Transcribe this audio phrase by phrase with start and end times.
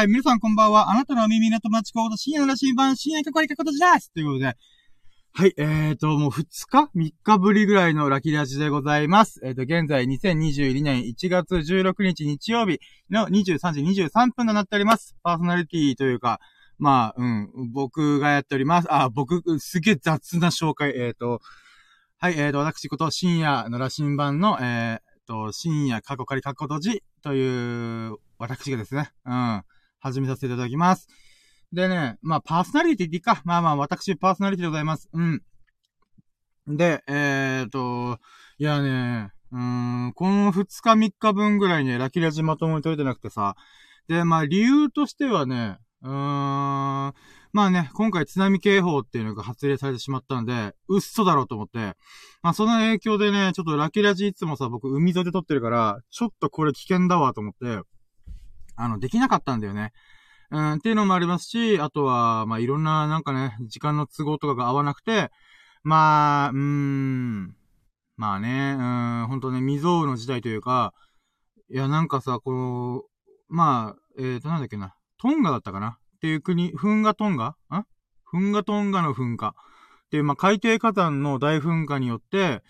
[0.00, 0.90] はい、皆さんこんばんは。
[0.90, 4.56] あなたの耳の友達コード深夜の新版、深夜かこりかことじですということで。
[5.34, 9.42] はい、えーと、もう2日 ?3 日ぶりぐらいのラキラジでございます。
[9.44, 12.80] えーと、現在2022年1月16日日曜日
[13.10, 15.16] の23時23分となっております。
[15.22, 16.40] パーソナリティというか、
[16.78, 18.88] まあ、うん、僕がやっております。
[18.90, 20.94] あ、僕、すげえ雑な紹介。
[20.96, 21.42] えーと、
[22.16, 29.62] はい、えーと、私こと深夜の羅針盤の、えーと、深夜過去仮過去閉じという、私がですね、うん、
[30.00, 31.08] 始めさせていただきます。
[31.72, 33.42] でね、まあ、パーソナリティっていいか。
[33.44, 35.08] まあまあ、私、パーソナリティでございます。
[35.12, 35.42] うん。
[36.66, 38.18] で、えーと、
[38.58, 43.56] いやね、うん、この2日3日分ぐらいね、ラキラジまともに撮れてなくてさ。
[44.08, 46.12] で、まあ、理由としてはね、うーん、
[47.52, 51.96] まあね、今回津波警報っていうのが発令されてしまったんで、うっそだろうと思って、
[52.42, 57.82] まあその影響でね、ちょっとラキラジいつもさ、僕海沿いで撮ってるから、ちょっとこれ危険だわと思って、
[58.76, 59.92] あの、できなかったんだよね。
[60.50, 65.30] うん、っていうのもありますし、あとは、まあ、いろんな、なんかね、時間の都合とかが合わなくて、
[65.82, 67.54] まあ、うーん、
[68.16, 70.92] まあね、うん、ほんとね、未曾有の時代というか、
[71.70, 73.02] いや、なんかさ、この、
[73.48, 75.98] まあ、えーと、なんだっけな、トンガだったかな？
[76.16, 77.48] っていう国、フンガトンガ？
[77.48, 77.54] ん？
[78.24, 79.54] フンガトンガの噴火。
[80.10, 82.62] で、まあ、海底火山の大噴火によって、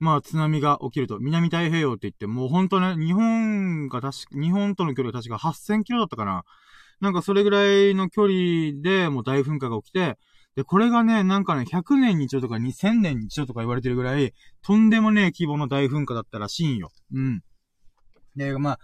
[0.00, 1.18] まあ、津波が起きると。
[1.18, 6.44] 南太平洋って言って、もうほんとね、日本が確か、日本との距離が確か8000キロだったかな。
[7.00, 10.18] なんかそれぐらいの距離でもう大噴火が起きて、
[10.56, 16.90] で、これがね、なんかね、100年に一度とか2000年に一度とか言われてるぐらい、とんでもねえ規模の大噴火だったらしいんよ。
[17.12, 17.42] うん。
[18.34, 18.78] で、まあ、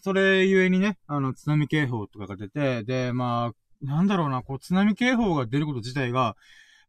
[0.00, 6.34] それゆえにね、あの、津波警報とかが出て、で、まあ、なんだろうな、こう、津波警報が出ること自体が、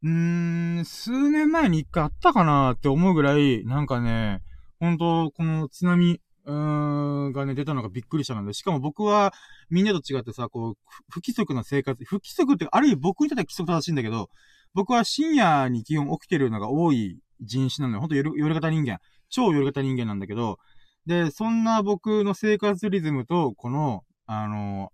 [0.03, 4.41] うーん、数年前に一回あったかなって思うぐらい、なんかね、
[4.79, 9.33] 本当この津波、うーん、がね、出たのがびっくりしたので、しかも僕は、
[9.69, 10.77] みんなと違ってさ、こう、
[11.09, 14.29] 不規則な生活、不規則って、ある意味僕にとっては規則正しいんだけど、
[14.73, 17.99] 僕は深夜に基本起きてるのが多い人種なのよ。
[18.01, 18.97] ほんと夜、夜型人間。
[19.29, 20.59] 超夜型人間なんだけど、
[21.05, 24.91] で、そんな僕の生活リズムと、この、あの、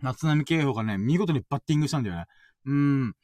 [0.00, 2.24] 夏波警報がね、見事にバッティングしたんだよね。
[2.66, 3.14] うん。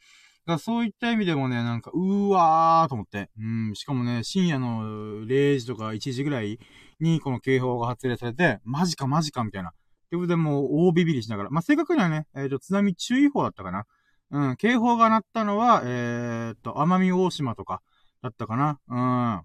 [0.46, 3.30] だそういった意味でもね、なんか、うーわーと思って。
[3.38, 3.74] うん。
[3.74, 6.60] しかもね、深夜の0時とか1時ぐらい
[7.00, 9.70] にこの警報が発令されて、マジかマジかみたいな。
[9.70, 9.72] っ
[10.08, 11.50] てことでもう大ビビりしながら。
[11.50, 13.86] まあ、正確にはね、えっ、ー、と、津波注意報だったかな。
[14.30, 14.56] うん。
[14.56, 17.82] 警報が鳴ったのは、えっ、と、奄美大島とか
[18.22, 18.78] だったかな。
[18.88, 19.42] うん。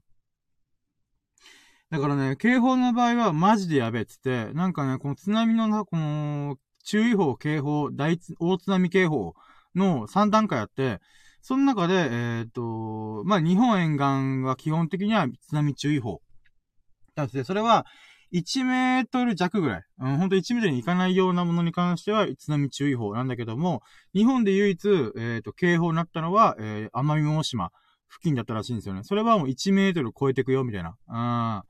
[1.90, 9.34] だからね、警報の場合はマジでやべえっつって、なんかね、この津波のなこの、注意報、警報、大、大津波警報
[9.76, 11.00] の3段階あって、
[11.42, 16.22] その中で、えっ、ー、と、まあ、日本沿岸は基本的には津波注意報。
[17.16, 17.86] だって、それは、
[18.34, 19.84] 1メートル弱ぐらい。
[20.00, 23.82] うん、ほんと1メートルに行かないようなものに関しては、津波注意報なんだけども、
[24.14, 27.72] 日本で唯一、えっ、ー、と、警報になったのは、えー、奄美大島
[28.10, 29.04] 付近だったらしいんですよね。
[29.04, 30.96] それはもう1メートル超えていくよ、みたいな。
[31.08, 31.64] うん。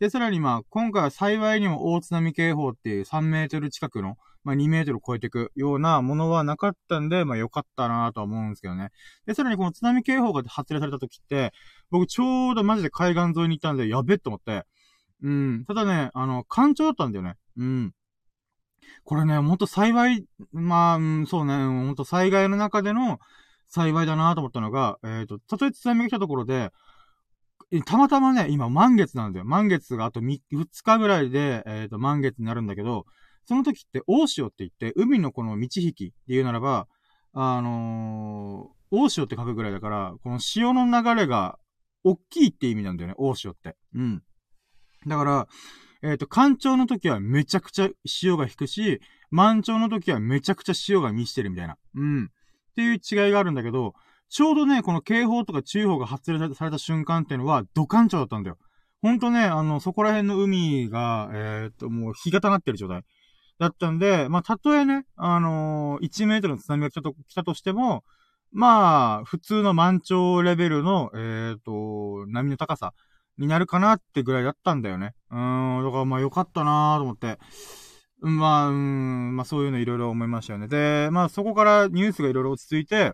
[0.00, 8.90] で、さらにまあ、今回は幸いにも大津波警報っていう3メートル近くの、まあ2メートル超えていくようなものはなかったんで、まあ良かったなとは思うんですけどね。
[9.26, 11.52] で、さらにこの津波警報が発令された時って、
[11.90, 14.64] 僕ちょうどマジで海岸沿いに行ったんで、やべえと思って。
[15.22, 15.64] うん。
[15.66, 17.36] ただね、あの、干潮だったんだよね。
[17.56, 17.92] うん。
[19.04, 23.18] これね、ほんと幸い、まあ、うん、そうね、ほんと災害の中での
[23.68, 26.70] 幸いだなと思ったのが、えっ、ー、と、たとえ津波が来たところで、
[27.86, 29.46] たまたまね、今満月なんだよ。
[29.46, 33.06] 満月があと 2, 2日ぐらいで、えっ、ー、と、満月になるんだけど、
[33.46, 36.86] その時って大潮って言って、海のこの道引きって言うならば、
[37.34, 41.58] あのー、大潮って書くぐらいだから、この潮の流れが、
[42.04, 43.76] 大きいって意味なんだよね、大潮って。
[43.94, 44.22] うん。
[45.06, 45.46] だから、
[46.02, 51.76] えっ、ー、と、干潮の時はめちゃくちゃ潮が引くし、満潮の時はめちゃくちゃ潮が満ちてるみたいな。
[51.94, 52.24] うん。
[52.24, 52.28] っ
[52.74, 53.94] ていう違いがあるんだけど、
[54.28, 58.58] ちょうどね、この警報とか注意報が発令された瞬間っていうのは、土管潮だったんだよ。
[59.00, 63.02] ほんとね、あの、そこら辺の海が、えー、っと、もう日がたなってる状態。
[63.62, 68.02] だったんで、まあ、たとえね、あのー、1メートルの津波が来たと、来たとしても、
[68.50, 72.92] まあ、普通の満潮レベルの、えー、と、波の高さ
[73.38, 75.14] になるかなってぐらいだったんだよね。
[75.30, 77.38] うん、だからまあよかったなーと思って。
[78.20, 80.68] まあ、うん、まあそういうのいろいろ思いましたよね。
[80.68, 83.12] で、まあそこからニュースがいろいろ落ち着いて、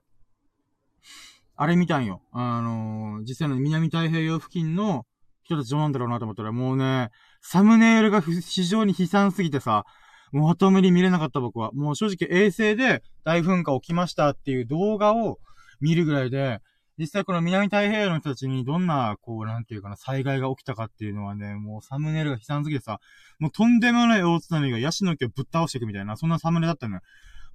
[1.56, 2.22] あれ見たんよ。
[2.32, 5.04] あのー、実際の南太平洋付近の
[5.44, 7.10] 人たちどうなんだろうなと思ったら、もうね、
[7.40, 9.84] サムネイルが非常に悲惨すぎてさ、
[10.32, 11.72] もうまとめに見れなかった僕は。
[11.72, 15.38] もう正直衛星で大噴火起きましたっていう動画を
[15.80, 16.60] 見るぐらいで、
[16.98, 22.98] 実際この南太平洋の人たちにどんな、こう、なんていうかな、災害が起きたかっていうのはね、もうサムネイルが悲惨すぎてさ、
[23.38, 27.02] もうとんでもない大津波がヤシの木をぶっ倒していくみたいな、そんなサムネだったのよ。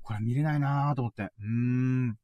[0.02, 1.24] これ見れないなーと思って。
[1.24, 2.18] うーん。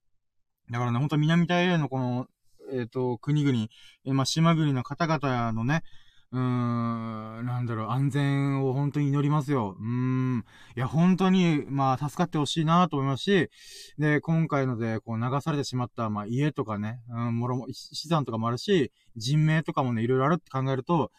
[0.72, 2.28] だからね、ほんと南太平洋のこの、
[2.72, 3.68] えっ、ー、と、国々、
[4.06, 5.84] え、まあ、島国の方々のね、
[6.31, 9.76] うーん、なんだろう、安全を本当に祈りますよ。
[9.80, 10.46] うーん。
[10.76, 13.50] いや、本当に、まあ、助かってほしいなと思いますし、
[13.98, 21.12] で、今回ので、こう、流されてしまった、まあ、家とかね、うん、もろも、資産とかもあるし、人命とかもね、いろいろあるって考えると、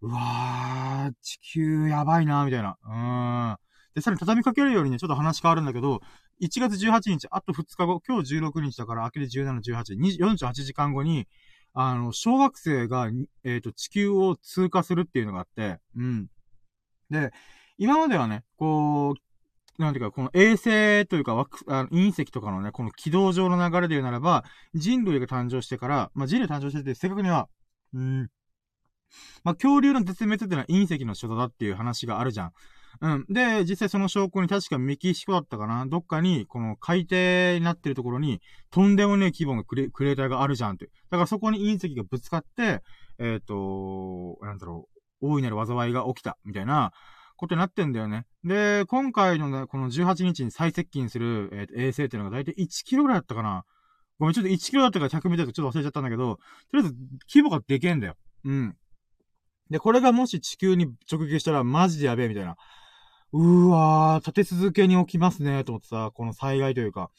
[0.00, 2.76] うわー、地球やばいなみたいな。
[2.84, 3.56] うーん。
[3.94, 6.00] で、さらに畳みかけるようにね、ちょっと話変わるんだけど、
[6.40, 11.28] 1月18日、あと2日後、今日16日だから、明けで17、18、48時間後に、
[11.74, 13.08] あの、小学生が、
[13.44, 16.26] えっ、ー、と、地球を通過するっていうのがあって、うん。
[17.10, 17.30] で、
[17.78, 21.32] 今まではね、こう、なんていうか、この衛星というか、
[21.68, 27.48] あの隕石とかのね、この軌道上の流れで言うならば、人類が誕生してから、まあ、人類誕生してて、正確には、
[27.94, 28.28] うん、
[29.44, 32.52] まあ、恐竜の絶滅っていうのは隕石の所だっていう話があるじゃん。
[33.00, 33.26] うん。
[33.28, 38.40] で、実際その証拠に確かメキシコだったかなどっかに、この海底になってるところに、
[38.70, 40.90] とんでもねえ規模のクレクレーターがあるじゃんって。
[41.10, 42.82] だからそこに隕石がぶつかって、
[43.18, 44.88] えっ、ー、と、なんだろ
[45.20, 46.92] う、大いなる災いが起きた、みたいな、
[47.36, 48.24] ことになってんだよね。
[48.44, 53.64] で、今回のね、この18日に最接近する、えー、衛星っていうのが大体1キロぐらいだったかな。
[54.20, 56.36] ごめん、ちょっと1キロだったから100メートルちょっと忘れちゃったんだけど、
[56.70, 56.94] とりあえず
[57.28, 58.14] 規模がでけえんだよ。
[58.44, 58.76] うん。
[59.70, 62.56] で、これがもし地球に直撃したらマジでやべえみたいな。
[63.32, 67.10] うわー、立て続けに起きますね、と思ってさ、この災害というか。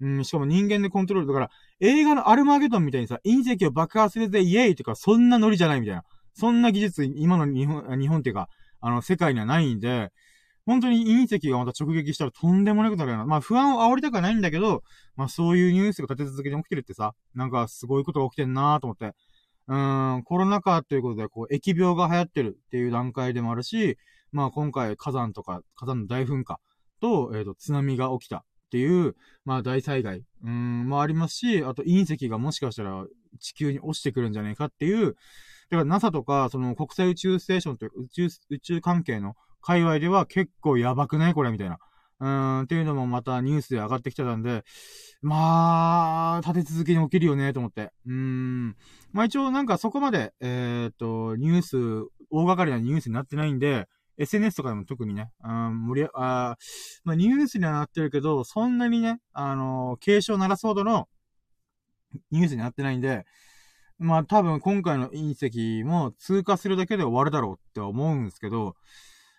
[0.00, 1.28] うん、しかも人間でコントロール。
[1.28, 6.02] だから、映画のアルマゲドンみたいにさ、隕石を爆破するぜ、イエイとか、そんなノリじゃないみたいな。
[6.34, 8.48] そんな技術、今の日本、日本っていうか、
[8.80, 10.10] あの、世界にはないんで、
[10.66, 13.26] 本当に隕石がまた直撃したらとんでもなくなるような。
[13.26, 14.82] まあ不安を煽りたくはないんだけど、
[15.16, 19.14] まあそういうニュースが立て続けに起きてるってさ、なんかすごいことが起きてんなーと思って。
[19.68, 23.98] うーん、コロナ禍ということで、こう、疫病が流行ってるっていう段階でもあるし、
[24.32, 26.58] まあ今回火山とか、火山の大噴火
[27.00, 29.14] と、えっ、ー、と、津波が起きたっていう、
[29.44, 33.04] まあ大災害、うん、もありますし、あと隕石がもしかしたら
[33.38, 35.14] 地球に落ちてくるんじゃないかっていう、
[35.70, 41.34] だから NASA とか、その国際宇宙ステーションという宇宙、宇宙関係の界隈では結構やばくない？
[41.34, 41.78] これみたいな。
[42.20, 44.64] うーん、っていうのもまたニュースで上がってきてたんで、
[45.22, 47.92] まあ、立て続けに起きるよね、と思って。
[48.06, 48.76] うーん。
[49.12, 51.76] まあ一応なんかそこまで、えっ、と、ニュース、
[52.30, 53.88] 大掛かりなニュースになってないんで、
[54.22, 56.56] SNS とかでも特にね、うん、盛り、あ
[57.04, 61.08] まあ、ニュースにはなってるけど、そんなにね、あのー、警鐘鳴らすほどの
[62.30, 63.24] ニュースになってないんで、
[63.98, 68.74] まあ多分今回の隕石も通過するだけで終わるだろうって思うんですけど、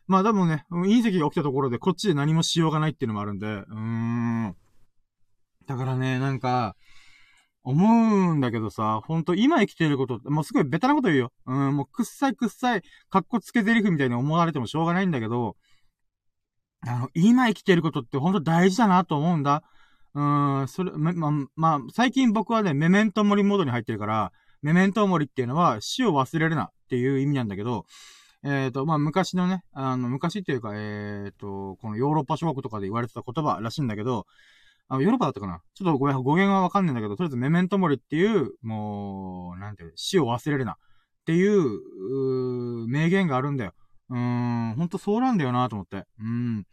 [0.08, 4.56] まあ多分ね、隕石が起きたところでこっちで何もしようがないっていうのもあるんで、うーん。
[5.66, 6.76] だからね、なんか、
[7.64, 11.32] 思うんだけどさ、ほんと今生きてることって、もうすごいベタなこと言うよ。
[11.46, 15.56] うん、もうくっさいくっさい、かっこつけ台詞みたいに思われてもしょうがないんだけど、
[16.86, 19.64] あの、今生きてることってほんと大事だなと思うんだ。
[20.16, 24.32] うん、それ、ま、ま、まあ、最近僕はね、メメントモリモードに入ってるから、
[24.62, 27.86] メメントモリっていうのは死を忘れるなっていう意味なんだけど、
[28.44, 34.26] えっ、ー、と、まあ、昔のね、あの、昔っていうか、えっ、ー、と、このヨーロッパ諸国とかで言われてた言葉らしいんだけど、
[34.90, 40.74] あ、ヨーロッパだったかなちょっとごめん、語源はわかんないんだけど、とりあえずメメントモリっていう、もう、なんていう、死を忘れるな。
[40.74, 40.76] っ
[41.26, 43.74] ていう、う名言があるんだよ。
[44.10, 44.18] うー
[44.72, 46.04] ん、ほんとそうなんだよなと思って。
[46.20, 46.66] うん。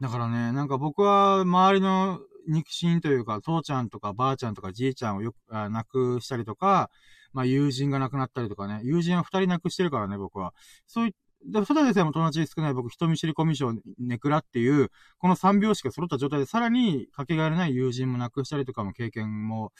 [0.00, 6.90] だからね、なんか僕は周りの肉親というか、父ちゃんとかばあちゃんとかじいちゃんをよく、あ亡くしたりとか、
[7.32, 10.54] まあ友人が亡くなったりとかね、友人は二人亡くしてるからね、僕は。
[10.86, 19.72] そういで、ただでさえも友達少ない僕、人見知りコミュ障ネクラっていう、この三拍子が揃った状態で、さらにかけがえのない友人も亡くしたりとかも経験も、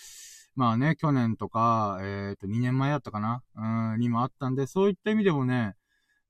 [0.56, 5.76] まあね、去年とか、えっ、ー、と、2年前だったかなうん、にもあったんで、そういった意味でもね、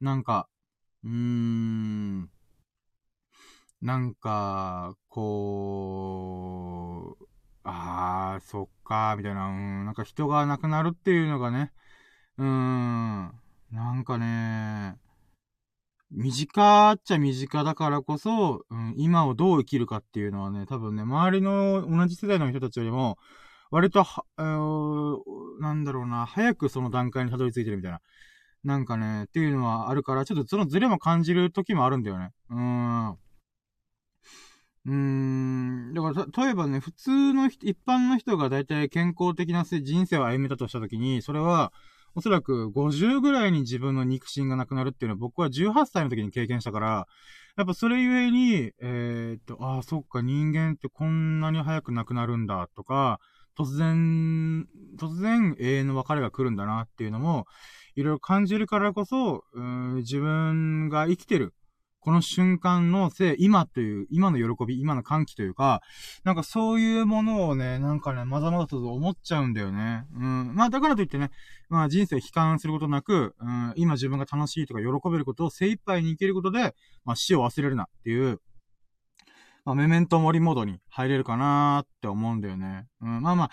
[0.00, 0.48] なんか、
[1.04, 2.30] うーん、
[3.82, 6.36] なんか、こ
[7.20, 7.26] う、
[7.64, 11.72] あー、そっか、みたいな、うん、なんか人が亡くなるっていうのがね、
[12.38, 13.32] うーん、
[13.72, 14.98] なんかね、
[16.10, 23.16] 身近っちゃ身近だからこそ、うん、今をどう生きるかっていうのはね、多分ね、周りの同じ世代の人たちよりも、
[23.70, 28.00] 割とは、えー、なんだろうな、早くその段階にたどり着いてるみたいな。
[28.64, 32.30] なんかね、っていうのはあるから、ちょっとそのズレも感じる時もあるんだよね。
[32.50, 33.10] うーん。
[33.12, 35.94] うーん。
[35.94, 41.72] だから、例えばね、普通の、一般の人が大体健康的な人生を歩めたとした時に、それは、
[42.14, 47.06] おそらく50ぐらいに自分の肉親がなくなるっていうのは僕は18歳の時に経験したから、
[47.56, 53.18] やっぱそれゆえに、えー、っと、ああ、そっか、人間ってこんなに早くなくなるんだとか、
[53.58, 54.66] 突然、
[54.98, 57.46] 突然永遠の別れが来るんだなっていうのも、
[57.96, 61.54] いろいろ感じるからこそ、うん、自分が生きてる、
[62.00, 65.82] この瞬間のせい、今という、今の喜び、今の歓喜というか、
[66.24, 70.06] なんかそういうものをね、なんかね、まざまざと思っちゃうんだよね。
[70.14, 70.54] うん。
[70.54, 71.30] まあだからといってね、
[71.68, 78.40] まあ人生悲観することなく、うん、今自分が楽しいとか喜べることを精一杯に生きることで、まあ死を忘れるなっていう、
[79.66, 82.86] まあメメントモリモードに入れるかなーって思うんだよね。
[83.02, 83.50] うん、まあまあ、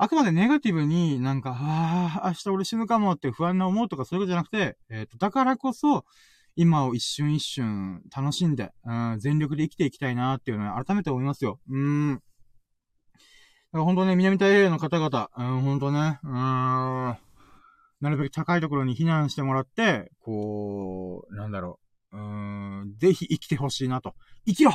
[0.00, 6.04] あくまでネガティブになんか、ああ、明日俺死ぬかもって不安な思うとかそういうことじゃなくて、えっ、ー、と、だからこそ、
[6.58, 11.60] 今を一瞬一瞬楽しんで、うん、全力で生きていきたいなっていうのは改めて思いますよ。
[11.70, 12.14] うん。
[12.16, 17.16] だから本当ね、南太平洋の方々、うん、本当ね、うん、な
[18.02, 21.78] るべく高いところに避難してもらって、こう、なんだろ
[22.10, 24.16] う、うん、ぜひ生きてほしいなと。
[24.44, 24.72] 生きろ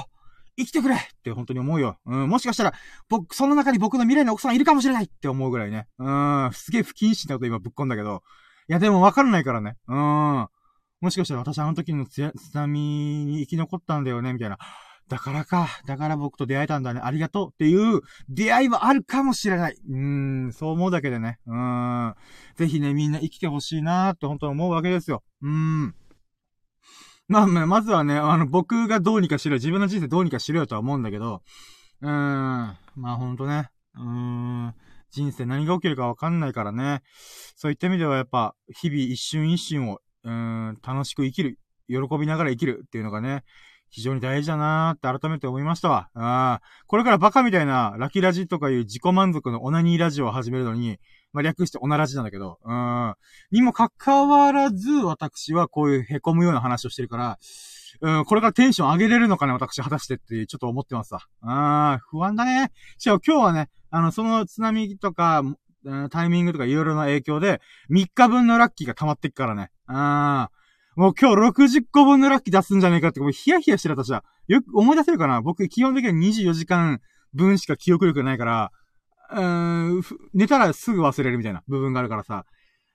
[0.56, 1.98] 生きてくれって本当に思うよ。
[2.06, 2.74] うん、もしかしたら、
[3.10, 5.90] 僕、その中に僕の未来の奥さんいるかもしれないって思うぐらいね。
[6.00, 8.24] うん、すげえ不謹慎なこと今ぶっ込んだけど。
[8.70, 9.76] いや、でもわかんないからね。
[9.90, 10.48] うん。
[11.04, 12.80] もしかしたら私あの時の津波
[13.26, 14.58] に生き残ったんだよね、みたいな。
[15.10, 15.68] だからか。
[15.86, 17.02] だから僕と出会えたんだね。
[17.04, 19.76] ありがとうっていう出会いはあるかもしれない。
[19.76, 21.40] うーん、そう思うだけでね。
[21.46, 22.16] うーん。
[22.56, 25.24] ぜひね、みんな生きてほしいなーって本当に思うわけですよ。
[25.42, 25.96] うーん。
[27.28, 29.58] まあまあ、まずはね、あの、僕がどうにかしろよ。
[29.58, 31.42] 自分の人生どうにかしろよとは思うんだけど、
[32.02, 32.12] うーん。
[32.12, 32.78] ま
[33.12, 33.72] あほんとね。
[33.96, 34.74] うーん。
[35.14, 37.04] 人生何が起きるかわかんないからね。
[37.56, 41.60] そういった意味ではやっぱ、日々一瞬一瞬を、うん、楽しく生きる。
[41.88, 43.44] 喜びながら生きるっていうのがね、
[43.90, 46.10] 非常に大事だなーって改めて思いましたわ。
[46.16, 46.62] あ。
[46.88, 50.98] これからバカみたいなラキラジとかいう自己満足のオナニーラジオを始めるのに、
[51.32, 53.14] まあ、略してオナラジなんだけど、うん。
[53.52, 57.38] にもかかわらず、私はこういう凹むような話をしてるから、
[58.02, 61.22] うん、これからテンション上げれるのかね、私、果たしてってちょっと思ってますわ。
[61.42, 62.72] あ不安だね。
[62.98, 65.44] しかも今日はね、あの、その津波とか、
[66.10, 67.62] タイミングとかいろいろな影響で、
[67.92, 69.70] 3日分のラッキーが溜まってっからね。
[69.88, 70.50] あ
[70.96, 74.24] もう今日60個分のラッキー出すんじゃねえかって、もうヒヤヒヤしてる私は。
[74.48, 75.42] よく思い出せるかな？
[75.42, 77.00] 僕、基本的には24時間
[77.34, 78.72] 分しか記憶力ないから、
[79.32, 82.46] うーん、寝たらすぐ忘れるみたいな部分があるからさ、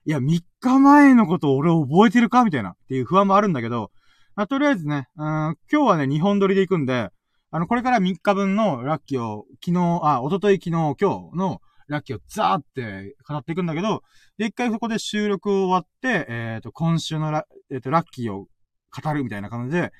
[0.05, 2.45] いや、3日前のこと俺覚えてるか？
[2.45, 3.91] みたいなっていう不安もあるんだけど、
[4.35, 7.09] まあ、とりあえずね、うん、今日はね、2本撮りで行くんで、
[7.51, 14.03] あの、これから3日分のラッキーを、昨日、あ、おととい昨日、今日のラッキーをザーって語っていくんだけど、
[14.37, 18.47] で、一回そこで収録を終わって、えっ、ー、と、今週のラ、え、ー、と、ラッキーを
[18.91, 19.91] 語るみたいな感じで、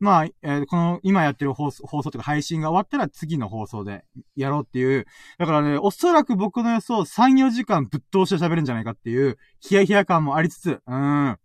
[0.00, 5.06] まあ、えー、この、今やってる放送、放送とか配信が終わったら次の放送でやろうっていう。
[5.38, 11.36] だからね、おそらく僕の予想3、4時間ぶっ通して喋るんじゃないかっていう、ヒヤヒヤ感もありつつ、うん。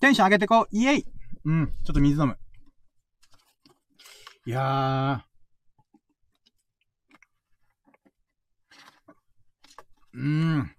[0.00, 1.04] テンション上げてこう、イエイ
[1.44, 2.36] うん、ちょっと水飲む。
[4.46, 5.25] いや
[10.16, 10.70] うーん。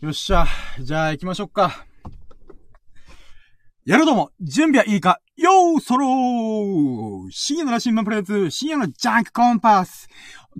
[0.00, 0.46] よっしゃ。
[0.80, 1.86] じゃあ行きましょうか。
[3.84, 10.08] やるども、準備はいいかよーソロー深夜のラシンマンプレイズ、深夜のジャンクコンパス。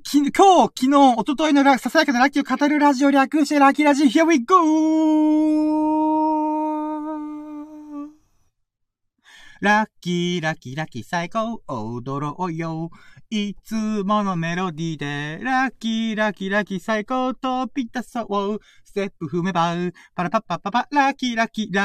[0.05, 6.62] き、今日、昨日、おとといのささやかなラッキーを語るラジオ略してラッキーラジ Here we go!
[9.63, 12.91] ラッキーラッキーラッキー最高踊ろうよ
[13.31, 19.73] いつものメロディーでラッキーラッキーラッキー最高飛び出そうステップ踏めば、
[20.17, 21.81] パラパッパッパパ、ラッキーラッキーラ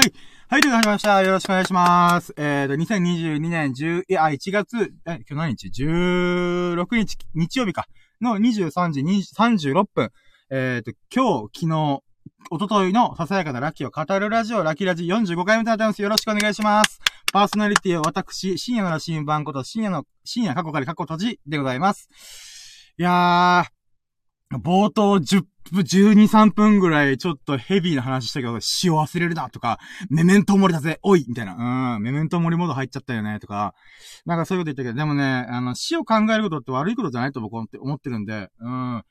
[0.00, 0.14] ーい。
[0.48, 1.22] はい、ということで始まりました。
[1.22, 2.32] よろしくお願いします。
[2.38, 7.86] えっ、ー、と、2022年10、いや、1月、え、今日何日 ?16 日、日曜日か。
[8.22, 10.10] の23時36分。
[10.50, 12.02] えっ、ー、と、今日、昨日、
[12.50, 16.02] おとといのささやかなラッキーを語るラジオ、ラッキーラジ45回目となってます。
[16.02, 17.00] よろしくお願いします。
[17.32, 22.10] パーソナリティは私、深夜の新番こと深夜の、深夜過去から過去閉じでございます。
[22.98, 29.78] いやー、冒頭10分、12、3分ぐらいちょっとヘビーな話したけど、死を忘れるなとか、
[30.10, 31.94] メメントモリだぜ、おいみたいな。
[31.96, 33.74] うん、メメントモリモード入っちゃったよね、とか。
[34.26, 39.02] なんかそういうこと言ったけど、でもね、あの、死を考えることって悪いことじゃないと僕は思ってるんで、うん。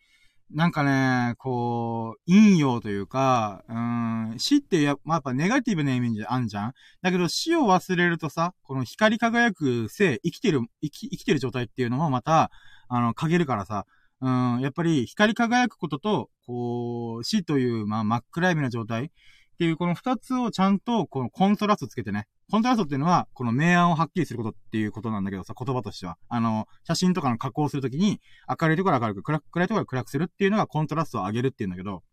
[0.53, 6.73] なんかね、こう、陰陽というか、うん、死ってや,、まあ、やっぱネガティブなイメージあんじゃん？
[7.01, 12.51] だけど死を忘れるとさ、この光り輝く生、生きてる、生き、生きてる状態っていうのもまた、
[12.89, 13.85] あの、陰るからさ、
[14.19, 19.09] うん、やっぱり光り輝くことと、こう、死という、まあ、真っ暗闇な状態っ
[19.57, 22.27] ていう、この二つをちゃんと、このコントラストつけてね。
[22.51, 26.17] コントラストっていうのは、この明暗をはっきりすることっていうことなんだけどさ、言葉としては。
[26.27, 28.19] あの、写真とかの加工するときに、
[28.59, 32.03] 明るいところ明るく、暗暗いところは暗くするっていうのがコントラストを上げるっていうんだけど、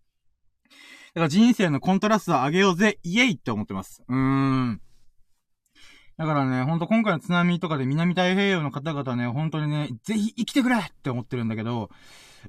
[1.14, 4.04] だから人生のコントラストを上げようぜ、イエイって思ってます。
[4.06, 4.80] うーん。
[6.18, 11.90] だからね、ほんと今回の津波とかで南太平洋の方々ね、本当にね、ぜひ生きてくれって思ってるんだけど、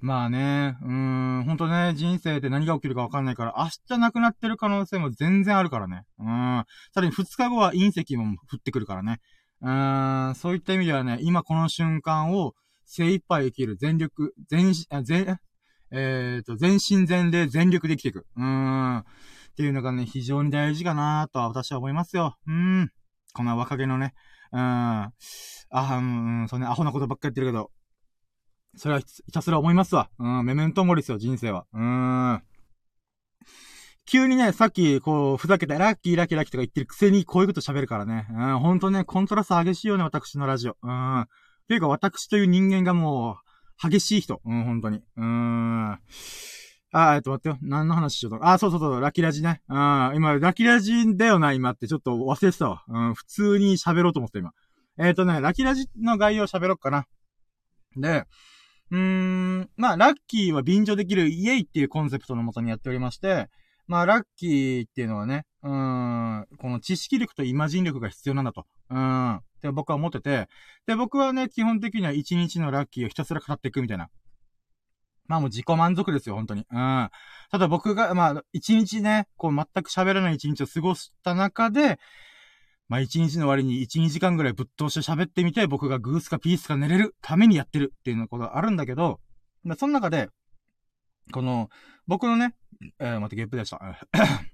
[0.01, 6.03] まあね、うーん、ほんとね、人生で何が起きるかわかんないから、明日亡くなってる可能性も全然あるからね。
[6.20, 6.63] うん。
[6.94, 9.20] さらに2日後は隕石も降ってくるからね。
[9.62, 12.53] うーん、そういった意味ではね、今この瞬間を
[12.86, 15.39] 精一杯生きる、全力、全、全、
[15.91, 18.25] えっ、と、全身全霊全力で生きていく。
[18.38, 18.98] うーん。
[19.00, 19.03] っ
[19.58, 22.38] ていうのがね、非常に大事かなとは私は思いますよ。
[22.48, 22.89] うん。
[23.34, 24.13] この若気のね。
[24.51, 24.60] うん。
[24.60, 25.12] あ、
[25.72, 27.72] うん、そうね、アホなことばっかり言ってるけど、
[28.76, 30.10] それはひたすら思いますわ。
[30.20, 31.66] うん、メメントモリですよ、人生は。
[31.74, 31.82] うー
[32.38, 32.44] ん。
[34.06, 38.28] 急にね、さっき、こう、ふざけて、ラッキーラッキーラッキーとか言ってるくせに、こういうこと喋るからね。
[38.32, 40.78] うん、ほんとね、コントラスト激しいよね、私のラジオ。
[40.82, 41.26] うん。
[41.68, 43.38] ていうか、私という人間がも
[43.84, 44.42] う、激しい人。
[44.44, 44.98] うん、ほんとに。
[44.98, 45.92] うーん。
[45.92, 47.58] あー、えっと、待ってよ。
[47.62, 48.48] 何の話しようと。
[48.48, 49.62] あ、そうそうそう、ラッキーラジね。
[49.70, 49.76] うん、
[50.16, 52.84] 今、ラッキーラジだよな、今ってちょっと忘れてたわ。
[52.88, 54.52] うん、普通に喋ろうと思って今。
[54.98, 57.06] えっ、ー、とね、ラッキーラジの概要喋ろうかな。
[57.96, 58.26] で、
[58.91, 63.50] うーん、まあ、ラッキーは便乗できるイエイっていうコンセプトのもとにやっておりまして、
[63.88, 68.65] まあ、ラッキーっていうのはね、うーん、この知識力とイマジン力が必要なんだと。
[68.89, 69.36] うん。
[69.36, 70.48] って僕は思ってて、
[70.88, 74.10] で、僕はね、基本的には一日のラッキーをひたすら語っていくみたいな。
[75.27, 76.65] まあもう自己満足ですよ、本当に。
[76.72, 77.10] うん。
[77.51, 82.00] ただ僕が、まあ、一日ね、こう全く喋らない一日を過ごした中で、
[82.89, 89.19] まあ一日の終わりに一、二時間ぐらいぶっ通して喋ってみて、僕がグースかピースか寝れるためにやってるっていうのことがあるんだけど、
[89.63, 90.29] まあその中で、
[91.31, 91.69] この、
[92.08, 92.55] 僕のね、
[93.00, 93.79] えー、待って、ゲップでした。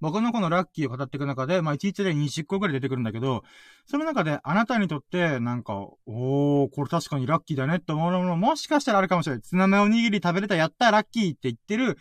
[0.00, 3.42] 僕のこのラッキーを語っていく中で、まあ、1日で20個ぐらい出てくるんだけど、
[3.86, 9.42] その中であなたにとって、なんか、おー、これ確かにラッキーだねって思うものもしかしたらあるかもしれない。
[9.42, 11.96] ツナメおにぎり食べれた、やったラッキーって言ってる、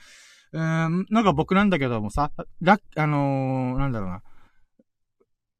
[0.51, 4.21] うーん、のが僕なんだけどもさ、ラッ、あのー、なんだろうな。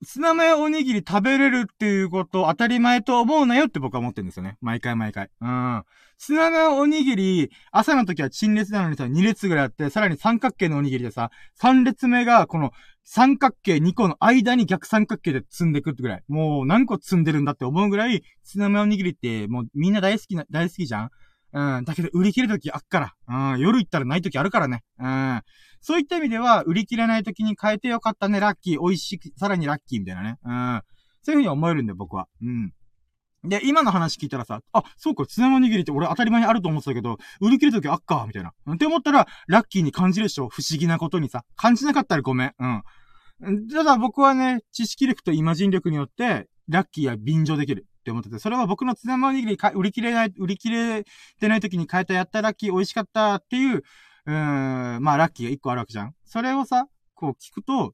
[0.04, 4.58] ツナメおにぎり食べれるっていうこと当たり前と思うなよって僕は思ってるんですよね。
[4.62, 5.30] 毎回毎回。
[5.42, 5.84] うん。
[6.18, 11.32] ツナメおにぎり、朝の時は陳列なのにさ、2列ぐらいあって、さらに三角形のおにぎりでさ、
[11.62, 12.72] 3列目がこの
[13.04, 16.24] 三角形2個の間に逆三角形で積んでくってぐらい。
[16.28, 21.10] もう何個積んでるんだって思うぐらい、ツナメおにぎりってもうみんな大好きな、大好きじゃん
[21.54, 21.86] うん。
[21.86, 23.54] だけど売り切れる時あっから。
[23.54, 23.60] うん。
[23.60, 24.84] 夜行ったらない時あるからね。
[25.00, 25.42] うん。
[25.82, 30.38] そういった意味では、売り切れない時に変えてよかったね、ラッキー、美味しく、さらにラッキーみたいなね。
[30.44, 30.82] うん。
[31.22, 32.28] そういう風に思えるんだよ、僕は。
[32.42, 32.74] うん。
[33.44, 38.54] で、今の話聞いたらさ、あ、そうか、ツナマ握りって俺当たり前にあると思ってたけど、売り切れる時あっか、みたいな。
[38.74, 41.44] って思ったら、ラッキーに感じるでしょ不思議なことにさ。
[41.58, 42.54] 感じなかったらごめん。
[42.58, 43.68] うん。
[43.68, 51.06] ただ僕はね、知識力とイマジン力によって、ラッキーは便乗できるって思ってて、それは僕のツナマ握り売り切れない、売り切れ
[51.40, 56.14] てない時に変えたやったラッキー美味しかったっていう、うーん、まあ、ラッキーが一個あるわけじゃん。
[56.26, 57.94] それをさ、こう聞くと、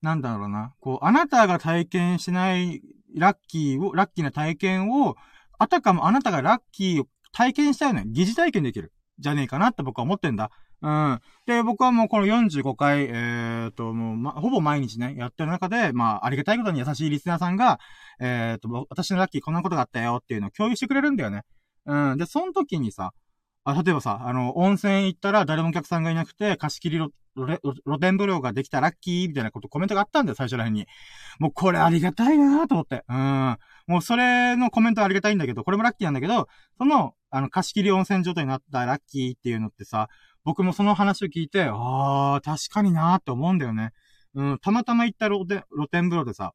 [0.00, 0.74] なんだろうな。
[0.80, 2.82] こう、あなたが体験しない
[3.14, 5.16] ラッキーを、ラッキーな体験を、
[5.58, 8.04] あたかもあなたがラッキーを体験したよね。
[8.06, 8.92] 疑似体験できる。
[9.18, 10.50] じゃねえかなって僕は思ってんだ。
[10.80, 11.20] うん。
[11.46, 17.80] で、僕はもうこの45回、えー、と、もう、ま、ほぼ毎日ね、やってる中で、まあ、ありがたいことに優しいリスナーさんが、
[18.20, 21.42] えー、と、私のラッキーこんなことがあったよっていうのを共有してくれるんだよね。
[21.86, 22.16] うん。
[22.16, 23.12] で、その時にさ、
[23.64, 30.86] あ、例えばさ、あの、温泉行ったら誰もお客さんがいなくて、貸し切り露天風呂ができたラッキーみたいなことコメントがあったんだよ、最初ら辺に。
[31.38, 33.04] もうこれありがたいなと思って。
[33.08, 33.56] うん。
[33.86, 40.08] もうそれのコメントありがたいんだけど、これもラッキーなんだけど、その、あの、貸し切り温泉状態になったラッキーっていうのってさ、
[40.48, 43.90] 僕もその話を聞いて、ああ、確かになーって思うんだよね。
[44.32, 46.54] うん、たまたま行った露天露天風呂でさ、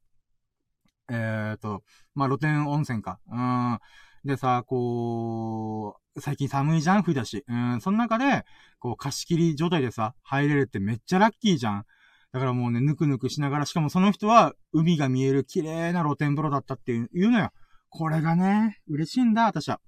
[1.12, 1.84] えーと、
[2.16, 3.20] まあ、露天温泉か。
[3.30, 3.80] うん。
[4.26, 7.44] でさ、こう、最近寒いじゃん冬だし。
[7.48, 8.46] うん、その中で、
[8.80, 11.86] こう、貸し切り状態でさ、入れるってめっちゃラッキーじゃん。
[12.32, 17.52] だからもうね、ぬくぬくしながら、しかもその人は、海が見える綺麗な露天風呂だったっていう言うのよ。
[17.90, 19.80] これがね、嬉しいんだ、私は。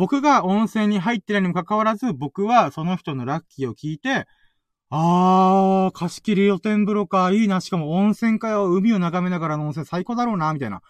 [0.00, 4.26] 僕が温泉に入ってないにもかかわらず、僕はその人のラッキーを聞いて、
[4.88, 10.80] あー、貸し切り露天風呂か、いいな、しかも温泉かよ、海を眺めながらの温泉最高だろうな、みたいな。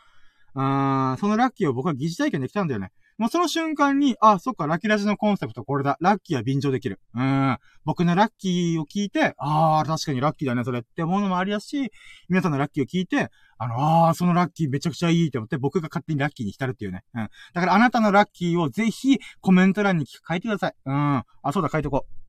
[0.55, 2.93] あー、そのラッキーを僕は疑似体験できたんだよね。
[3.21, 5.99] もうその瞬間に、あ、そっか、ラッキーラジのコンセプトこれだ。
[6.01, 7.01] ラッキーは便乗できる。
[7.15, 7.59] うん。
[7.85, 11.93] 僕のラッキーを聞いて、あー、確かにラッキーだね、それって思うのもありやし、
[12.31, 13.29] 皆さんのラッキーを聞いて、
[13.59, 17.05] あの、あー、そのラッキーめちゃくちゃいいって思って、僕が勝手にラッキーに浸るっていうね。
[17.15, 17.29] うん。
[17.53, 20.75] だからあなたのラッキーをぜひコメント欄に書いてください。
[20.87, 20.95] うん。
[20.97, 22.21] あ、そうだ、書いとこう。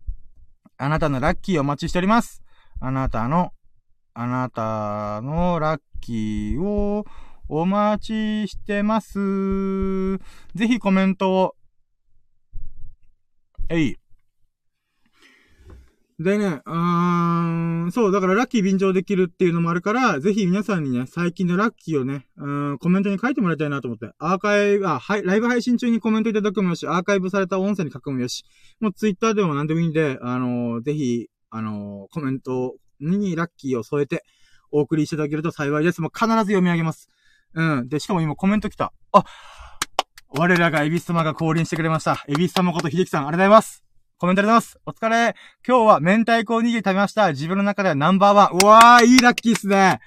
[0.78, 2.44] あなたのラッキーをお待ちしております。
[2.82, 3.54] あなたの、
[4.14, 7.06] あなたのラッキーを、
[7.54, 10.18] お待ちしてます。
[10.56, 11.56] ぜひコメントを。
[13.68, 13.96] えい。
[16.18, 28.46] でね、うーん、そう、だからラッキー便乗できるっていうのもあるから、ぜひ皆さんにね、最近のラッキーをね、うん、コメントに書いてもらいたいなと思って、アーカイブ、あ、はい、ライブ配信中にコメントいただくもよし、アーカイブされた音声に書くもよし、
[28.80, 34.24] もうツイッターでも何でもいいんで、あのー、ぜひ、あのー、コメントにラッキーを添えて、
[34.72, 36.00] お送りしていただけると幸いです。
[36.00, 37.10] もう必ず読み上げます。
[37.54, 37.90] うん。
[37.90, 38.94] で、しかも今コメント来た。
[39.12, 39.24] あ
[40.30, 42.24] 我らがエビス様が降臨してくれました。
[42.28, 43.84] エビス様こと秀樹さん、ありがとうございます。
[44.18, 44.80] コメントありがとうございます。
[44.86, 45.36] お疲れ。
[45.68, 47.32] 今日は明太子おにぎり食べました。
[47.32, 48.58] 自分の中ではナンバーワン。
[48.64, 50.00] うわー、いいラッキーっすね。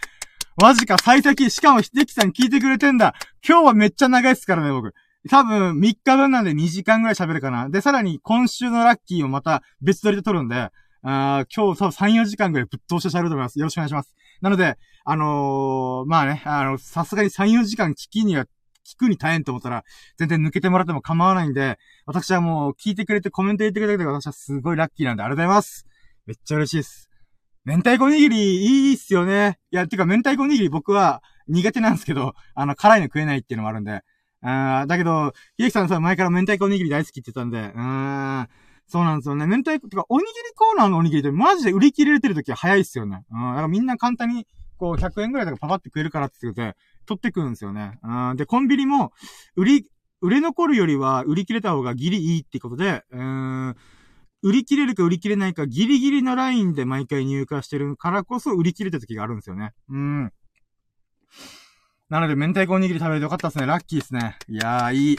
[0.57, 1.50] マジか、最先。
[1.50, 3.14] しかも、秀樹さん聞いてくれてんだ。
[3.46, 4.94] 今日はめっちゃ長いっすからね、僕。
[5.28, 7.68] 多分、3日分なんで2時間ぐらい喋るかな。
[7.68, 10.70] で、さらに、今週のラッキーをまた別撮りで撮るんで、
[11.02, 13.59] あ今日多分3、4時間ぐらいぶっ通して喋ると思います。
[13.59, 14.14] よろしくお願いします。
[14.44, 14.76] なので、
[15.07, 18.44] あのー、まあね、あの、さすがに3、4時間聞きには、
[18.87, 19.85] 聞くに大変と思ったら、
[20.18, 25.87] 全然抜けてもらっても構わないんで、私はもう聞いてくれてコメント入れてくれて私はすごいラッキーなんで、ありがとうございます。
[26.26, 27.09] めっちゃ嬉しいです。
[27.64, 29.59] 明太子おにぎり、いいっすよね。
[29.70, 34.02] いや、てか、明太子おにぎり僕は苦手なんですけど、あの、辛いの食えないっていうのもあるんで。
[34.42, 38.48] あだけど、ひできさんさ、前から明太子おにぎり大好きって言ってたんで、うーん。
[38.86, 39.46] そうなんですよね。
[39.46, 43.24] 明太子、てか、おにぎりコーナーのおにぎりってマジで売り切れてる時は早いっすよね。
[43.30, 43.40] うん。
[43.40, 47.98] だからみんな簡単に、こう、100円ぐらいとかパパって食えるからって言って、取ってくるんですよね。
[48.02, 48.36] うん。
[48.36, 49.12] で、コンビニも、
[49.56, 53.20] 売り、売れ残るよりは売り切れた方がギリいいってことで、うー
[53.70, 53.76] ん。
[54.42, 59.72] 売り切れるか売り切れないかギリギリのラインで毎回入荷してるからこそ売り切れた時があるんですよね。
[59.88, 60.32] うん。
[62.10, 63.66] なので、明太子おにぎり食べれてよかったですね。
[63.66, 64.36] ラッキーですね。
[64.48, 65.18] いやー、いい。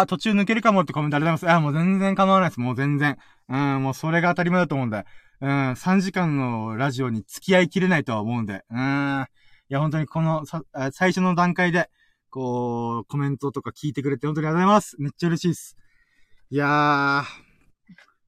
[0.00, 1.58] あ、途中抜けるかもってコメントありがとうございます。
[1.58, 2.60] あ、もう全然構わないです。
[2.60, 3.16] もう全然。
[3.48, 5.04] うん、もうそれが当たり前だと思うんで。
[5.40, 8.64] うん、3時間のラジオに付き合いきれないとは思うんで。
[8.70, 9.26] うん。
[9.70, 11.90] いや、本当にこのさ、最初の段階で、
[12.30, 14.96] こう、コメントとか聞いてくれて本当にありがとうございます。
[14.98, 15.76] めっちゃ嬉しいです。
[16.50, 17.44] いやー。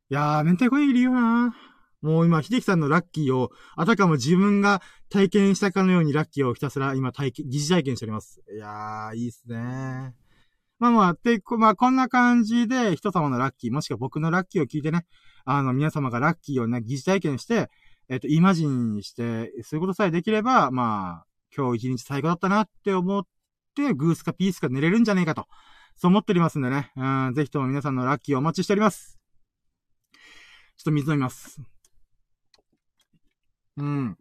[0.09, 1.57] いやー、明太子いるよな
[2.03, 8.41] もう今、秀樹さんのラッキーを、あたかも自分が体験したかのようにラッキーをひたすら今体験、疑似体験しております。
[8.55, 10.26] いやー、いいっすねー
[10.79, 15.07] まあまあ、で、まあこんな感じで人様のラッキー、もしくは僕のラッキーを聞いてね、
[15.45, 17.71] あの、皆様がラッキーをね、疑似体験して、
[18.09, 23.25] えっ、と、イマジンして、そういうことさえできれば、まあ、今日一日最高だったなって思っ
[23.75, 25.47] て、グースかピースか寝れるんじゃねえかと。
[25.97, 26.93] そう思っておりますんでね。
[26.97, 29.19] うん、ぜひとも皆さんのラッキーをお待ちしております。
[30.77, 31.61] ちょっと水飲みます。
[33.79, 34.19] うん。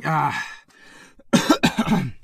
[0.00, 2.23] いやー。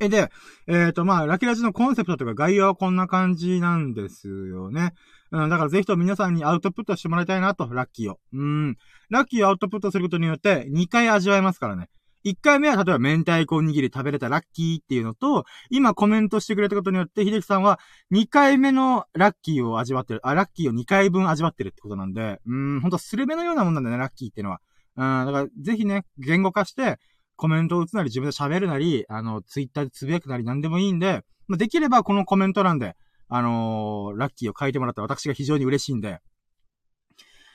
[0.00, 0.30] え、で、
[0.66, 4.94] えっ、ー、と、まあ、ラキラジのコンセプトとか概要はこんな感じなんですよね。
[5.30, 8.18] うん、だからぜひと皆さんにアウトプットしてもらいたいなと、ラッキーを。
[8.32, 8.76] うん。
[9.10, 11.88] ラッキーをアウトプットすることによって、2回味わえますからね。
[12.24, 17.78] 1回目は、例えば、明太子おにぎり食べれたラッキーっていうのと、今コメントしてくれたことによって、秀樹さんは、
[18.12, 20.20] 2回目のラッキーを味わってる。
[20.26, 24.60] あ、ラッキーを2回分味わってるってことなんで、うん、ほんとスルメのようなもんなんだね、ラッキーっていうのは。
[24.96, 26.98] うん、だから、ぜひね、言語化して、
[27.40, 32.96] コメントを打つなり、自分で喋るなり、あの、ツイッターでつぶやくなり何でもいいんで、まあ、できればこのコメント欄で、
[33.28, 36.18] あのー、ラッキーを書いてもらった私が非常に嬉しいんで、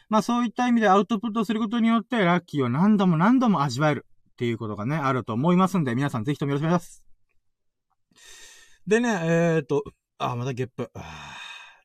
[0.10, 7.04] まあそういった意味でアウトプットすることによって、ラッキーを何度も何度も味わえるっていうことがね、あると思いますんで、皆さんぜひともよろしくお願いします。
[8.88, 9.84] でね、えーと、
[10.18, 10.92] あ、またゲップ。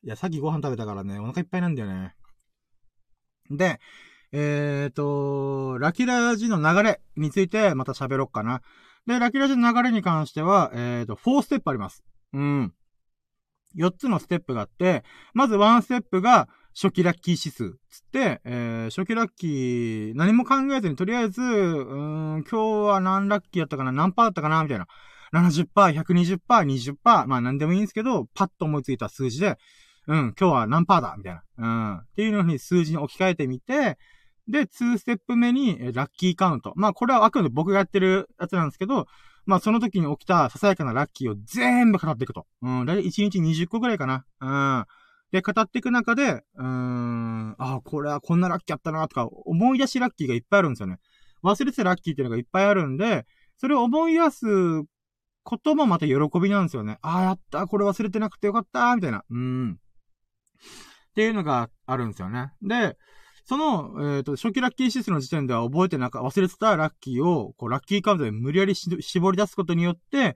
[0.03, 2.15] いや、さっきご飯食べたからね、お腹いっぱいなんだよね。
[3.49, 3.79] で、
[4.33, 8.61] えっ、ー、と、ラキラジの流れについてまた喋ろっかな。
[9.05, 12.03] で、ラキラジの流れに関しては、えっ、ー、と、4ステップあります。
[12.33, 12.73] うん。
[13.77, 17.77] 4つのステップがあって、まず1ステップが初期ラッキー指数。
[17.89, 24.87] つって、えー、初期ラッキー、何も考えずに、とりあえず、うん、今日は何ラッキーやったかな何パーだったかなみたいな。
[25.33, 26.95] 70%、120%、20%、
[27.27, 29.57] まあ何でもいいんですけど、パッと思いついた数字で、
[30.07, 31.43] うん、今日は何パーだみたいな。
[31.57, 31.97] うん。
[31.99, 33.97] っていうのに数字に置き換えてみて、
[34.51, 36.73] で、2ステップ目に、ラッキーカウント。
[36.75, 39.07] まあ、これはあくまで僕がやってるやつなんですけど、
[39.45, 42.45] まあ、その時に起きたささやかなラッキーを全部語っていくと。
[42.61, 44.25] うん、だいたい1日20個ぐらいかな。
[44.39, 44.85] うん。
[45.31, 50.97] で、語っていく中で、うーん、あ、これはこんなラッキーあったな、とか、思い出しラッキーがいっぱいあるんですよね。
[51.43, 53.25] 忘れてたラッキーっていうのがいっぱいあるんで、
[53.57, 54.45] それを思い出す
[55.43, 56.97] こともまた喜びなんですよね。
[57.01, 59.23] ああ、やった、これ忘れてなくてよかった、みたいな。
[59.29, 59.71] うん。
[59.71, 62.51] っていうのがあるんですよね。
[62.61, 62.97] で、
[63.43, 70.35] その、えっ、ー、と、初期ラッキー指数の時点では覚えてなか、忘れてたラッキーを、こう、ラッキーカウントで無理やり絞り出すことによって、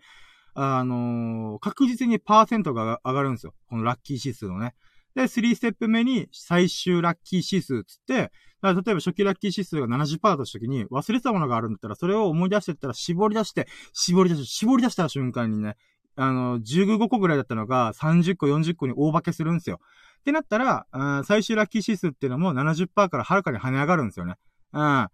[0.53, 3.53] あのー、確実にパーセントが上がるんですよ。
[3.69, 4.73] このラッキー指数のね。
[5.13, 15.77] で、3ステップ目に最終ラッキー指数つって、例えば初期ラッキー指数が70%だとした時に忘れてたものがあるんだったら、それを思い出してったら絞り出して、絞り出して、絞り出した瞬間にね、
[16.15, 19.79] あの、15個ぐらいだったのが30個、40個に大化けするんですよ。
[20.25, 20.87] ってなったら、
[21.23, 24.37] 最終ラッキー指数っていうのも70%からはるかに跳ね上がるんですよね。
[24.73, 24.81] うん。
[24.81, 25.09] だ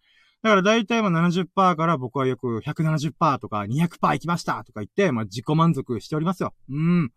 [0.50, 6.54] から大体まあ70%から僕はよく170%とか200%行きましたとか言って、まあ自己満足しておりますよ。
[6.70, 7.12] うん。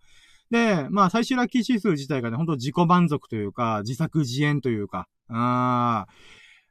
[0.50, 6.06] で、まあ最終ラッキー指数自体がね、ほんと自己満足というか、自作自演というか、あ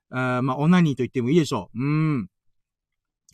[0.09, 1.81] あまあオナニーと言ってもいいでしょう。
[1.81, 1.85] う
[2.17, 2.27] ん。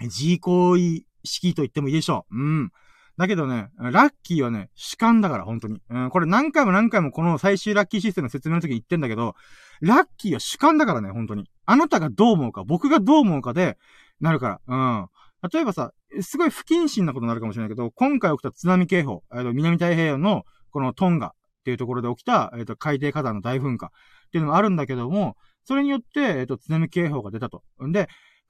[0.01, 2.37] 自行為式と言ってもいいでしょう。
[2.37, 2.71] うん。
[3.19, 5.81] だけどね、ラッキーはね、主観だから、本当に。
[5.89, 9.35] うん、これ何回も何回もこの最終ラッキーシステムの説明の時に言ってんだけど、
[9.81, 11.43] ラッキーは主観だからね、本当に。
[11.65, 13.77] あなたがどう思うか、僕がどう思うかで、
[14.21, 15.07] なるから。
[15.41, 15.49] うん。
[15.51, 21.31] 例えばさ、すごい不謹慎なことになるかもしれないけど、今回起きた津波警報、えっと、南太平洋の、このトンガっ
[21.65, 23.89] ていうところで起きた、えっ、と、海底火山の大噴火っ
[24.31, 27.63] ていうのがあるんだけども、それによって、えっ、と、津波警報が出たと。
[27.85, 28.07] んで、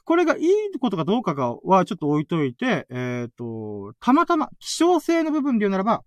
[0.09, 6.03] これがいいことかどうかがはちょっと置いといて、えっ、ー、と、たまたま、希少性の部分で言うならば、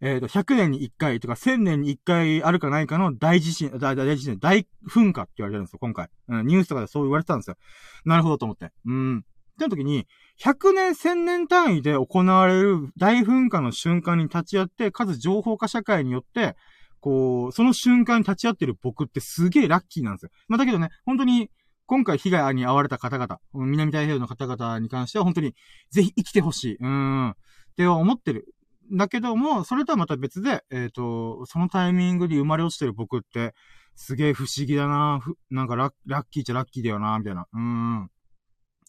[0.00, 6.08] えっ、ー、と、100年に1回とか1000年に1回あるかないかの大地震、大地震、大噴火って言われてるんですよ、今回。
[6.26, 7.56] うん、ニュースとかでそう言われてたんですよ。
[8.04, 8.72] なるほどと思って。
[8.84, 9.18] うん。
[9.18, 9.20] っ
[9.56, 10.08] てな時に、
[10.42, 16.56] 100年、1000年単位で行われる大噴火の瞬間に立ち会って、かつ情報化社会によって、
[16.98, 20.30] こう、その瞬間に立ち会ってる僕ってすげえラッキーなんですよ。
[20.48, 21.48] まあ、だけどね、本当に、
[21.90, 25.56] 今回被害に遭われた方々、南太平洋の方々に関しては本当に
[25.90, 26.76] ぜひ生きてほしい。
[26.78, 27.30] うん。
[27.30, 27.34] っ
[27.76, 28.54] て思ってる。
[28.92, 33.54] だけども、それとはまた別で、えっ、ー、と、そのタイミングに生まれ落ちてる僕って、
[33.96, 35.92] すげえ不思議だななんかラッ
[36.30, 37.48] キーっちゃラッキーだよなみたいな。
[37.52, 38.08] うん。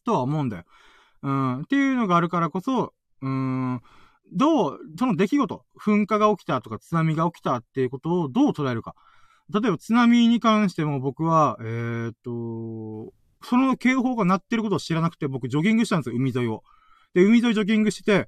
[0.06, 0.64] とは思うんだよ。
[1.24, 1.62] うん。
[1.62, 3.82] っていうのがあるからこそ、うん。
[4.32, 8.94] どう、その出来事、噴火が起きたとか津波が起きたっていうことをどう捉えるか。
[9.52, 16.64] 例えば津波に関しても僕は、えー、っと、その警報が鳴ってることを知らなくて、僕ジョギングしたんですよ、海沿いを。
[17.14, 18.28] で、海沿いジョギングして、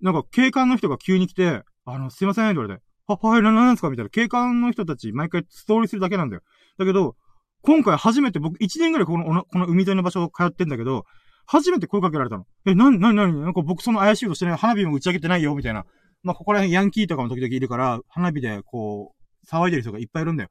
[0.00, 3.90] なんか警官の人が急に来て、あの、すいません、って言われて、は、はい、な、なんですか？
[3.90, 4.10] みたいな。
[4.10, 6.42] 警官の人たち、毎回ストーリーするだけなんだよ。
[6.78, 7.16] だけど、
[7.62, 11.04] 今回初めて僕、1年ぐらいこの、この海沿いの場所を通ってんだけど、
[11.46, 12.46] 初めて声かけられたの。
[12.66, 15.84] え、な、な、な、なんか僕その怪しいことしてない、花火も打ち上げてないよ、みたいな。
[16.22, 20.50] まあ、ここら辺ヤンキーとかも時々いるから、花火でこう、騒いでる人がいっぱいいるんだよ。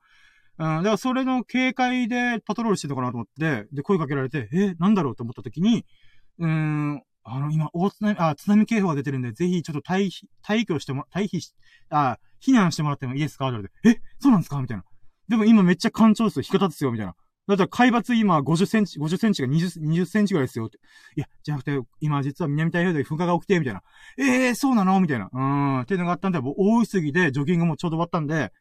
[0.58, 5.86] うん、だからそれの警戒でパトロールしてるのかなと思って、で、声かけられて、え、なんだろうと思った時に、
[6.39, 11.54] うーん、あの、今、大津波、あ、津波警報が出てるんで、ぜひちょっと退避、退去しても、退避し、
[11.89, 13.47] あ、避難してもらってもいいですか？
[13.47, 14.62] って言われて、え、そうなんですか？
[14.62, 14.84] みたいな。
[15.30, 16.41] でも今めっちゃ干潮ですよ。
[16.41, 16.91] 引き方ですよ。
[16.91, 17.15] みたいな。
[17.47, 20.69] だったら海抜今50センチ、50センチが20、20センチぐらいですよ。
[21.15, 23.82] いや、じゃなくて、今実は南太平洋で噴火が起きて、みたいな。
[24.17, 24.99] ええー、そうなの？
[24.99, 25.30] みたいな。
[25.32, 25.82] うん。
[25.82, 28.51] っていうのがあったんで、もう大急ぎでジョギングもちょうど終わったんで、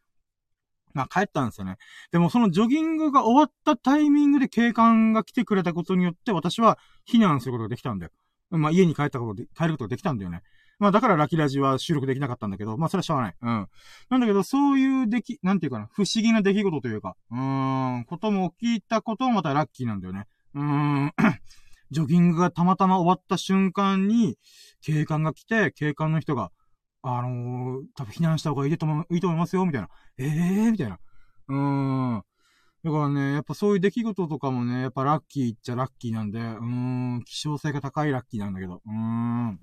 [0.95, 1.77] まあ帰ったんですよね。
[2.13, 8.13] でもそのジョギングが終わったタイミングで警官が来てくれたことによって私は避難することができたんだよ。
[8.51, 10.43] まあ家に帰ったことで、帰ることができたんだよね。
[10.81, 13.35] まあだからラキラジは収録できなかったんだけど、まあそれはしょうがない。
[13.41, 13.69] うん。
[14.09, 20.27] なんだけど、そういう出来、なんていうかな、不思議な出来事というか、うーん、ことも起きたこともまたラッキーなんだよね。
[20.55, 21.13] うーん。
[21.91, 24.39] ジョギングがたまたま終わった瞬間に、
[24.81, 26.51] 警官が来て、警官の人が、
[27.03, 29.89] あのー、多分避難した方がいいと思いいと思いますよ、みたいな。
[30.19, 30.99] ええー、みたいな。
[31.49, 31.57] うー
[32.19, 32.23] ん。
[32.83, 36.65] だからね、やっぱそういう出来事とかもね、やっぱラッキーっちゃラッキーなんで、うー
[37.19, 39.61] ん、希少性が高いラッキーなんだけど、うーん。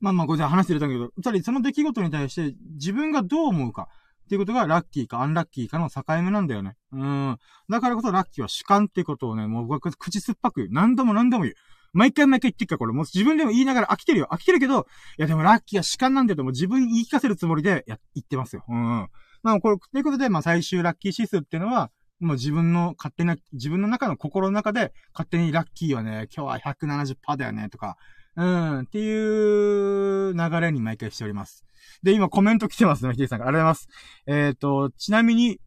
[0.00, 3.88] まあまあ、これじゃ話してるんだけど、つまりその出来事に対して自分がどう思うか
[4.26, 6.76] っていうことがラッキーかアンラッキーかの境目なんだよね。
[6.92, 7.38] うん。
[7.68, 11.54] だからこそラッキーは主観ってことをね、もう僕は口酸っぱく何度も何度も言う。
[11.92, 14.28] 毎回毎回言ってっか、これもう自分でも言いながら飽きてるよ。
[14.30, 14.86] 飽きてるけど、
[15.18, 18.64] いやでもラッキーは主観なんだよとも自分に言い聞かせるつもりでや、言ってますよ。
[18.68, 19.08] うん。
[19.42, 27.96] まあこれ、ということで、まあ最終ラッキー指数っていうのは、もう自分の勝手な、自分の中の心の中で、勝手にラッキーはね、今日は170%だよね、とか、
[28.36, 31.64] うん、っていう流れに毎回しております。
[32.02, 33.48] で、今コメント来てますね、ヒデさんが。
[33.48, 33.88] ありがとうございます。
[34.26, 35.60] えっ、ー、と、ちなみに、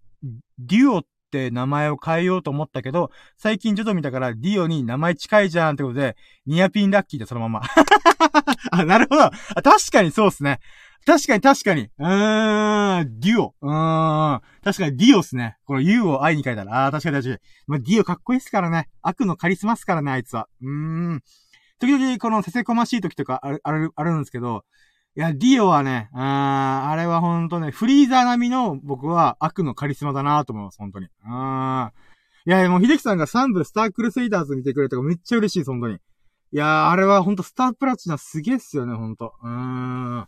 [0.59, 7.61] デュオっって名前を変えようと思ったけど、最近ちょっと見たからディオに名前近いじゃんってことで、ニアピンラッキーでそのまま。
[8.71, 9.23] あ、なるほど。
[9.23, 9.31] あ
[9.63, 10.59] 確かにそうっすね。
[11.05, 11.89] 確かに確かに。
[11.97, 13.55] うーん、デュオ。
[13.61, 14.41] うーん。
[14.63, 15.57] 確かにディオっすね。
[15.65, 16.85] この U を愛に書いたら。
[16.85, 17.39] あー、確かに確かに。
[17.65, 18.89] まあ、ディオかっこいいっすからね。
[19.01, 20.47] 悪のカリスマっすからね、あいつは。
[20.61, 20.69] うー
[21.15, 21.21] ん。
[21.79, 24.63] 時々このせせこましい時とかある、ある、あるんですけど、
[25.17, 31.07] いや、ディオはね、ああれはほんとね、フリーザー並みの僕は悪のカリスマだなと思います、本当に。
[31.07, 31.09] い
[32.49, 35.95] や、もう、秀樹さんが3部スタークルセイダーズ見てくれたからめっちゃ嬉しいです、本当に。
[35.95, 35.97] い
[36.53, 39.33] やー、あれはほんとスタープラチナすげえっすよね、ほんと。
[39.43, 40.19] うん。
[40.19, 40.27] あ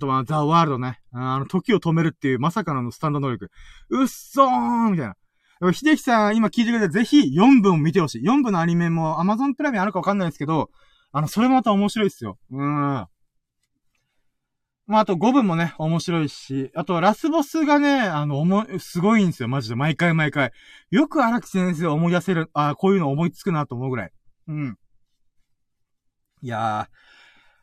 [0.00, 1.00] とは、ザ・ワールドね。
[1.12, 3.50] あの、時を止めるっていうまさかのスタンド能力。
[3.90, 5.72] うっそーみたいな。
[5.72, 8.22] 秀樹さん、今聞いてくれてぜひ4部を見てほしい。
[8.22, 10.70] 4部のアニメも Amazon プライムあるかわかんないですけど、
[11.12, 12.38] あの、それまた面白いっすよ。
[12.50, 13.06] うん。
[14.88, 19.76] まあ、あと5部もね、面白いし、あとラスボスがね、あの、思い、すごいんですよ、マジで。
[19.76, 20.50] 毎回毎回。
[20.90, 24.12] よく荒木先生を思い出せる、あこういうの思いつくなと思うぐらい。
[24.48, 24.78] うん。
[26.40, 26.96] いやー、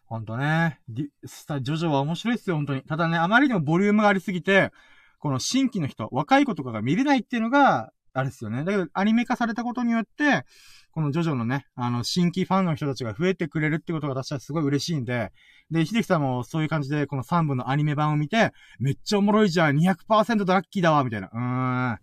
[0.05, 0.79] ほんとね、
[1.25, 2.83] スタ、ジョジョは面白いっすよ、本当に。
[2.83, 4.71] ただね、あまりにもボリュームがありすぎて、
[5.17, 8.63] この新規の人、若い子とかが見れないっていうのが、あれですよね。
[8.63, 10.45] だけど、アニメ化されたことによって、
[10.91, 15.33] このジョジョのね、あの、新規ファンの人たちが増えてくれるってことが私はすごい嬉しいんで、
[15.69, 21.27] で、秀樹さんもそういう感じで、この3部のアニメ版を見て、めっちゃおもろいじゃん、200%ラッキーだわ、みたいな。
[21.27, 21.93] うーん。
[21.95, 21.99] っ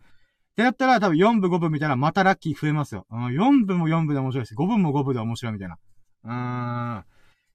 [0.54, 3.06] てなったら、多分4部5部みたいな、またラッキー増えますよ。
[3.10, 5.78] うん、4部も4部で面白いし、5部も5部で面白いみたいな。
[6.24, 7.04] うーん。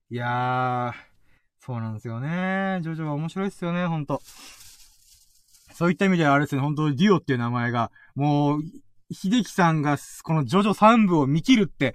[0.09, 2.79] いやー、そうなんですよね。
[2.81, 4.21] ジョジョは面白いっすよね、ほんと。
[5.77, 8.61] そういった意味ではあれですね、本当にデュオっていう名前が、もう、
[9.13, 11.93] 秀樹さんが、このジョジョ3部を見切るって、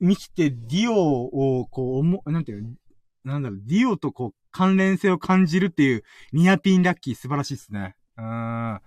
[0.00, 2.76] 見切ってディオを、こう、思、なんていう、
[3.24, 6.02] なんだろう、ディオとこう、関連性を感じるっていう、
[6.34, 7.96] ニアピンラッキー素晴らしいっすね。
[8.18, 8.26] うーん。
[8.26, 8.82] あ、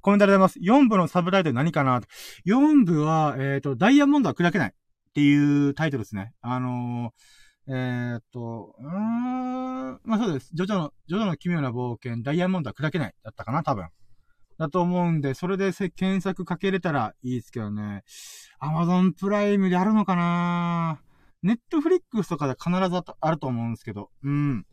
[0.00, 0.58] コメントありがとうございます。
[0.60, 2.02] 4部のサブタイトル何かな
[2.46, 4.72] ?4 部は、えっ、ー、と、ダイヤモンドは砕けないっ
[5.12, 6.34] ていうタイトルですね。
[6.40, 7.39] あのー
[7.72, 10.50] えー、っと、うーん、まあそうです。
[10.52, 13.86] ジョジョの、ジョジョの奇妙な冒険、ダイヤモンドは砕けないだったかな、多分。
[14.58, 18.02] だと思うんで、それで検索かけれたらいいですけどね。
[18.58, 21.00] アマゾンプライムであるのかな？
[21.42, 24.10] ネットフリックスとかで必ずあると思うんですけど。
[24.24, 24.66] うん。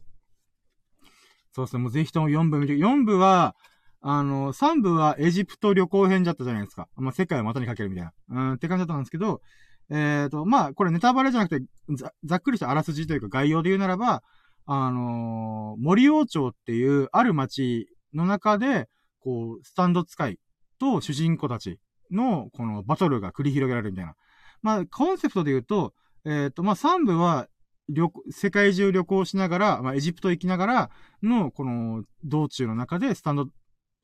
[1.53, 1.83] そうですね。
[1.83, 3.55] もうぜひとも4部見て、4部は、
[4.01, 6.89] あの、3部はエジプト旅行編だったじゃないですか。
[6.95, 8.13] まあ、世界を股にかけるみたいな。
[8.29, 9.41] うん、って感じだったんですけど、
[9.89, 14.21] えっ、ー、と、まあ、これネタバレじゃなくてざ、ざっくりしたあらすじというか概要で言うならば、
[14.65, 18.87] あのー、森王朝っていうある町の中で、
[19.19, 20.39] こう、スタンド使い
[20.79, 21.79] と主人公たち
[22.11, 24.15] の、このバトルが繰り広げられるみたいな。
[24.61, 25.93] まあ、コンセプトで言うと、
[26.25, 27.47] えっ、ー、と、まあ、3部は、
[27.89, 30.89] 旅、世界中旅行しながら、まあ、エジプト行きながら
[31.23, 33.47] の、この、道中の中で、スタンド、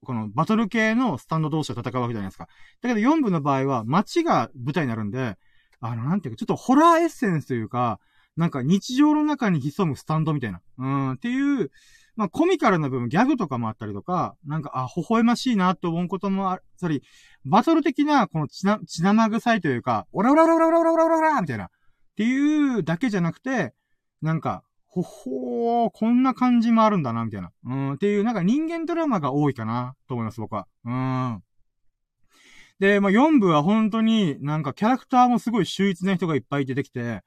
[0.05, 2.47] この、バトル系のスタンド同士で戦うわけじゃないですか。
[2.81, 5.37] だけど4部の場合は、街が舞台になるんで、
[5.83, 7.99] あの、なんていうか、ちょっとホラーエッセンスというか、
[8.37, 10.61] なんか日常の中に潜むスタンドみたいな。
[10.77, 11.71] うん、っていう、
[12.15, 17.01] まあ、コミカルな部分、ギャグとかもあったりとか、なんか、あ、微笑ましいなって思うこともある、それ、
[17.45, 21.65] バトル的な、この血な、血生臭いというか、オラオラオラオラオラオラオラオラみたいな。
[21.65, 21.69] っ
[22.15, 23.73] ていうだけじゃなくて、
[24.21, 27.51] なんか、ほほー、こんな感じもあるんだな、みたいな。
[27.65, 30.67] うん、っていう、なんか人間ドラマが多いかな、と思います、僕は。
[30.85, 31.43] うん。
[32.83, 37.21] で、まあ、4部は本当になんかキャラクターもすごい秀逸な人がいっぱい出てきて、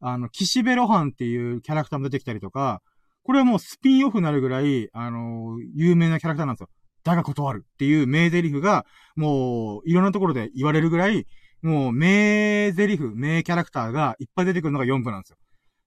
[0.00, 2.82] あの、岸辺露伴っていうキャラクターも出てきたりとか、
[3.24, 6.68] これはもうスピンオフになるぐらい、あの、有名なキャラクターなんですよ。
[7.02, 8.86] だが断るっていう名台詞が、
[9.16, 11.26] もう、いろんなところで言われるぐらい、
[11.62, 15.36] もう、名台詞、名キャラクターがいっぱい出てくるのが4部なんですよ。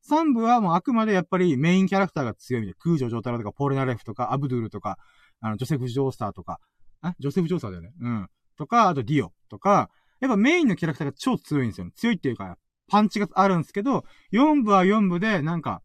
[0.09, 2.75] 3部はもうあくまでやっぱりメインキャラクターが強いみたい。
[2.79, 4.97] 空女上太郎とか、ポールナレフとか、アブドゥールとか、
[5.39, 6.59] あの、ジョセフ・ジョースターとか、
[6.99, 7.93] あジョセフ・ジョースターだよね。
[8.01, 8.29] うん。
[8.57, 9.89] とか、あとディオとか、
[10.21, 11.87] やっぱメインのキャラクターが超強いんですよ。
[11.95, 15.81] 強いっていうか、パンチがあるんですけど、4部は4部で、なんか、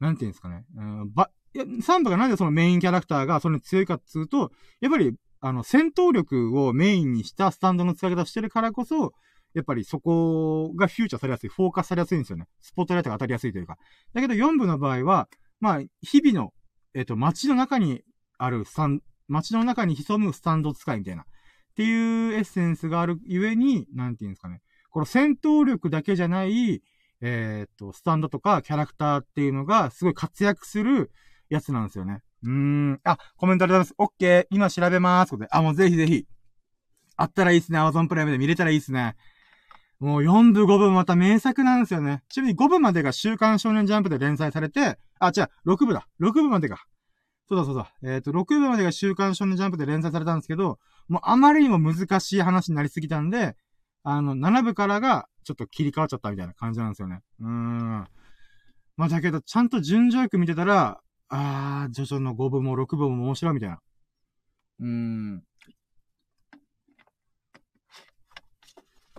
[0.00, 0.64] なんていうんですかね。
[0.76, 9.12] うん、ば、いや、3部がなんでそのメインキャラクターがそれに強いかっつうと、やっぱり、あの、戦闘力をメインにしたスタンドの使い方してるからこそ、
[9.54, 12.46] やっぱりそこがフューチャーされやすい、フォーカスされやすいんですよね。
[12.60, 13.76] スポットライトが当たりやすいというか。
[14.14, 15.28] だけど4部の場合は、
[15.60, 16.52] まあ、日々の、
[16.94, 18.02] えっ、と、街の中に
[18.38, 21.24] あるスタン、街の中に潜むスタンド使いみたいな。
[21.72, 24.60] っていうエッセンスがあるゆえに、なんていうんですかね。
[24.90, 26.82] この戦闘力だけじゃない、
[27.22, 31.10] えー、っと、スタンドとかキャラクターっていうのがすごい活躍する
[31.48, 32.20] やつなんですよね。
[32.42, 33.00] うーん。
[33.04, 33.94] あ、コメントありがとうございます。
[33.98, 34.46] オッケー。
[34.50, 35.30] 今調べます。
[35.30, 36.26] とであ、もうぜひぜひ。
[37.16, 37.78] あったらいいですね。
[37.78, 39.16] Amazon プライムで見れたらいいですね。
[39.98, 42.22] もう4部5部また名作なんですよね。
[42.28, 46.08] ちなみに5部までが週刊少年ジャンプで連載されて、あ、違う、6部だ。
[46.20, 46.78] 6部までが。
[47.48, 47.92] そうだそうだ。
[48.02, 50.78] えっ、ー、と、6部までが週刊少年ジャンプで連載されたんですけど、
[51.08, 53.56] もうあまりにも難しい話になりすぎたんで、
[54.04, 57.20] あの、7部からがちょっと切り替わっちゃったみたいな感じなんですよね。
[57.40, 58.06] うーん。
[58.96, 63.78] まあだけど、ちゃんと順序よく見てたら、あー、ジョジョの5部も6部も面白いみたいな。
[64.80, 65.42] うーん。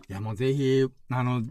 [0.09, 1.43] いや、もうぜひ、あの、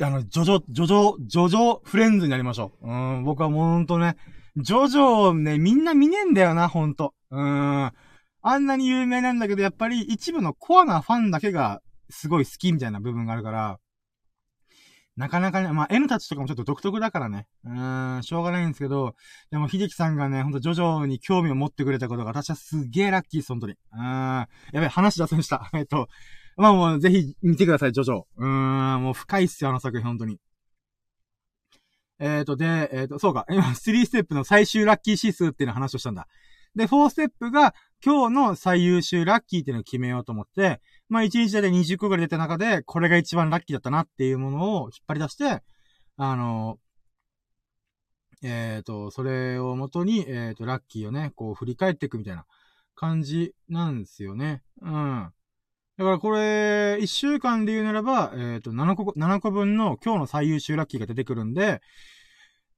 [0.00, 2.88] あの、ジョジョ、ジョジョ、ジョジョフレンズになりましょう。
[2.88, 4.16] うん、僕はもうほんとね、
[4.56, 7.12] ジョジョね、みんな見ねえんだよな、ほんと。
[7.30, 7.92] うーん。
[8.42, 13.80] あんなに有名なんだけど、やっぱり一部のコアなファンだけがすごい好きみたいな部分があるから、
[15.16, 17.46] なかなかね、まあ、N たちとかもちょっと独特だからね。
[17.64, 19.14] うーん、しょうがないんですけど、
[19.50, 23.74] でも、秀樹さんがね、ほんと、ジョジョに興味を持ってくれたことが、私はすげえラッキーです、ほんとに。
[23.74, 25.70] うーん、やべえ、話出せました。
[25.74, 26.08] えっと、
[26.56, 28.22] まあもう、ぜひ見てください、ジョジョ。
[28.36, 28.46] うー
[28.98, 30.38] ん、もう深いっすよ、あの作品、ほんとに。
[32.18, 36.28] えっ、ー、と、で、えっ、ー、と、そうか、 今、3ステップの最終ラッキー指数っていうの話をしたんだ。
[36.74, 45.62] で、4ステップが、今日の最優秀ラッキーっていうのを決めようと思って、まあ1日で20個ぐらい出た中で、これが一番ラッキーだったなっていうものを引っ張り出して、
[46.16, 46.78] あの、
[48.42, 52.44] えっ、ー、と、それをもとに、えっ、ー、と、ラッキーをね、こう振り返っていくみたいな
[52.94, 54.62] 感じなんですよね。
[54.82, 55.32] うん。
[55.96, 61.80] だからこれ、1週間で言うならば、えっ、ー、と、7個、7個分の今日の最優秀ラッキーが出てくるんで、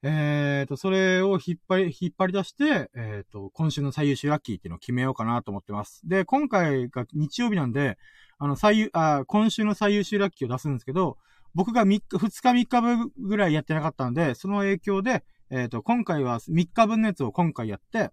[0.02, 6.02] えっ、と、それを引っ張り、引っ張り出して、えっ、と、今週の最優秀ラッキーっていうのを決めようかなと思ってます。
[6.04, 7.96] で、今回が日曜日なんで、
[8.38, 11.16] あの、最優、あ、今週の最優秀ラッキーを出すんですけど、
[11.54, 18.10] 僕が3日、2日3日分ぐらいやってなかったんで、その影響で、えっ、と、今回は3日分のやつを今回やって、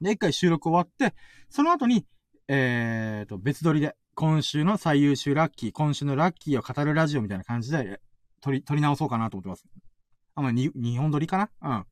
[0.00, 1.16] で、1回収録終わって、
[1.50, 2.06] その後に、
[2.48, 8.00] えっ、ー、と、別撮りで、今週の最優秀ラッキー、今週のラッキーを語るラジオみたいな感じで、
[8.40, 9.66] 撮り、撮り直そうかなと思ってます。
[10.34, 11.50] あ、まあ、に、日本撮りかな？
[11.62, 11.80] うん。
[11.80, 11.84] っ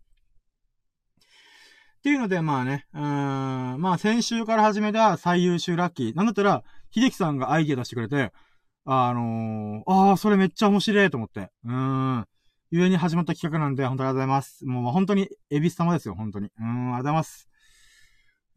[2.02, 3.02] ていうので、まあね、うん、
[3.80, 6.14] まあ先週から始めた最優秀ラッキー。
[6.14, 8.32] なんだったら、秀樹さんがアイディア出してくれて、
[8.84, 11.50] あのー、ああ、それめっちゃ面白いと思って。
[11.64, 12.24] うん。
[12.70, 14.64] ゆえに始まった企画なんで、本当にありがとうございます。
[14.64, 16.50] もう本当に、エビス様ですよ、本当に。
[16.60, 17.48] うん、ありがとうございます。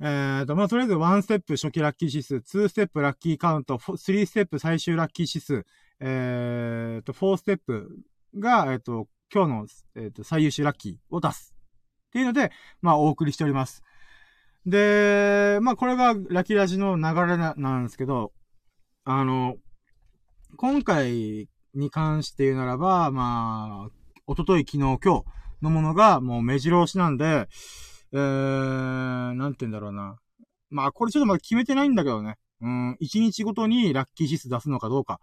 [0.01, 5.65] えーと、まあ、とりあえず1ステップ初期ラッキー指数、2ステップラッキーカウント、3ステップ最終ラッキー指数、
[5.99, 7.89] えーと、4ステップ
[8.37, 11.53] が、えっ、ー、と、今日の、えっ、ー、と、最優秀ラッキーを出す。
[12.07, 13.83] っていうので、まあ、お送りしております。
[14.65, 18.31] で、まあ、これがラキラジの流れななんですけど、
[19.03, 19.55] あの、
[20.55, 23.89] 今回に関して言うならば、まあ、
[24.27, 25.23] おととい、昨日、今日
[25.61, 27.47] のものがもう目白押しなんで、
[28.11, 30.17] えー、なんて言うんだろうな。
[30.69, 32.37] まあ、これちょっとまだ決めてないんだけどね。
[32.61, 35.19] うん、一日ごとにラッキー指数出すのかどうか、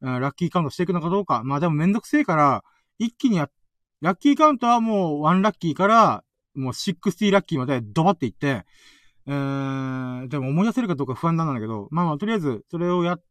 [0.00, 1.42] うん、ラッキーカウントしていくのかどうか。
[1.44, 2.64] まあでもめんどくせえから、
[2.98, 3.48] 一気にや、
[4.00, 6.24] ラッキーカウントはもう1ラッキーから、
[6.54, 8.64] もう60ラッキーまでドバっていって、
[9.26, 13.22] えー、でも思い出せるかどうか不安なんだけど、まあまあとりあえずそれをやっ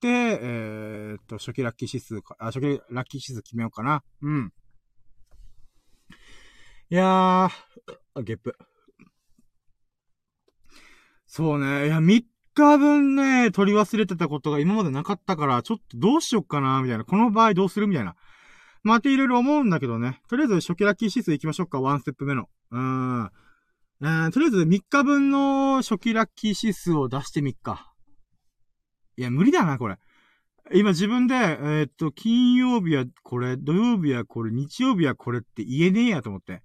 [0.00, 4.02] て、えー、っと、初期ラッキー指数か、あ、初期ラッキー指数決めようかな。
[4.22, 4.52] うん。
[6.90, 7.50] いやー、
[8.14, 8.56] あゲップ。
[11.26, 11.86] そうね。
[11.86, 17.04] いや、3日分ね、取り忘れてたことが今までなかったから、ちょっとどうしよっかな、みたいな。
[17.04, 18.16] この場合どうするみたいな。
[18.82, 20.20] まあ、ていろいろ思うんだけどね。
[20.28, 21.80] とりあえず初期ラッキー指数行きましょうか。
[21.80, 22.48] ワンステップ目の。
[22.70, 23.30] うーん。
[24.02, 27.92] えー、とりあえず3日分の初期ラッキー指数を出してみっか。
[29.16, 29.98] いや、無理だな、これ。
[30.72, 36.62] 今自分で、えー、っと、金曜日はこれ、土曜日はこれ、日曜日はこれって言えねえやと思って。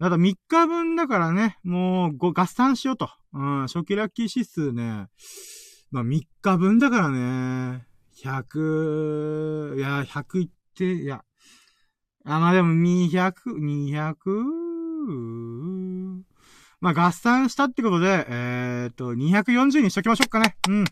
[0.00, 3.10] だ3日分だからね、もう、ご、合算しようと。
[3.32, 5.08] うん、初期ラッキー指数ね。
[5.90, 7.84] まあ3日分だからね。
[8.22, 11.24] 100、いや、100いって、いや。
[12.24, 14.14] あ、まあでも200、200?
[16.80, 20.56] まあ合算したってことで、えー、っと、240にしときましょうかね。
[20.68, 20.84] うん。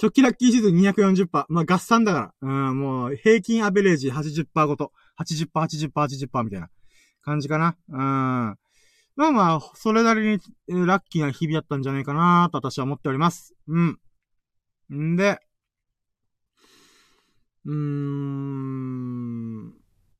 [0.00, 1.46] 直帰ラッキーシーズン240%。
[1.48, 2.48] まあ、合算だから。
[2.48, 4.92] うん、もう、平均アベレージ80%ごと。
[5.20, 6.70] 80%、80%、80%みたいな
[7.28, 7.76] 感じかな。
[7.88, 7.96] うん。
[9.16, 13.54] まあまあ、それなりにラッキーな日々だったんじゃないかなと私は思っております。
[13.66, 13.98] うん。
[14.92, 15.40] んで、
[17.66, 19.74] うーん。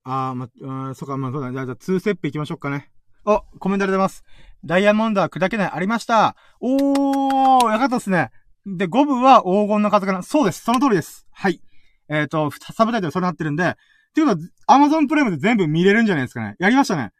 [0.04, 1.54] あー、ま、うん、そっか、まあ、そうだね。
[1.54, 2.90] じゃあ、2ステップ行きましょうかね。
[3.24, 4.24] お、コメントで出ます。
[4.64, 6.36] ダイヤモンドは砕けない、ありました。
[6.60, 8.30] おー、よかったっすね。
[8.66, 10.22] で、5部は黄金の風かな。
[10.22, 10.62] そうです。
[10.62, 11.26] その通りです。
[11.30, 11.62] はい。
[12.08, 13.76] えっ、ー、と、サブタイトルそれなってるんで、
[14.10, 16.56] っていうのは、アマゾンプライムで全部見れるんじゃないですかね。
[16.58, 17.12] やりましたね。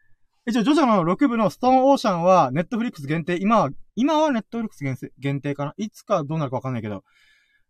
[0.47, 7.03] 一応、ジョジョの6部のストーンオーシャンは、ネットフリックス限定、今は、今はネットフリックス限定かないつかどうなるかわかんないけど。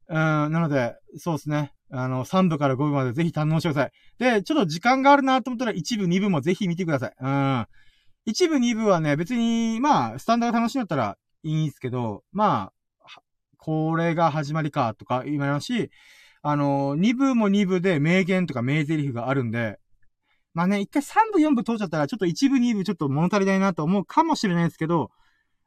[0.08, 1.74] うん、なので、そうですね。
[1.92, 3.92] あの、3部から5部までぜひ堪能してください。
[4.18, 7.16] で、ちょっと時間があるなと思ったら、1部、2部もぜひ見てください。
[7.20, 7.68] うん。
[8.28, 12.74] 1部、2部はね、別に、まあ、スタンダーが楽しいんだったらいいんですけど、まあ、
[13.58, 15.92] これが始まりか、とか言いますし、
[16.42, 19.80] あの、2部も2部で名言とか名台詞があるんで、
[20.54, 25.12] まあね、一回3部4部通っちゃったら、ちょっと1部2部ちょっと物足りないなと思うかもしれないですけど、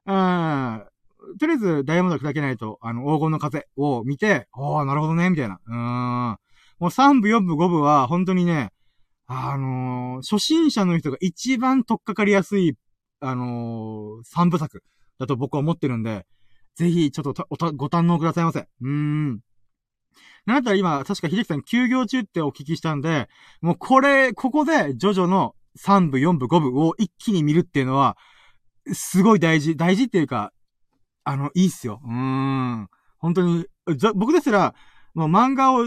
[0.07, 0.85] うん、
[1.39, 5.61] とりあえずダイヤモンド砕けないと、あの、黄金の風を見て、おー、なるほどね、みたいな。
[5.67, 6.39] うん。
[6.79, 8.73] もう3部4部5部は、本当にね、
[9.27, 12.77] あのー、初心者の人が一番取っかかりやすい、
[13.21, 14.83] あのー、3部作
[15.19, 16.27] だと僕は思ってるんで、
[16.75, 17.47] ぜひ、ちょっと、
[17.77, 18.61] ご堪能くださいませ。
[18.61, 19.41] うーん。
[20.47, 23.29] なんだったら今、確か秀樹さん休業中ってお聞きしたんで、
[23.61, 28.17] もうこれ、ここで、ジョジョの3部、4部、5部を一気に見るっていうのは、
[28.93, 30.53] すごい大事、大事っていうか、
[31.25, 32.01] あの、いいっすよ。
[32.05, 32.89] うーん。
[33.19, 33.67] 本当に、
[34.15, 34.75] 僕ですら、
[35.15, 35.85] もう漫画を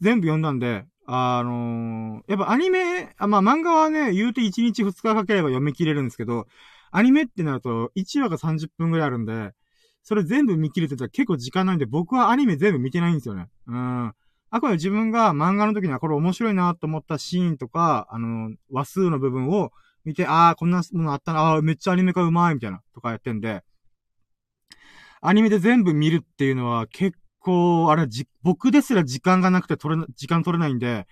[0.00, 6.46] 全部読んだんで、あのー、やっぱアニメ、あまあ、漫画はね、言うて1日2日かければ読み切れるんですけど、
[6.90, 9.52] アニメってなると1話が30分ぐらいあるんで、
[10.06, 13.48] それ全部見切るってったら結構時間ないんで、僕はアニメ全部見てないんですよね。
[13.66, 14.14] うん。
[14.50, 19.72] あくまで自分が漫画の時にはこれ面白いなと思ったシーンとか、あの、話数の部分を
[20.04, 23.64] 見て、ああ、こんなものあったな、ああ、めっちゃアニメ化うまい、みたいな、とかやってんで、
[25.22, 31.08] アニメで全部見るっていうのは結構、あれ、じ、僕ですら時間がなくて取れ、時間取れないんで、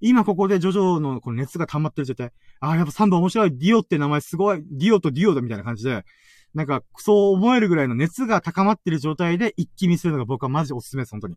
[0.00, 6.06] 今ここでジョジョのこの熱が溜まってる状態、ああ、やっぱ3番面白い、ディオって名前すごい、ディオとディオだみたいな感じで、
[6.54, 11.36] なんか、そう思えるぐらいの熱が高まってる状態で一気見するのが僕はマジおすすめです、本当に。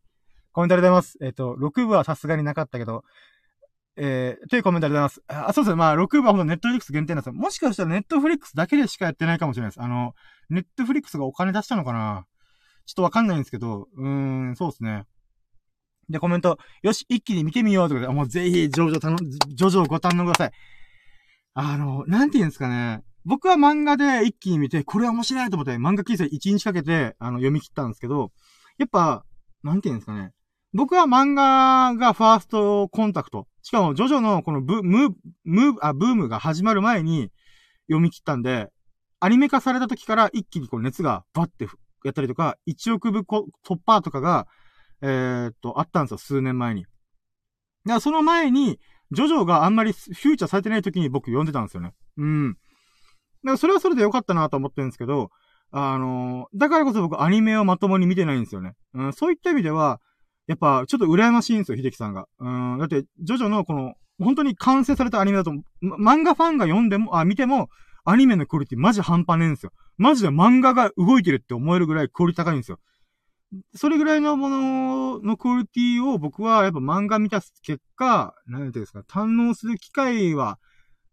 [0.51, 1.17] コメントありがとうございます。
[1.21, 3.03] えっ、ー、と、6部はさすがになかったけど、
[3.97, 5.49] えー、というコメントありがとうございます。
[5.49, 5.75] あ、そうですね。
[5.75, 7.33] まあ、6部はほんとネットフリックス限定なんですよ。
[7.33, 9.81] もしかしたらネットフリックスだけでしかやってないかもしれないです。
[9.81, 10.13] あの、
[10.49, 12.25] ネットフリックスがお金出したのかな？
[12.85, 15.03] ちょっとわかんないんですけど、うーん、そうですね。
[16.09, 19.17] で、コメント、よし、一気に見てみようとかで、もうぜひ、ジョジョ
[19.55, 20.51] ジョジョご堪能ください。
[21.53, 23.03] あの、なんて言うんですかね。
[23.25, 28.31] 僕は漫画で一気に見て、これは面白いと思って、漫画記事1日かけて、あの、読み切ったんですけど、
[28.77, 29.25] やっぱ、
[29.63, 30.31] なんて言うんですかね。
[30.73, 33.47] 僕は漫画がファーストコンタクト。
[33.61, 35.09] しかも、ジョジョのこのブ、ムー、
[35.43, 37.29] ムー、あ、ブームが始まる前に
[37.87, 38.69] 読み切ったんで、
[39.19, 41.67] アニメ化された時から一気にこう熱がバッて
[42.03, 43.45] やったりとか、1億部突
[43.85, 44.47] 破とかが、
[45.01, 46.83] えー、っと、あったんですよ、数年前に。
[46.83, 48.79] だからその前に、
[49.11, 51.93] ジョジョがあんまりフューチャーされてない時に僕読んでたんですよね。
[52.17, 52.57] うん。
[53.43, 55.29] だからそれはそれでよかったなと思ってるんですけど、
[55.71, 58.73] あの、だからこそ僕アニメをまともに見てないんですよね。
[58.93, 59.99] うん、そういった意味では、
[60.47, 62.27] やっぱちょっと羨ましいんですよ、秀樹さんが。
[62.39, 67.69] うん、だって、ジョジョのこの、本当に完成されたアニメだと、漫画ファンが読んでも、あ、見ても、
[68.03, 69.71] アニメのクオリティマジ半端ねえんですよ。
[69.97, 72.79] マジで漫画が動いてるって思えるぐらいクオリティ高いんですよ。
[73.75, 80.57] それぐらいのもののクオリティを僕はやっぱ漫画見た結果、何て言うんですか、堪能する機会は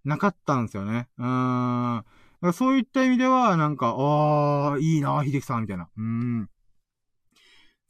[0.05, 1.09] なかったんですよね。
[1.19, 2.05] うーん。
[2.53, 5.89] そういった意味では、なんか、ああ、いいな、秀樹さん、みたいな。
[5.97, 6.49] うん。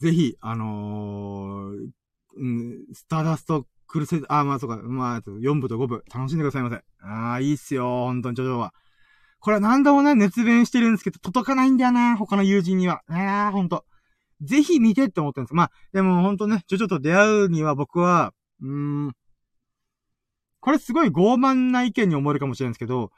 [0.01, 1.91] ぜひ、あのー、
[2.37, 6.77] うん、スターダストクルセあ、まあそうか、まあ、4部と5部、楽しんでくださいませ。
[7.01, 8.73] ああ、いいっすよ、本当に、ジョジョは。
[9.41, 13.03] これは何度もね、熱弁してるんですけど、届かないんだよな、他の友人には。
[13.09, 13.85] ああ、ほんと。
[14.41, 15.55] ぜひ見てって思ってるんです。
[15.55, 18.33] まあ、でもほんとね、ジョジョと出会うには僕は、
[18.63, 19.13] うーん、
[20.61, 23.11] これすごい傲慢な意見に思えるかもしれないんですけど、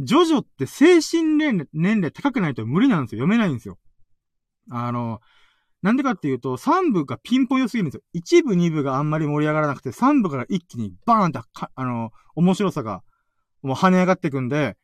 [0.00, 3.20] ジョジョって精神年齢高くないと無理なんですよ。
[3.20, 3.78] 読めないんですよ。
[4.70, 5.20] あの、
[5.82, 8.02] なんでかっていうと、3部がピンポイントすぎるんですよ。
[8.14, 11.42] 1部、2部があんまり盛り上がらなくて、3部から一気にバーンと
[11.74, 13.02] あの、面白さが、
[13.62, 14.76] もう跳ね上がってくんで、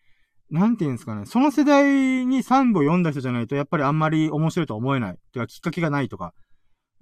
[0.50, 1.26] なんて言うんですかね。
[1.26, 5.16] その世代に3部を読んだ人じゃないと、やっぱりあんまり面白いと思えない。
[5.32, 6.32] てか、きっかけがないとか。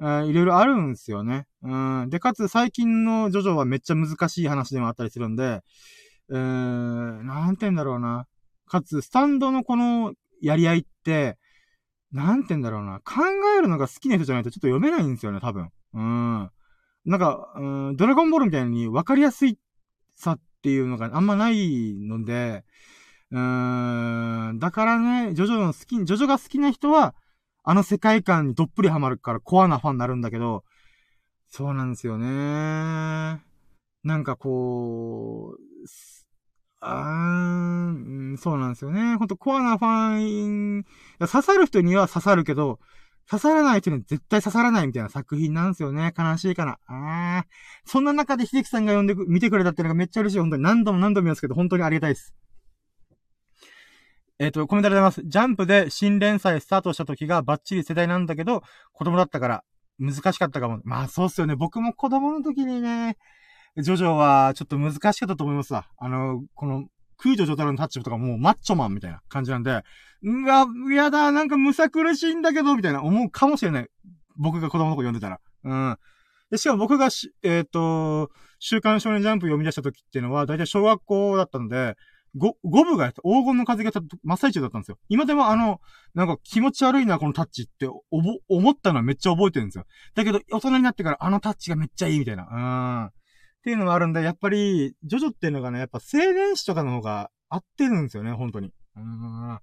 [0.01, 1.47] えー、いろいろあるんですよね。
[1.63, 2.09] うん。
[2.09, 5.61] で、かつ最近のジョジョはめっちゃ難しい話でもあったりするんで、
[6.31, 6.37] えー、
[7.23, 8.27] なんて言うんだろうな。
[8.67, 11.39] かつ、スタンドのこのやり合いって、
[12.13, 13.01] なんて言うんだろうな。
[13.01, 13.23] 考
[13.59, 15.71] えるのが好きな人じゃないとちょっと読めないんですよね、多分。
[15.95, 16.51] うん。
[17.05, 19.59] なんか、うん、ドラゴンボールみたいに分かりやすい
[20.15, 22.65] さっていうのがあんまないので、
[23.31, 27.15] うーん、だからね、ジョジョの好き、ジョジョが好きな人は、
[27.65, 30.65] あの世界観にどっぷりハマるからコアなファンになるんだけど、
[31.49, 32.27] そうなんですよね。
[32.27, 35.72] なんかこう、
[36.81, 39.17] あー、そうなんですよね。
[39.17, 40.85] ほんとコアなファン、
[41.21, 42.81] 刺さる人には刺さるけど、
[43.31, 46.13] 刺さらない人には絶対刺さらないみたいな作品なんですよね。
[46.19, 46.79] 悲しいかな。
[46.87, 47.89] あー。
[47.89, 50.39] そんな中で秀樹さんが呼んでく、見てくれたっていうのがめっちゃ嬉しい。
[50.41, 52.35] 本当に何度も何度も見ますけど、本当にありがたいです。
[54.41, 55.31] えっ、ー、と、コメントありがとうございます。
[55.31, 58.63] ジャンプで新連載スタートした時がバッチリ世代なんだけど、
[58.93, 59.65] 子供だったから
[60.01, 60.81] 難しかったかも。
[60.85, 61.55] まあそうっすよね。
[61.55, 63.17] 僕も子供の時にね、
[63.79, 65.87] ジョジョはちょっと難しかったと思いますわ。
[65.97, 69.83] あの、この、空女ジョタロのタッチとかもうマッチョマンみたいな感じなんで、
[70.23, 73.89] うわ、やだ、なんかむさ苦しいんだけど、みたいな思うかもしれない。
[74.37, 75.41] 僕が子供の頃読んでたら。
[75.65, 75.99] うん。
[76.51, 81.97] で、しかも僕がし、えっ、ー、と、週刊少年ジャンプ読み出した時っていうのは、だいたい小学校だったんで、
[82.35, 83.93] 五、五部が黄金の風が
[84.23, 84.99] 真っ最中だったんですよ。
[85.09, 85.81] 今でもあの、
[86.15, 89.85] なんか気持ち悪いな、このタッチっておぼ、思ったのはめっちゃ覚えてるんですよ。
[90.15, 92.49] だけど、大人になってからあのタッチがめっちゃいいみたいな。
[92.51, 93.22] うん。
[93.63, 98.73] っていうのがあるんで、やっぱり、ジョジョっていうのがね、やっぱ青年誌とかの方が合ってるんですよね、本当に。
[98.97, 99.59] うん。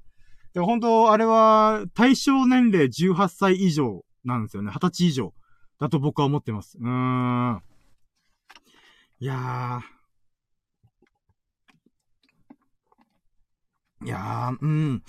[0.53, 4.71] で、本当あれは、対象年齢18歳以上なんですよね。
[4.71, 5.33] 20歳以上。
[5.79, 6.77] だと僕は思ってます。
[6.79, 7.61] うーん。
[9.19, 14.05] いやー。
[14.05, 15.03] いやー、うん。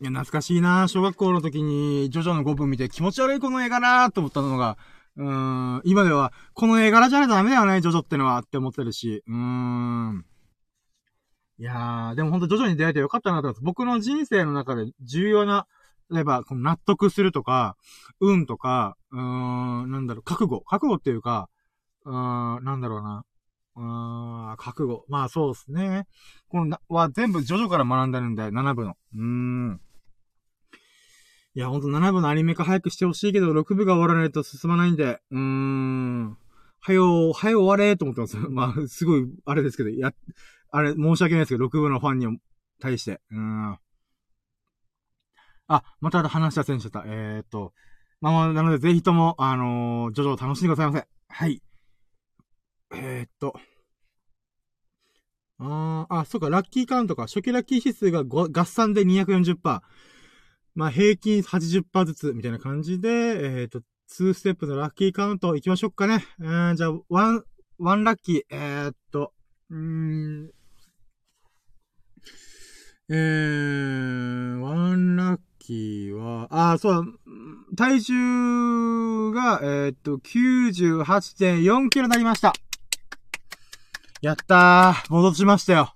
[0.00, 4.78] いや、懐かしいな小学校の時に、ジョジョの5分見て気持ち悪いこの絵がなーと思ったのが、
[5.16, 10.24] うん、今では、この絵柄じゃないとダメだよね、ジョジョってのは、って思ってるし、うーん。
[11.58, 13.62] いやー、でもほんとジョジョに出会えてよかったなと思います。
[13.64, 15.68] 僕の人生の中で重要な、
[16.10, 17.76] 例えば、この納得するとか、
[18.20, 19.20] 運とか、うー
[19.86, 20.60] ん、なんだろう、覚悟。
[20.62, 21.48] 覚悟っていうか、
[22.04, 23.24] うーん、なんだろうな。
[23.76, 25.04] うーん、覚悟。
[25.08, 26.06] まあそうですね。
[26.48, 28.96] このな、は全部ジョジョから学んでるんで、7部の。
[29.14, 29.80] うーん。
[31.56, 36.36] いや、ほんと7部のアニメ化早くしてほしいけど、6部が終わらないと進まないんで、うーん。
[36.80, 38.36] はよ、はよ終われと思ってます。
[38.50, 40.12] まあ、すごい、あれですけど、や、
[40.70, 42.40] あれ、申し訳ないですけど、6部のファンに
[42.80, 43.20] 対して。
[43.30, 43.78] うーん。
[45.68, 47.04] あ、また話したせんしちゃった。
[47.06, 47.72] えー、っと。
[48.20, 51.08] まあまあ、なので、ぜひとも、あのー、ジョジョ楽しんでくださいませ。
[51.28, 51.62] はい。
[52.94, 53.54] えー、っと。
[55.58, 57.22] あー、あ、そうか、ラッキーカウントか。
[57.22, 59.82] 初期ラッキー指数が合算で240%。
[60.74, 66.24] まあ、平均80%ずつ、みたいな感じで、えっ、と、2ステップのラッキーカウント行きましょうかね。
[66.40, 69.32] えー、じゃあ、 one、one ラッキー、えー、っと、
[69.70, 70.50] うーん、
[73.08, 77.18] えー、ワンラッキーは、あ、そう、
[77.76, 82.52] 体重が、えー、っと、98.4キロになりました。
[84.22, 85.12] やったー。
[85.12, 85.94] 戻しましたよ。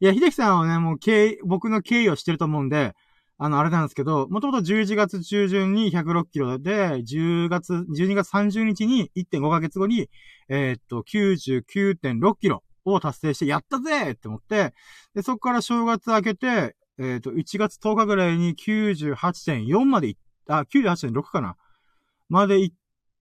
[0.00, 2.94] いや、秀樹さんはね、もう、経僕の経緯をしてると思うんで、
[3.36, 10.08] あの、あれなんですけど、もともと11月中旬に106キロで、10月、12月30日に1.5ヶ月後に、
[10.48, 14.72] えー、っと、99.6キロを達成して、やったぜって思って、
[15.14, 21.56] で、そこから正月明けて、えっ、と、1月10日ぐらいに98.4まで行った、あ、98.6かな
[22.28, 22.76] まで行っ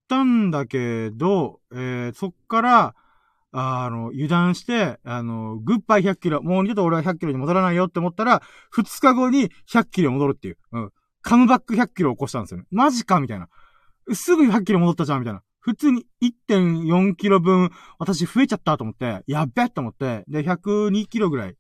[0.08, 2.96] たんだけど、えー、そっから、
[3.56, 8.42] あの、油断して、あの、グッバイ100キロ、もう二度と俺は100キロに戻らないよって思ったら、
[8.76, 10.58] 2日後に100キロ戻るっていう。
[10.72, 10.92] うん。
[11.22, 12.66] カムバック100キロ起こしたんですよね。
[12.72, 13.48] マジかみたいな。
[14.12, 15.44] すぐ100キロ戻ったじゃんみたいな。
[15.60, 21.56] 普通に1.4キロ分、私増えちゃったと思って、やっべと思って、で、102キロぐらい、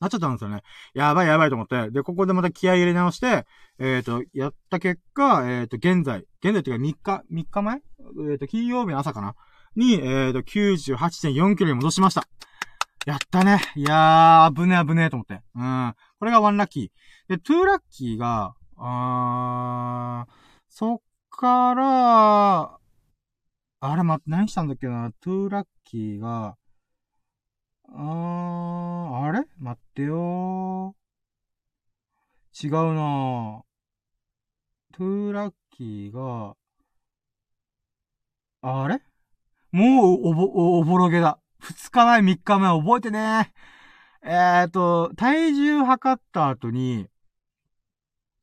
[0.00, 0.62] なっちゃったんですよね。
[0.92, 3.46] やばいやばいと思って、で、ここでまた気合入れ直して、
[3.78, 7.76] えっ、ー、と、やった結果、えっ、ー、と、現在、現在っていうか3日、3日前？
[7.76, 9.34] えっ、ー、と、金曜日の朝かな
[9.76, 12.26] に、えっ、ー、と、98.4キロに戻しました。
[13.06, 13.60] やったね。
[13.76, 15.40] いやー、危ね危ねと思って。
[15.54, 15.94] うん。
[16.18, 17.36] これが1ラッキー。
[17.36, 20.32] で、2ラッキーが、あー、
[20.68, 21.00] そっ
[21.30, 22.78] から、
[23.82, 26.56] あれ、ま、何したんだっけな？2ラッキーが、
[27.88, 29.44] あー、あれ？
[29.58, 32.66] 待ってよー。
[32.66, 34.98] 違うなー。
[34.98, 36.56] 2ラッキーが、
[38.62, 39.00] あれ？
[39.72, 40.44] もう、おぼ、
[40.78, 41.38] おぼろげだ。
[41.60, 43.52] 二日前、三日前、覚えてね
[44.22, 47.06] えっ、と、体重測った後に、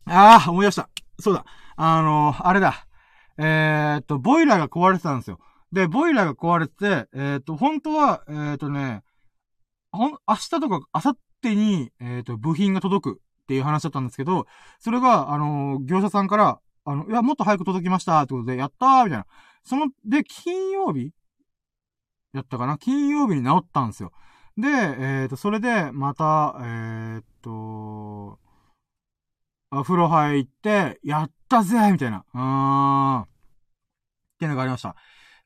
[0.05, 0.89] ああ、思い出した。
[1.19, 1.45] そうだ。
[1.75, 2.88] あの、あれだ。
[3.38, 5.39] えっ、と、ボイラーが壊れてたんですよ。
[5.71, 9.03] で、ボイラーが壊れてて、えっ、と、本当は、えっ、とね、
[9.91, 14.47] ほん、明日とか、明後日に、えっ、と、部品が届くっていう話だったんですけど、
[14.80, 19.25] それが、あの業者さんから、あの、いや、もっと早く届きましたってことで、やったーみたいな。
[19.68, 21.11] その、で、金曜日？
[22.34, 22.78] やったかな？
[22.78, 24.13] 金曜日に治ったんですよ。
[24.57, 28.39] で、えっ、ー、と、それで、また、えっ、ー、と、
[29.70, 32.24] お風呂入って、やったぜみたいな。
[32.34, 33.22] うーん。
[33.24, 33.28] っ
[34.39, 34.89] ていうのがありました。
[34.89, 34.97] だか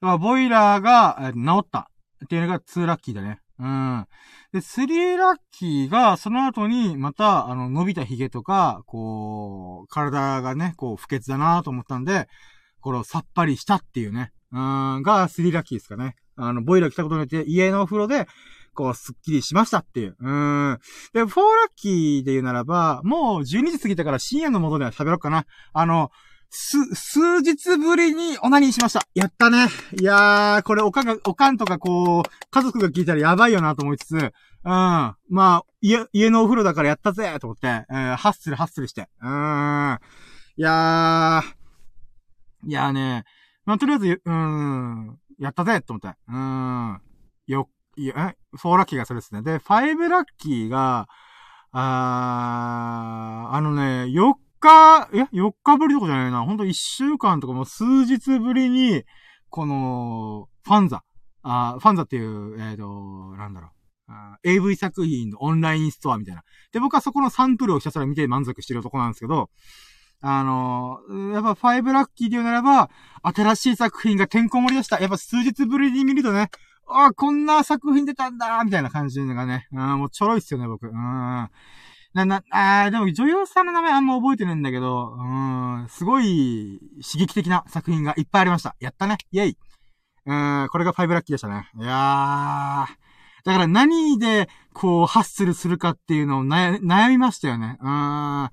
[0.01, 1.89] らボイラーが、えー、治った
[2.24, 3.39] っていうのが2ラッキーだね。
[3.57, 4.07] うん。
[4.53, 12.28] で、3ラッキーが、その後に、また、あの、伸びた髭とか、こう、体がね、こう、不潔だなと思ったんで、
[12.82, 14.32] これをさっぱりしたっていうね。
[14.51, 16.15] うん、が3ラッキーですかね。
[16.36, 18.27] あの、ボイラー来たことによって、家のお風呂で、
[18.73, 20.15] こう、スッキリしましたっていう。
[20.19, 20.79] うん。
[21.13, 21.29] で、4ラッ
[21.75, 25.45] キーで言うならば、もう12時過ぎたから深夜のもとでは喋ろうかな。
[25.73, 26.11] あの、
[26.49, 29.01] す、数日ぶりにオナニーしました。
[29.13, 29.67] やったね。
[29.99, 34.32] いやー、これおかんが、おかんとかこう、家族が聞いたらやばいよなと思いつつ、うん。
[34.63, 39.09] まあ、家、家のお風呂だからやったぜと思って、えー、ハッスルハッスルして。
[39.21, 39.99] うん。
[40.57, 41.61] いやー、
[42.66, 43.24] いやーね、
[43.66, 46.18] まあ、とりあえず、うん、やったぜと思って。
[46.28, 47.01] うん。
[47.47, 49.41] よ、いや、え、4ラッキーがそれですね。
[49.41, 51.07] で、5ラッキーが、
[51.72, 56.43] あー、あのね、4日、え ?4 日ぶりとかじゃないな。
[56.43, 59.03] ほんと1週間とかもう数日ぶりに、
[59.49, 61.03] この、ファンザ。
[61.43, 63.72] あファンザっていう、えっ、ー、と、なんだろう。
[64.43, 66.43] AV 作品のオンラインストアみたいな。
[66.72, 69.49] で、僕はそこのサンプルをひたすら見て満足してるとこなんですけど、
[70.22, 70.99] あの、
[71.34, 72.89] やっぱ5ラッキーで言うならば、
[73.24, 74.99] 新しい作品がてんこ盛りでした。
[74.99, 76.49] やっぱ数日ぶりに見るとね、
[76.88, 80.88] ああ、こんな作品出たんだみたいな感じのがね、うん、もうちょろいっすよね、僕。
[80.88, 80.93] うん。
[80.93, 81.49] な、
[82.13, 88.76] な、あでも女優さんの名前あんま覚えてないんだけど、うん、すごい刺激的な作品がいっぱいありました。
[88.80, 89.17] やったね。
[89.32, 89.57] イェイ。
[90.26, 91.69] うん、これがファイブラッキーでしたね。
[91.80, 93.01] いやー。
[93.43, 97.78] だから何で、こう、ハッスルするかっていうのを悩みましたよね。
[97.82, 98.49] うん。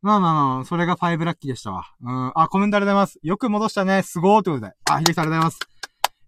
[0.00, 1.84] まあまあまあ、それがファイブラッキーでしたわ。
[2.00, 2.32] うん。
[2.36, 3.18] あ、コメントありがとうございます。
[3.22, 4.02] よく戻したね。
[4.02, 4.72] すごーってことで。
[4.90, 5.78] あ、ひできさんありがとうございます。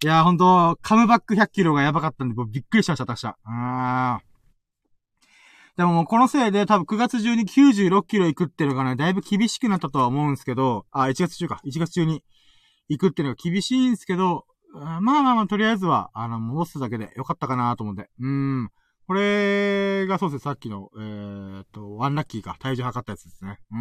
[0.02, 3.36] いやー、ほんと、カムバック100キロがやばかったんで、僕びっくりしました、私は。
[3.46, 4.30] うーん。
[5.76, 11.60] でももうこのせいで多分9月中に96キロ行くっていうのがね、だいぶ厳しくなったとは思うんですけど、あ、1月中か。
[11.64, 12.22] 1月中に
[12.88, 14.44] 行くっていうのが厳しいんですけど、
[14.74, 18.10] まあまあまあ、とりあえずは、あの、戻すだけでよかったかなと思って。
[18.20, 18.70] うん。
[19.10, 22.56] これがそうですねさっきの、えー、っと、ワンラッキーか。
[22.60, 23.58] 体重測ったやつですね。
[23.72, 23.76] う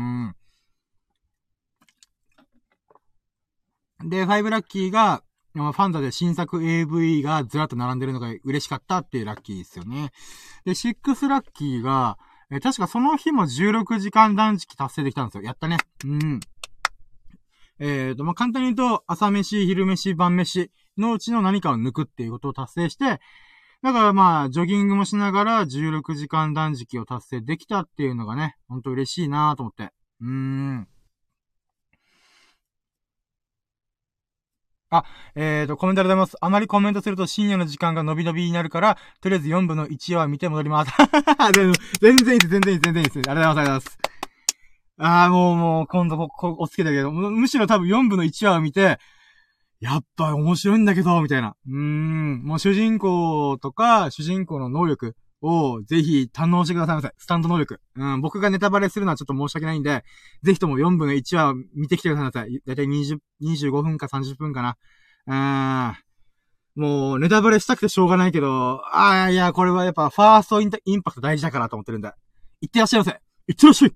[4.08, 4.10] ん。
[4.10, 5.22] で、ファイブラッキーが、
[5.54, 10.10] ファンザで新作 AV がずらっと並んでるのが嬉しかったっていうラッキーですよね。
[10.66, 12.18] で、6ラッキーが、
[12.50, 15.44] え、確かその日も16時間断食達成できたんですよ。
[15.44, 15.78] やったね。
[16.06, 16.40] うん。
[17.78, 23.22] えっ、ー、と、まあ、簡単に言うと、朝飯、昼飯、晩飯のうちの何かを抜くっていうことを達成して、
[23.82, 29.94] だからまあ、ジョギングもしながら16時間断食を達成できたっていうのがね、ほんと嬉しいなと思って。
[30.22, 30.88] うーん。
[34.92, 35.06] あ、
[35.36, 36.38] えーと、コメントありがとうございます。
[36.42, 40.92] あまりコメントすると深夜の時間が伸び伸びになるから、とりあえず4分の1話見て戻ります。
[42.02, 43.30] 全然いいです、全然いいです、全然いいです。
[43.30, 44.00] ありがとうございます、ありがとうございます。
[45.02, 49.00] ああ、もう、もう、今度こ、こ、おつけたけど、むしろ多分4分の1話を見て、
[49.80, 51.56] やっぱ面白いんだけど、みたいな。
[51.68, 57.14] うーん、もう主人公とか、主人公の能力をぜひ堪能してくださいませ。
[57.18, 57.80] スタンド能力。
[57.96, 60.04] うん、僕がネタバレするのはちょっと申し訳ないんで、
[60.44, 62.62] ぜひとも4分の1話見てきてください。
[62.66, 65.96] だいたい20、25分か30分かな。
[66.76, 72.12] うん、もうネタバレしたくてしょうがないけど、ああ、いや、これはやっぱファーストインインパクト大事だからと思ってるんで。
[72.62, 73.12] いってらっしゃいませ。
[73.48, 73.94] いってらっしゃい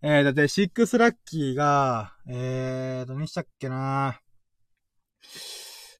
[0.00, 4.20] えー、だって、シックスラッキーが、えーと、何したっけな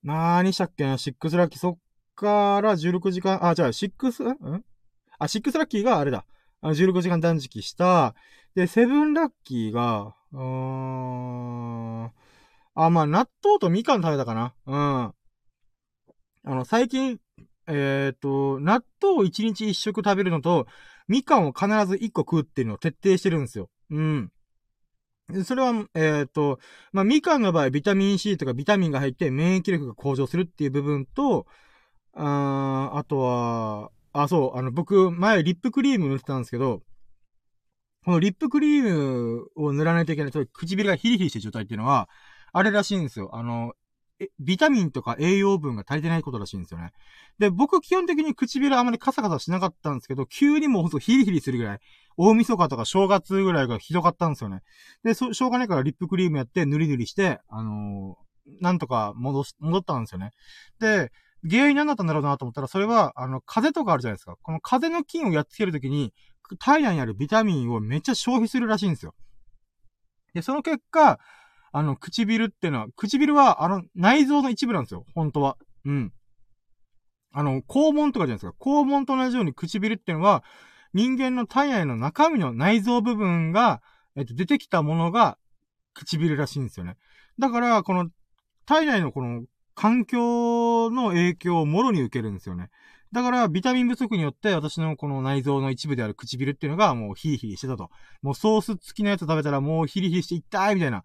[0.05, 1.79] なーにしたっけなシックスラッキー、そっ
[2.15, 4.37] から16時間、あ、じゃあ、シックス、ん？
[5.19, 6.27] あ、シックスラッキーがあれだ。
[6.61, 8.15] あ16時間断食した。
[8.55, 14.55] で、 seven ラッキーが、うーん、あ、まあ、納豆とみかん食べたかな。
[14.67, 14.77] うん。
[14.77, 15.15] あ
[16.45, 17.19] の、最近、
[17.67, 20.69] えっ、ー、と、納豆を1日1食食べるのと、
[21.09, 23.69] みかんを必ず1個食うっていうのを徹底してるんですよ。
[23.91, 24.33] うん。
[25.45, 26.59] それは、えっ、ー、と、
[26.93, 31.47] まあ、みかんの場合、ビタミン C とかビタミンが入って免疫力が向上するっていう部分と、
[32.15, 36.83] ああとは、あ、そう、あの、僕、前、リップクリーム塗ってたんですけど、
[38.05, 42.09] このリップクリームを塗らないといけないと、唇がヒリヒリしてる状態っていうのは、
[42.53, 43.31] あれらしいんですよ。
[43.35, 43.75] あの、
[44.21, 46.93] え、ビタミンとか栄養分が足りてないことらしいんですよね。
[47.39, 51.81] で、僕基本的に唇あまりカサカサしなかったんですけど、急にもうほんとヒリヒリするぐらい、
[52.17, 54.63] 大晦日とか正月ぐらいがひどかったんですよね。
[55.05, 60.33] で、しょうがないからリップクリームやって塗り塗りして、あのー、なんとか戻し、戻ったんですよね。
[60.81, 61.13] で、
[61.49, 64.37] 原因何だったんだろうなと思ったら、それは、あの、風邪とかあるじゃないですか。
[64.43, 66.13] この風邪の菌をやっつけるときに、
[66.59, 69.15] 体内にあるビタミンをめっちゃ消費するらしいんですよ。
[70.35, 71.21] で、その結果、
[71.73, 75.05] あの、唇ってのは、唇は、あの、内臓の一部なんですよ。
[75.15, 75.57] 本当は。
[75.85, 76.13] うん。
[77.33, 78.57] あの、肛門とかじゃないですか。
[78.61, 80.43] 肛門と同じように唇ってのは、
[80.95, 83.83] 人間の体内の中身の内臓部分が、
[84.17, 85.39] えっと、出てきたものが、
[85.95, 86.97] 唇らしいんですよね。
[87.39, 88.09] だから、この、
[88.67, 89.43] 体内のこの、
[89.75, 92.69] 環境の影響をもろに受けるんですよね。
[93.13, 97.91] だから、ビタミン不足によって、私のこの内臓の一部である唇っていうのが、もうヒリヒリしてたと。
[98.21, 101.05] もうソース付きのやつ食べたら、もうヒリヒリして痛いみたいな。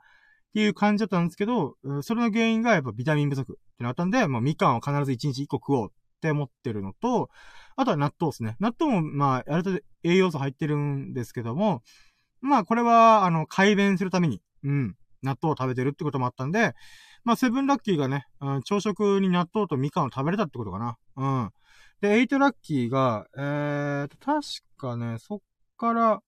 [0.54, 7.32] っていう感じだったんですけど、それの原因がやっぱビタミン不足ってなったんで、まあ、みかんを必ず1日1個食おうって思ってるのと、
[7.76, 8.56] あとは納豆ですね。
[8.60, 11.82] 納豆も、まあ、ある程度栄養素入ってるんですけども、
[12.40, 16.76] まあ、これは、あの、改便するために、うん、納豆を食べてるってこともあったんで、
[17.24, 20.98] まあ、セブンラッキーがね、うん、朝食に納豆とみかんを食べれたってことかな。
[21.16, 21.52] うん。
[22.02, 24.42] で、エイトラッキーが、えーと、確
[24.78, 25.40] かね、そっ
[25.78, 26.22] から、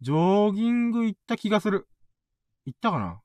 [0.00, 1.86] ジョギング行った気がする。
[2.64, 3.20] 行ったかな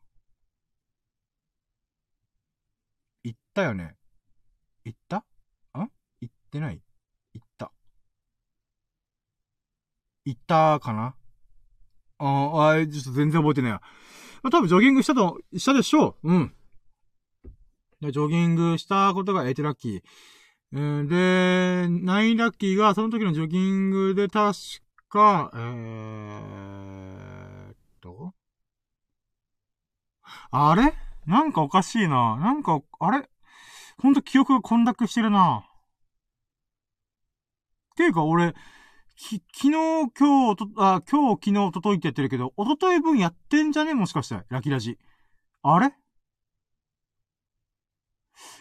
[3.26, 3.96] 行ったよね。
[4.86, 5.18] 行った？
[5.18, 5.24] ん
[5.74, 5.90] 行
[6.32, 6.80] ってない？
[7.34, 7.72] 行った。
[10.26, 11.16] 行ったかな？
[12.20, 13.82] ああ、ちょっと全然覚えてないや。
[14.44, 16.32] まあ、多分ジョギングしたと、したでしょう。
[16.32, 16.54] うん。
[18.02, 20.04] ジョギングしたことが8ラッキー。
[20.74, 21.16] えー、で、
[21.88, 24.56] 9ラッキーが、その時のジョギングで確
[25.10, 28.36] か、えーっと、
[30.52, 30.94] あれ？
[31.26, 32.38] なんかおかしいな。
[32.38, 33.30] なんか、あれ？
[33.98, 35.66] ほんと記憶が混濁してるな。
[37.94, 38.54] っていうか俺、
[39.16, 43.94] き、昨日、今日、と、あ、今日、昨日、おとといってやってるけど、おととい分やってんじゃね？
[43.94, 45.00] もしかして、ラキラジ。
[45.64, 45.94] あれ？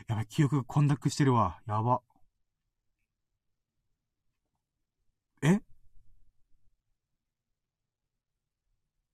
[0.06, 1.60] やばい、記憶が混濁してるわ。
[1.66, 2.00] やば。
[5.42, 5.60] え？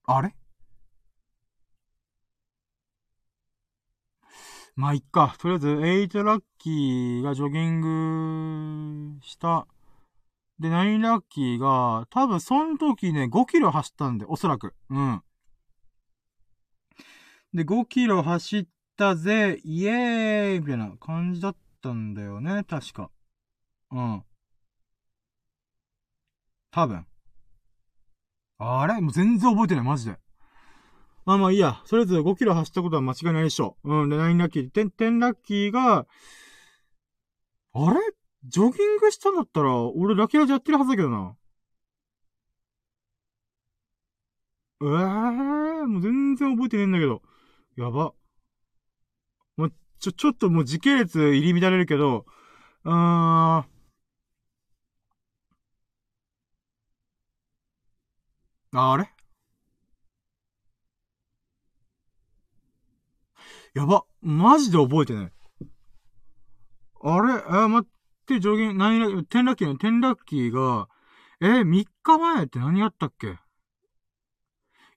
[0.05, 0.35] あれ？
[4.81, 5.37] まあ、いっか。
[5.39, 7.81] とりあえず、8ラッキーがジョギン
[9.19, 9.67] グした。
[10.59, 14.75] で、9ラッキーが、多分その時ね、5キロ走ったんで、おそらく。
[14.89, 15.23] うん。
[17.53, 18.67] で、5キロ走っ
[18.97, 23.11] たぜ、イエーイみたいな感じだったんだよね、確か。
[23.91, 24.25] うん。
[26.71, 27.05] 多分。
[28.57, 28.99] あれ？
[29.03, 30.19] もう全然覚えてない、マジで。
[31.31, 31.81] まあまあいいや。
[31.85, 33.95] それぞれ5キロ走ったことは間違いないでしょう。
[34.03, 34.09] うん。
[34.09, 34.71] で、9ラッキー。
[34.73, 36.05] 10、10ラッキーが、
[37.73, 38.01] あれ？
[38.47, 41.37] ジョギングしたんだったら、俺ラキラジやってるはずだけどな。
[44.83, 47.23] ええー、もう全然覚えてねえんだけど。
[47.77, 48.13] やば。
[49.57, 52.27] もう、ちょ、ちょっともう時系列入り乱れるけど、
[52.85, 53.65] うーん。
[58.73, 59.11] あれ？
[63.75, 64.05] やば。
[64.21, 65.33] マジで覚えてない。
[67.03, 67.43] あれ？
[67.47, 67.91] あ、待っ
[68.27, 70.89] て、上限、何ラ、テンラッキーのテンラッキーが、
[71.41, 73.39] えー、3日前って何やったっけ？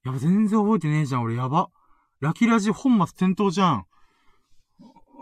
[0.04, 1.70] やば、全然覚えてねえじゃん、俺、やば。
[2.20, 3.86] ラキラジ本末転倒じゃん。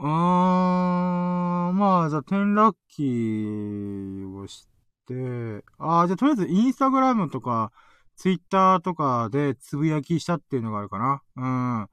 [0.04, 4.68] あー、まあ、じゃあ、テンラッキーをし
[5.08, 7.72] て、あー、じゃあ、とりあえず、インスタグラムとか、
[8.16, 11.22] ツイッターとかでつぶやきしたっていうのがあるかな。
[11.36, 11.46] う
[11.84, 11.88] ん。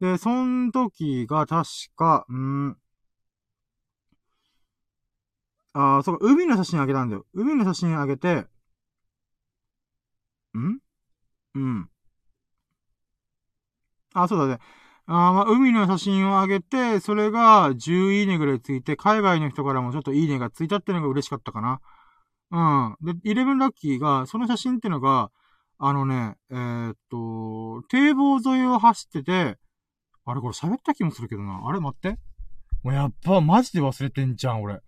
[0.00, 2.76] で、その時が確か、うん。
[5.72, 7.26] ああ、そうか、海の写真あげたんだよ。
[7.34, 8.46] 海の写真あげて、
[10.58, 10.80] ん？
[11.54, 11.90] うん。
[14.14, 14.58] あ、そうだね。
[15.06, 21.80] あまあ、海の写真をあげて、それが10いいねぐらいついて、海外の人からもちょっといいねがついたっていうのが嬉しかったかな。
[22.50, 23.14] うん。
[23.14, 25.30] で、11ラッキーが、その写真っていうのが、
[25.78, 29.58] あのね、えー、っと、堤防沿いを走ってて、
[30.26, 31.62] あれこれ喋った気もするけどな。
[31.66, 32.18] あれ待って。
[32.82, 34.80] もうやっぱマジで忘れてんじゃん、俺。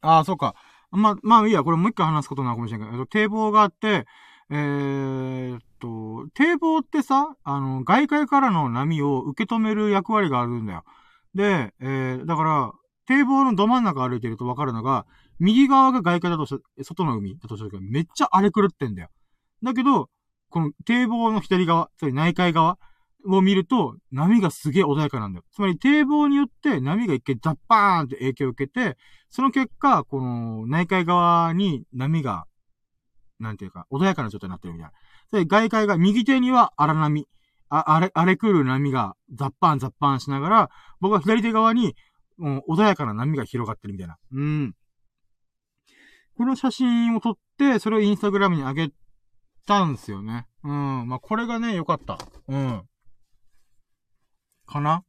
[0.00, 0.54] ああ、そうか。
[0.90, 4.06] ま、まあいいや、これもう一回話すことなのかもしれないけど、堤防があって、
[4.50, 10.84] えー、っと、堤防ってさ、あの、外界からの波を受け止める役割があるんだよ。
[11.34, 12.72] で、えー、だから、
[13.06, 15.06] 堤防のど真ん中歩いてるとわかるのが、
[15.38, 19.08] 右側が外界だとし外の海だとした時めっちゃ荒れ狂ってんだよ。
[19.62, 20.10] だけど、
[20.48, 22.78] この堤防の左側、つまり内海側
[23.26, 25.44] を見ると、波がすげえ穏やかなんだよ。
[25.52, 28.96] つまり堤防によって波が一回ザッパーンって影響を受けて、
[29.28, 32.46] その結果、この内海側に波が、
[33.38, 34.90] なんていうか、穏やかな状態になってるみたい
[35.32, 35.40] な。
[35.40, 37.26] で、外海が、右手には荒波、
[37.68, 41.94] あ、荒れ、荒れ狂う波がザッパーンザッパーンしながら、僕は左手側に、
[42.36, 44.16] もう穏やかな波が広がってるみたいな。
[44.32, 44.74] うん。
[46.36, 48.90] この写真を撮って、それをインスタグラムに上げ
[49.66, 50.46] たんですよね。
[50.64, 51.06] うん。
[51.06, 52.18] まあ、これがね、良かった。
[52.48, 52.82] うん。
[54.70, 55.04] かな？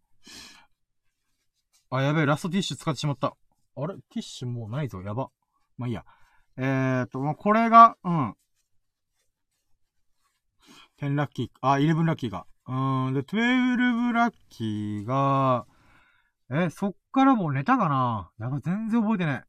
[1.90, 3.36] あ、やべえ、ラストティッシュ使ってしまった。
[3.76, 3.96] あれ？
[3.96, 5.30] ティッシュもうないぞ、やば。
[5.78, 6.04] まあ、いいや。
[6.58, 8.36] えーと、もうこれが、うん。
[11.00, 12.46] 10ラッキー、あ、11ラッキーが。
[12.68, 15.66] うーん、で、12ラッキーが、
[16.52, 18.30] え、そっからもう寝たかな？
[18.40, 19.44] やば、全然覚えてない。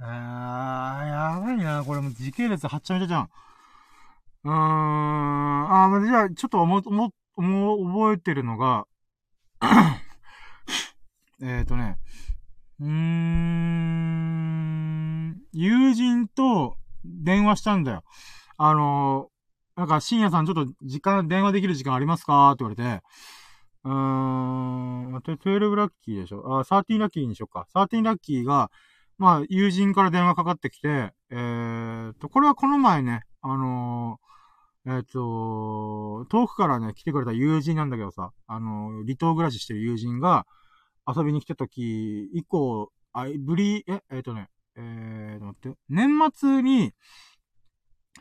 [0.00, 1.84] あー、やばいな。
[1.84, 3.30] これもう時系列はっちゃめちゃじゃん。
[4.44, 6.82] うーん、あじゃあ、ちょっと思、
[7.38, 8.86] 思、思、覚えてるのが
[11.40, 11.98] えっとね、
[12.80, 14.08] うーん、
[15.52, 18.02] 友人と電話したんだよ。
[18.56, 19.30] あの
[19.76, 22.50] なんか深夜さんちょっと時間、電話できる時間ありますか？
[22.50, 23.02] って言われて、
[23.84, 26.58] うーん、12ラッキーでしょ？
[26.58, 27.66] あ、13ラッキーにしよっか。
[27.74, 28.70] 13ラッキーが、
[29.16, 34.28] まあ、友人から電話かかってきて、えー、と、これはこの前ね、あのー、
[34.88, 40.46] えっ、と、遠くからね、来てくれた友人なんだけどさ、あの、離島暮らししてる友人が、
[41.06, 46.92] 遊びに来た時以降、あ、ぶり、え、えっ、とね、えーと、待って、年末に、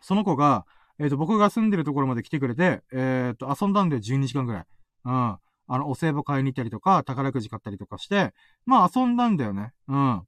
[0.01, 0.65] その子が、
[0.99, 4.65] えっ、と、僕が住んでるところまで来てくれて、えっ、と、遊んだんで12時間くらい。
[5.05, 5.13] うん。
[5.13, 5.39] あ
[5.69, 8.33] の、お歳暮買いに行ったりとか、宝くじ買ったりとかして、
[8.65, 9.73] まあ遊んだんだよね。
[9.87, 10.21] うん。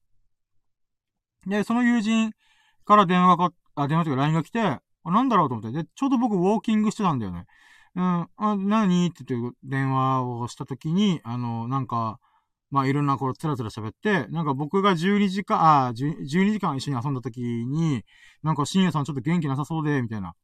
[1.47, 2.31] で、その友人
[2.85, 4.79] から電話があ、電話とか LINE が来て、
[5.11, 5.83] なんだろうと思って。
[5.83, 7.45] で、ちょうど僕ウォーキングしてたんだよね。
[7.95, 9.07] うん、あ、何？
[9.07, 12.19] って言って電話をした時に、あの、なんか、
[12.71, 18.03] まあいろんなこう、つらつら喋って、なんか僕が12時間、あ、12時間一緒に遊んだ時に、
[18.43, 20.35] なんか深夜さんちょっと元気なさそうで、みたいな、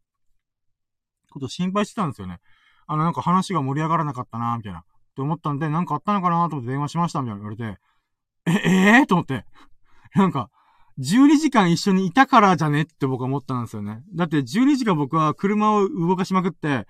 [1.29, 2.39] こと心配してたんですよね。
[2.87, 4.79] あの、なんか話が盛り上がらなかったな、みたいな。
[4.79, 4.83] っ
[5.15, 7.79] て思ったんで、なんかあったのかなと思って電話しました、みたいな言われて、
[8.47, 9.45] え、えー、と思って。
[10.15, 10.49] なんか、
[10.99, 12.83] 12時間一緒にいたからじゃね？
[12.83, 14.01] って僕は思ったんですよね。
[14.13, 16.87] だって12時間僕は車を動かしまくって、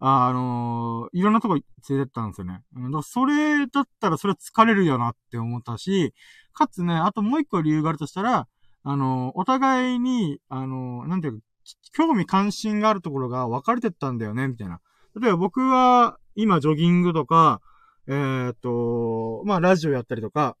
[0.00, 1.62] あ、あのー、いろんなとこ連
[1.98, 2.62] れてったんですよね。
[2.92, 6.14] だそれだったらそれは疲れるよなって思ったし、
[6.52, 8.46] かつね、あともう一個理由があるとしたら、
[8.84, 11.44] あのー、お互いに、あのー、なんていうか、
[11.92, 14.80] 興味関心があるところが分かれてったんだよね、みたいな。
[15.20, 17.60] 例えば僕は、今ジョギングとか、
[18.06, 20.56] え、っと、まあ、ラジオやったりとか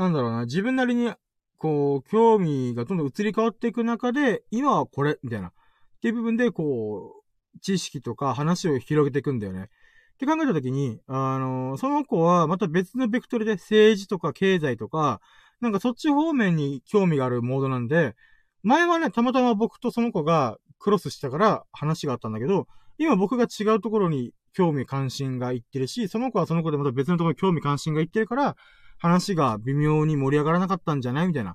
[0.00, 1.12] なんだろうな、自分なりに、
[1.58, 5.48] こう、興味がどんどん移り変わっていく中で、今はこれ、みたいな。
[5.48, 5.52] っ
[6.00, 7.22] ていう部分で、こ
[7.54, 9.64] う、知識とか話を広げていくんだよね。
[9.64, 15.20] って考えたときに、あの、その子はまた別のベクトルで政治とか経済とか、
[15.60, 18.16] なんかそっち方面に興味があるモードなんで、
[18.62, 28.56] 前はね、たまたま僕とその子がクロスしたから話があったんだけど、今僕が違うところに興味関心がいってるし、その子はその子でまた別のところに興味関心がいってるから、
[29.00, 31.52] 話が微妙に盛り上がらなかったんじゃないみたいな。
[31.52, 31.54] っ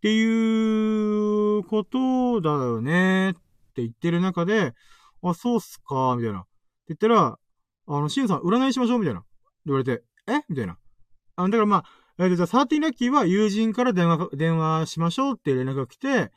[0.00, 3.30] ていうことだよね。
[3.30, 3.32] っ
[3.74, 4.74] て言ってる中で、
[5.22, 6.40] あ、そうっすか、みたいな。
[6.40, 6.48] って
[6.88, 7.38] 言ったら、
[7.86, 9.24] あの、シンさん、占いしましょう、みたいな。
[9.66, 10.40] 言われて、え？
[10.48, 10.78] みたいな。
[11.36, 11.84] あのだからまあ、
[12.18, 16.30] えー、じゃあ、サーティンラッキーは友人から電話、電話しましょうって連絡が来て、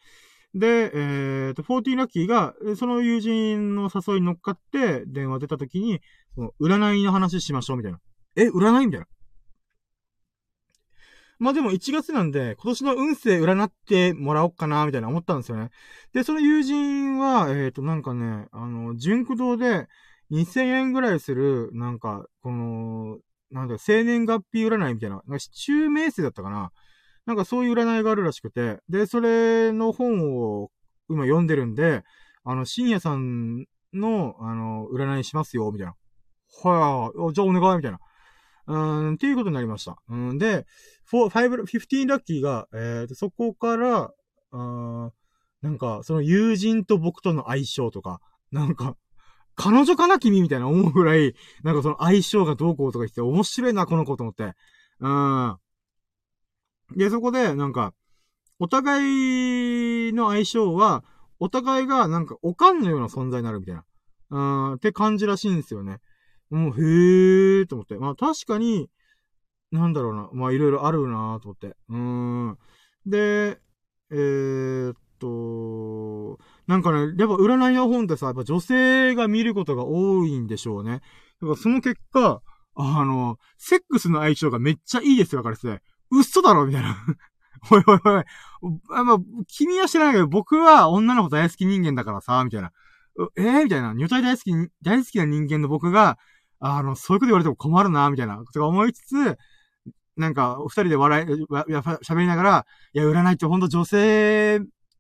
[0.53, 6.01] で、えっ、ー、と、フォーティーラッキーが、その友人の誘いに乗っかって電話出た時に、
[6.35, 7.99] その占いの話しましょうみたいな。
[8.35, 8.85] え、占い？
[8.87, 9.07] みたいな。
[11.41, 15.71] まあでも1月なんで、今年の運勢占ってもらおうかな、みたいな思ったんですよね。
[16.13, 19.87] で、その友人は、えっ、ー、と、なんかね、あの、純駆動で
[20.29, 23.17] 2000円ぐらいする、なんか、この、
[23.49, 26.71] なんだ、生年月日占いみたいな、なんか、中名星だったかな。
[27.25, 30.69] なんかそういう占いがあるらしくて、で、それの本を
[31.09, 32.03] 今読んでるんで、
[32.43, 33.65] あの、深夜さん
[33.95, 35.95] の、あの、占いしますよ、みたいな。
[36.63, 37.97] はぁ、じゃあお願い、みたいな。
[38.67, 39.97] うん、っていうことになりました。
[40.09, 40.65] うん、で、
[41.11, 44.11] 5、15ラッキーが、えー、そこから、
[44.51, 45.11] あ
[45.61, 48.19] なんか、その友人と僕との相性とか、
[48.51, 48.97] なんか、
[49.55, 54.53] 彼女かな君みたいな思うぐらい、なんかその相性がどうこうとか言って面白いな、この子と思って。
[54.99, 55.57] うん。
[56.95, 57.93] で、そこで、なんか、
[58.59, 61.03] お互いの相性は、
[61.39, 63.85] お互いがなんか、おかんのような存在になるみたいな。
[64.29, 65.99] うん、って感じらしいんですよね。
[66.51, 67.95] もう、へーと思って。
[67.95, 68.89] まあ確かに、
[69.71, 70.29] なんだろうな。
[70.33, 71.75] まあいろいろあるなと思って。
[71.89, 72.57] うーん。
[73.05, 73.59] で、
[74.11, 81.01] えー、っと、なんかね、やっぱ占いの本ってさ、やっぱ女性が見ることが多いんでしょうね。
[81.41, 82.41] だからその結果、
[82.75, 85.81] あの、セックスの相性がめっちゃいいですよ、からですね。
[86.11, 86.97] 嘘だろみたいな。
[87.69, 88.23] おいおいおい。
[88.91, 92.71] あまあ、君は知らないけど、僕は女の子大好き人間だからさ、みたいな。
[93.37, 93.93] えー、みたいな。
[93.93, 96.17] 女体大好き、大好きな人間の僕が、
[96.61, 99.37] あの、そういうこと言われても困るな、みたいなとが思いつつ、
[100.15, 104.59] なんか、お二人で笑い、喋りながら、いや、占いってほんと女性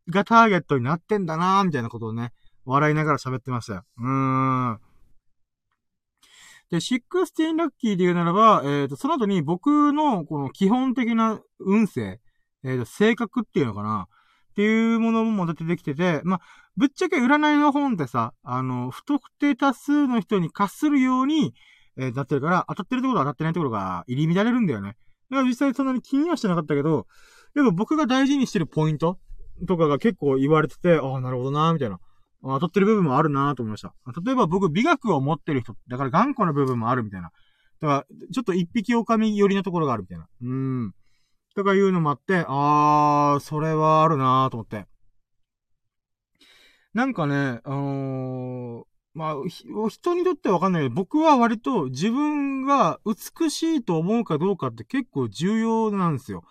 [0.09, 2.33] がターゲットになってんだな、みたいなことをね、
[2.65, 3.85] 笑いながら喋ってました。
[3.97, 4.79] うーん。
[6.71, 12.19] で、16ラッキーで言うならば、えっ、ー、と、その後に僕のこの基本的な運勢、
[12.63, 14.07] えっ、ー、と、性格っていうのかな
[14.51, 16.41] っていうものも出てきてて、まあ、
[16.75, 21.53] ぶっちゃけ占いの本ってさ、あの、不特定多数の人に貸するように、
[21.97, 24.95] えー、なってるから、当たってるところ当たってないところが入り乱れるんだよね。
[25.29, 27.07] だから実際そんなに気にはしてなかったけど、
[27.55, 29.17] でも僕が大事にしてるポイント
[29.67, 31.99] とかが結構言われてて、ああ、なるほどな、みたいな。
[32.43, 33.93] 当たってる部分もあるなと思いました。
[34.25, 37.29] 例えば僕美学を持ってる人、だから頑固な部分もあるみたいな。
[37.81, 40.27] だから、ちょっと一匹狼寄りのところがあるみたいな。
[40.41, 40.93] うん。
[41.55, 44.85] とかいうのもあって、あー、それはあるなーと思って。
[46.93, 48.83] なんかね、あのー、
[49.13, 49.35] まあ、
[49.89, 56.43] 人にとってはわかんないけど、僕は割と自分が美しいと思うかどうかって結構重要なんですよ。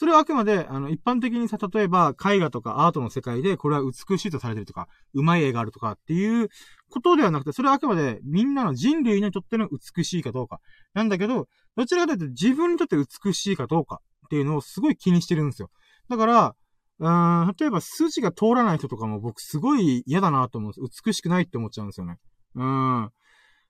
[0.00, 6.48] それはあくまで、あの、一般的にさ、例えば、絵画とかアートの世界で、これは美しいとされてるとか、うまい絵があるとかっていう
[6.88, 10.60] ことではなくて、それはあくまでみんなの人類にとっての美しいかどうか。
[10.94, 14.00] なんだけど、どちらかというと自分にとって美しいかどうか
[14.30, 15.70] っていうのをすごい気にしてるんですよ。
[16.08, 16.54] だから、
[17.00, 21.02] うーん、例えば筋が通らない人とかも僕すごい嫌だなと思うんです。
[21.04, 22.18] 美しくないって思っちゃうんですよね。
[22.54, 23.04] うん。
[23.04, 23.12] だか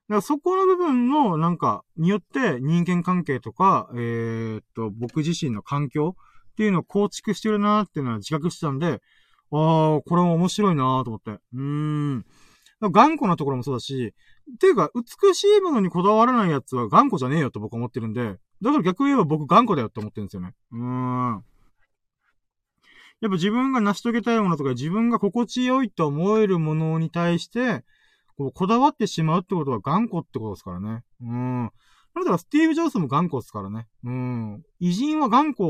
[0.07, 6.15] らそこの部分の、なんか、によって人間関係とか、えー、っと、僕自身の環境
[6.51, 8.99] っていうのを構築してるなっていうのは自覚してたんで、ああ、
[9.49, 11.31] これも面白いなと思って。
[11.31, 12.25] うーん。
[12.81, 14.13] 頑固なところもそうだし、
[14.53, 20.53] っていうか、美しいものにこだわらないやつは頑固じゃねえよと僕は思ってるんで、だから逆言えば僕頑固だよって思ってるんですよね。
[20.71, 21.43] うーん。
[23.21, 27.83] やっぱ自分が成し遂げたいものとか自分が心地よいと思えるものに対して、
[28.37, 31.03] こう、こだわってしまうってことは頑固ってことですからね。
[31.21, 31.71] うん。
[32.15, 33.87] だからスティーブ・ジョブスも頑固ですからね。
[34.03, 34.63] うん。
[34.79, 35.63] 偉人は頑固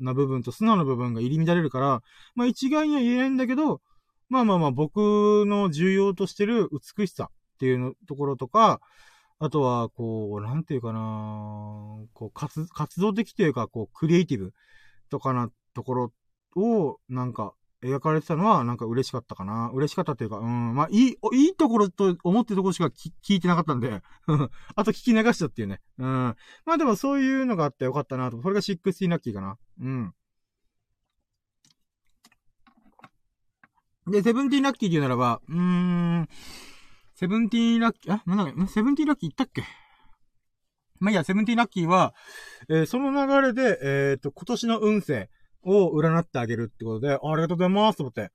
[0.00, 2.02] な部分と素直な部分が入り乱れるから、
[2.34, 3.80] まあ一概には言えないんだけど、
[4.28, 8.80] まあまあまあ僕の重要としてる美しさっていうところとか、
[9.40, 11.00] あとは、こう、なんていうかな
[12.12, 14.52] こう、活、活動的というか、こう、クリエイティブ
[15.10, 16.12] とかなところ
[16.56, 19.70] を、なんか、描かれてたのは、なんか嬉しかったかな。
[19.72, 24.02] 嬉しかったというか、うん、まあ、いい、いいところと思ってるところしか聞いてなかったんで
[24.74, 25.80] あと聞き流したっていうね。
[25.98, 26.06] うん。
[26.66, 28.42] まあでもそういうのがあってよかったなと。
[28.42, 29.58] それが16ラッキーかな。
[29.80, 30.14] うん。
[34.08, 36.28] で、セブンティーラッキーで言うならば、うーん、
[37.18, 39.64] セブンティーラッキー、あ、なんだセブンティーラッキー言ったっけ？
[41.00, 42.14] まあ、いや、セブンティーラッキーは、
[42.68, 45.28] えー、その流れで、えっ、ー、と、今年の運勢
[45.64, 48.30] を占ってあげるってことで、あありがとうございますと思って。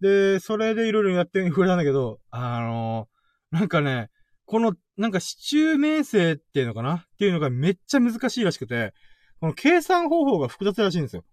[0.00, 4.10] で、それでいろいろやってくれたんだけど、あのー、なんかね、
[4.46, 6.94] この、なんか、市中名声っていうのかな？
[6.94, 8.94] っていうのがめっちゃ難しいらしくて、
[9.38, 11.24] この計算方法が複雑らしいんですよ。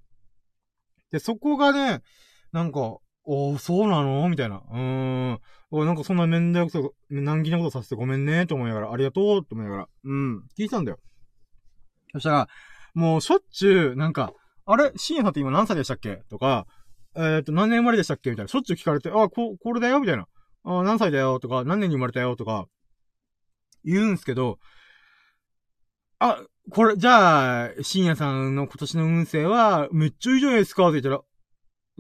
[1.10, 2.04] で、そこがね、
[2.52, 4.28] なんか、おー、そうなの？
[4.30, 4.58] みたいな。
[4.58, 5.40] うーん。
[5.70, 9.88] おなんかそんな面倒くさ、難儀なことさせてごめんね、と思いながら、ありがとう、と思いながら。
[10.04, 10.44] うん。
[10.58, 11.00] 聞いたんだよ。
[12.14, 12.48] そしたら、
[12.94, 14.34] もうしょっちゅう、なんか、
[14.66, 14.92] あれ？
[14.96, 16.24] 深夜さんって今何歳でしたっけ？
[16.30, 16.66] とか、
[17.16, 18.32] えっ、ー、と、何年生まれでしたっけ？
[18.32, 18.48] みたいな。
[18.50, 20.00] しょっちゅう聞かれて、あ、こ、これだよ？
[20.00, 20.28] みたいな。
[20.64, 21.40] あ、何歳だよ？
[21.40, 22.36] とか、何年に生まれたよ？
[22.36, 22.66] とか、
[23.86, 24.60] 言うんすけど、
[26.20, 30.90] あ、これ、じゃあ、深夜さんの今年の運勢は、めっちゃいいじゃないですか？
[30.90, 31.22] って言ったら、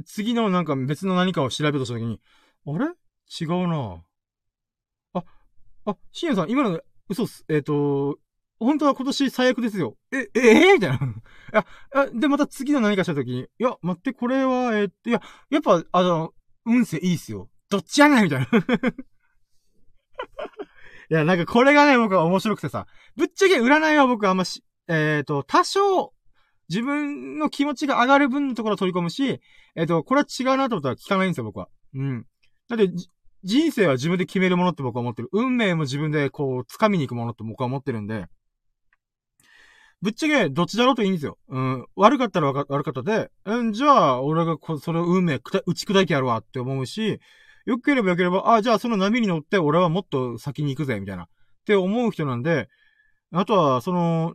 [0.05, 2.19] 次のなんか別の何かを調べようとしたときに、
[2.65, 2.85] あれ？
[3.39, 4.03] 違うな
[5.13, 5.23] あ、
[5.85, 7.45] あ、深夜さん、今の、嘘っす。
[7.47, 8.17] えっ、ー、と、
[8.59, 9.97] 本当は今年最悪ですよ。
[10.11, 10.73] え、ええ？
[10.73, 10.97] ー、みたいな。
[10.99, 11.01] い
[11.93, 16.33] や、で、また次の何かしたときに、いや、待って、これは、えー、っと、いや、やっぱ、あの、
[16.65, 17.49] 運勢いいっすよ。
[17.69, 18.47] どっちやねんみたいな。
[21.09, 22.85] いや、なんかこれがね、僕は面白くてさ、
[23.15, 26.13] ぶっちゃけ占いは僕はあんまし、えっ、ー、と、多少、
[26.71, 29.41] 自分の気持ちが上がる分のところを取り込むし、
[29.75, 31.67] えっ、ー、と、これは違うなと思ったら聞かないんですよ、僕は。
[31.93, 32.25] うん。
[32.69, 32.89] だって、
[33.43, 35.27] 人生は自分で決めるものって僕は思ってる。
[35.33, 38.25] 運命も自分でこう、掴みに行くものって僕は思ってるんで、
[40.01, 41.37] ぶっちゃけ、どっちだろうといいんですよ。
[41.49, 41.85] うん。
[41.95, 47.19] 悪かったら悪かったで、うん、じゃあ、俺がこ、それを運命打ち砕いてやるわって思うし、
[47.65, 51.23] 良ければ良ければ、あ、じゃあその波に乗って俺はもっと先に行くぜ、みたいな。
[51.23, 51.27] っ
[51.65, 52.67] て思う人なんで、
[53.31, 54.33] あとは、その、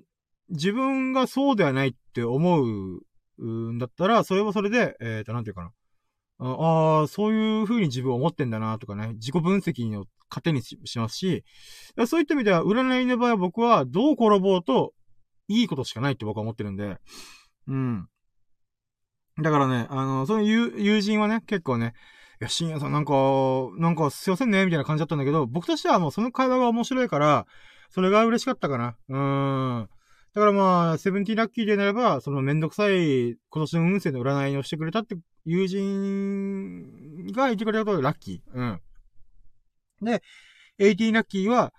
[0.50, 3.00] 自分がそうではないって思う、
[3.44, 5.70] んだったら、それはそれで、えっ、ー、と、なんていうかな。
[6.38, 11.44] ああ、そういう風に自分を思ってんだな、とかね、自己分析の糧にしますし、
[12.06, 14.92] そういった意味では、占いの場合は僕は、どう転ぼうと、
[15.48, 16.98] いいことしかないって僕は思ってるんで、
[17.68, 18.08] うん。
[19.42, 21.92] だからね、あの、その友友人はね、結構ね、
[22.40, 23.12] いや、深夜さんなんか、
[23.78, 27.46] なんかすいませんね、みたいな感じだったんだけど、僕としてはもうその会話が面白いから、
[27.90, 28.96] それが嬉しかったかな。
[29.08, 29.88] うーん。
[30.36, 35.16] だからまあ、セブンティーラッキーでなれば、そのめんどくさい今年の運勢の占いをしてくれたって
[35.46, 38.54] 友人がいてくれたことラッキー。
[38.54, 38.80] うん。
[40.02, 40.22] で、
[40.78, 41.72] エイティーラッキーは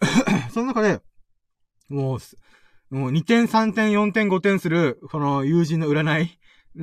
[0.52, 1.00] その中で、
[1.88, 2.18] も
[2.90, 6.38] う、もう2点、3点、4点、5点する、この友人の占い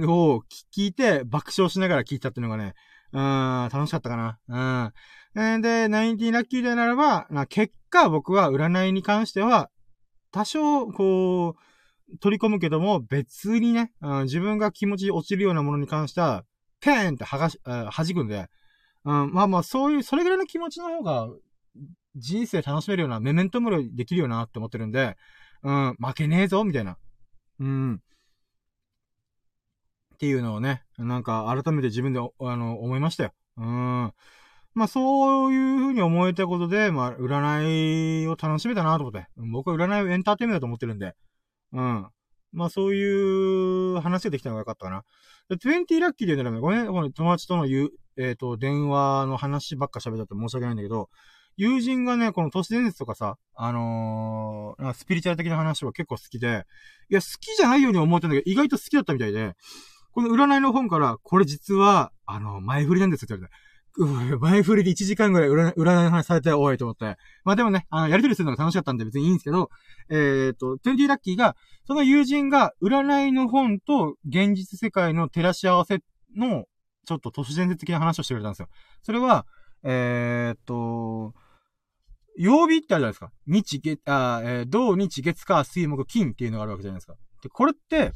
[0.07, 0.43] を
[0.75, 2.73] 聞いて爆笑しながら聞いたっていうのがね、
[3.13, 4.91] うん、楽しかったかな。
[5.35, 5.61] うん。
[5.61, 9.69] で、ナインティーラッキーでならば、結果僕は占いに関しては、
[10.31, 16.43] 多少、こう、取り込むけども、別にね、うん、自分が気持ち落ちるようなものに関しては、
[16.81, 18.47] ペーンって剥がし、弾くんで、
[19.05, 21.29] うん、まあまあ、そういう、それぐらいの気持ちの方が、
[22.15, 25.15] 人生楽しめるような、メメントムロできるよなって思ってるんで、
[25.63, 26.97] うん、負けねえぞ、みたいな。
[27.59, 28.01] うん。
[30.13, 33.33] っていうのをね、なんか改めて自分で、あの、思いましたよ。
[33.57, 34.13] うん。
[34.79, 39.27] まあ、そういう風に思えたことで、まあ、占いを楽しめたなと思って。
[39.51, 41.15] 僕は占いをエンターテイメントだと思ってるんで。
[41.73, 42.07] うん。
[42.53, 45.03] まあ、そういう話ができたのがよかったかな。
[45.49, 51.09] で、20ラッキーで言うならね、ごめん、この友達との言う、えっ、ー、と、電話の話ばっか喋ったって申し訳ないんだけど、
[51.57, 56.65] 友人がね、この都市伝説とかさ、あのー、スピリチュアル的な話は結構好きで、
[57.09, 59.55] いや、好きじゃないように思ってんだけど、意外と好きだったみたいで、
[60.11, 63.68] この占いの本から、これ実は、あの、前振りなんですよって言われて。
[63.97, 67.17] 前振りで1時間ぐらい占いの話されて、おいと思って。
[67.43, 69.69] まあでもね、あの、やりとりするのが楽しかったんで別にいいんですけど、
[70.09, 71.55] えっ、ー、と、20ラッキーが、
[71.85, 75.99] その友人が占いの本と現実世界の照らし合わせ
[76.35, 76.65] の、
[77.05, 78.69] ちょっと都市伝説的な話をしてくれたんですよ。
[79.01, 79.45] それは、
[79.83, 81.33] えー、っと、
[82.37, 83.31] 曜日ってあるじゃないですか。
[83.47, 87.15] 日、月、あ、えー、土、日、月、火、水、木、金っていうのがあるわけじゃないですか。
[87.43, 88.13] で、これって、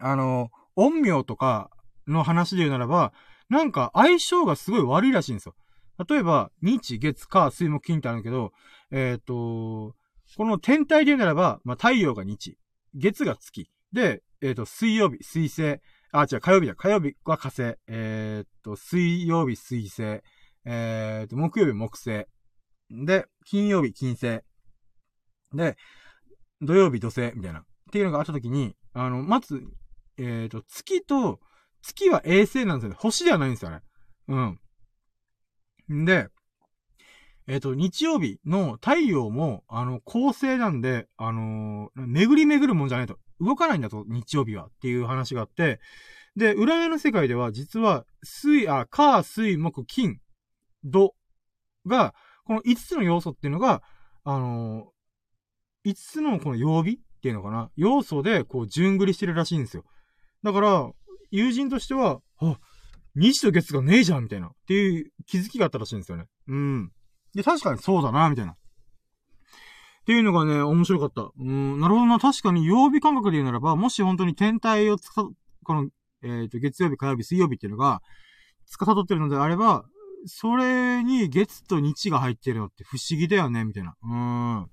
[0.00, 1.70] あの、陰陽とか
[2.06, 3.12] の話で言うならば、
[3.48, 5.54] なんか相性がすごい悪いらしいんですよ。
[6.08, 8.52] 例えば、日、月、火、水、木、金ってあるけど、
[8.90, 9.94] えっ、ー、と、
[10.36, 12.58] この天体で言うならば、まあ、太陽が日、
[12.94, 13.70] 月が月。
[13.92, 15.80] で、えっ、ー、と、水曜日、水星。
[16.12, 16.74] あ、違う、火曜日だ。
[16.74, 17.76] 火曜日は火星。
[17.86, 20.20] えっ、ー、と、水曜日、水星。
[20.64, 22.26] えっ、と、木曜日、木星。
[22.90, 24.40] で、金曜日、金星。
[25.54, 25.76] で、
[26.60, 27.60] 土曜日、土星、みたいな。
[27.60, 29.62] っていうのがあったときに、あの、まず、
[30.18, 31.40] えっ、と、月と、
[31.82, 32.96] 月は衛星なんですよね。
[32.98, 33.80] 星ではないんですよね。
[34.28, 34.58] うん。
[35.92, 36.28] んで、
[37.48, 43.18] えっ、ー、と、日曜日の太陽も、あの、恒星なんで、あのー、巡り巡るもんじゃないと。
[43.40, 44.66] 動かないんだと、日曜日は。
[44.66, 45.80] っていう話があって、
[46.34, 50.18] で、占いの世界では、実は、水、あ、火、水、木、金、
[50.84, 51.14] 土
[51.86, 53.82] が、この5つの要素っていうのが、
[54.24, 59.84] あのー、5つのこの曜日っていうのかな要素で、こう、順繰りしてるらしいんですよ。
[60.42, 60.90] だから、
[61.36, 62.58] 友人としては、あ、
[63.14, 64.48] 日と月がねえじゃんみたいな。
[64.48, 66.24] っていう気づきがあったらしいんですよね。
[66.48, 66.90] うん。
[67.34, 68.52] で、確かにそうだな、みたいな。
[68.52, 68.56] っ
[70.06, 71.30] ていうのがね、面白かった。
[71.38, 72.18] うん、なるほどな。
[72.18, 75.28] 確かに曜日感覚で言うならば、もし本当に天体をつか、
[75.64, 75.90] この、
[76.22, 78.00] えっ、ー、と、月曜日、火曜日、水曜日っていうのが、
[78.66, 79.84] つかさどってるのであれば、
[80.26, 83.94] それに月と日が入ってるのって不思議だよね、みたいな。
[84.02, 84.62] うん。
[84.62, 84.68] っ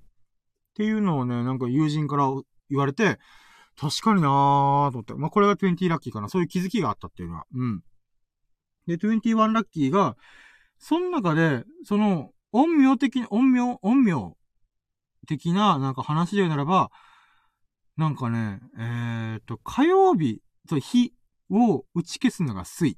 [0.76, 2.30] ていうのをね、なんか友人から
[2.70, 3.20] 言われて、
[3.76, 5.14] 確かになーと思って。
[5.16, 6.30] まあ、これが20ラッキーかな。
[6.30, 7.46] そういう気づきがあったっていうのは。
[7.54, 7.84] うん。
[8.88, 10.16] で、21ラッキーが、
[10.78, 14.38] その中で、その、陰陽的、陰陽、陰陽
[15.28, 16.92] 的な、なんか話で言うならば、
[17.98, 21.14] なんかね、えー、っと、火曜日、そう、火
[21.50, 22.98] を打ち消すのが水。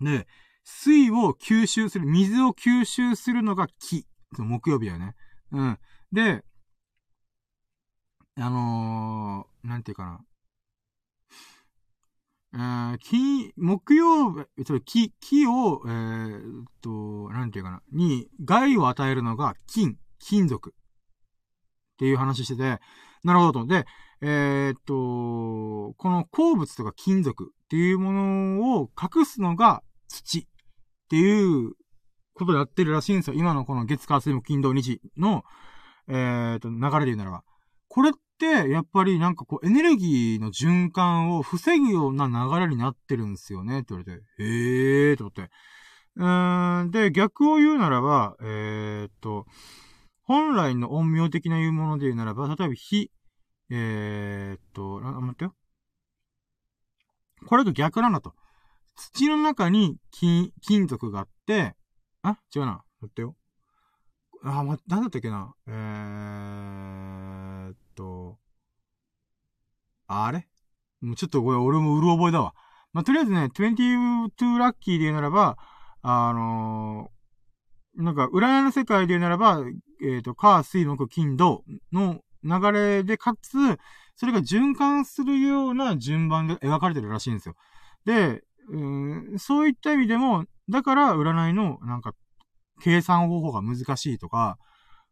[0.00, 0.26] で、
[0.64, 4.06] 水を吸収する、水を吸収するのが木。
[4.36, 5.14] 木曜日だよね。
[5.52, 5.78] うん。
[6.12, 6.44] で、
[8.36, 10.20] あのー、なんていうかな。
[12.54, 14.46] えー、木、木曜日、
[14.84, 20.74] 木、木を、えー、っと、なんていうかな、に害を与えるのが金、金属。
[21.94, 22.80] っていう話してて、
[23.22, 23.66] なるほど。
[23.66, 23.86] で、
[24.20, 30.46] えー、っと、この鉱物とか金属っていうものを隠すのが土っ
[31.08, 31.74] ていう
[32.34, 33.34] ことをやってるらしいんですよ。
[33.36, 35.44] 今のこの月火水木金土日の、
[36.08, 37.44] えー、っと、流れで言うならば。
[37.88, 38.12] これっ、
[38.42, 45.50] やっぱりなんかこう、エネルギーの循環を防ぐような流れになってるんですよね、って言われて、へーと思って。
[46.16, 49.46] うーん、で、逆を言うならば、えー、っと、
[50.22, 53.10] 本来の陰陽的な言うもので言うならば、例えば火、
[53.70, 55.54] えー、っと、あ、待ってよ。
[57.46, 58.34] これと逆なんだと。
[58.96, 61.74] 土の中に金、金属があって、
[62.22, 62.84] あ違うな。
[63.00, 63.36] 待ってよ。
[64.42, 65.54] あ、ま、なんだったっけな。
[65.66, 65.74] えー、
[70.06, 70.46] あれ？
[71.00, 72.54] もうちょっとこれ俺もうる覚えだわ。
[72.92, 75.56] まあ、とりあえずね、22ラッキーで言うならば、
[76.02, 79.60] あのー、なんか、占いの世界で言うならば、
[80.02, 83.78] えっ、ー、と、火、水、木、金、土の流れで、かつ、
[84.16, 87.56] それが循環するような順番で描かれてるらしいんですよ。
[88.04, 92.12] で、うん、そういった意味でも、だから占いの、なんか、
[92.80, 94.58] 計算方法が難しいとか、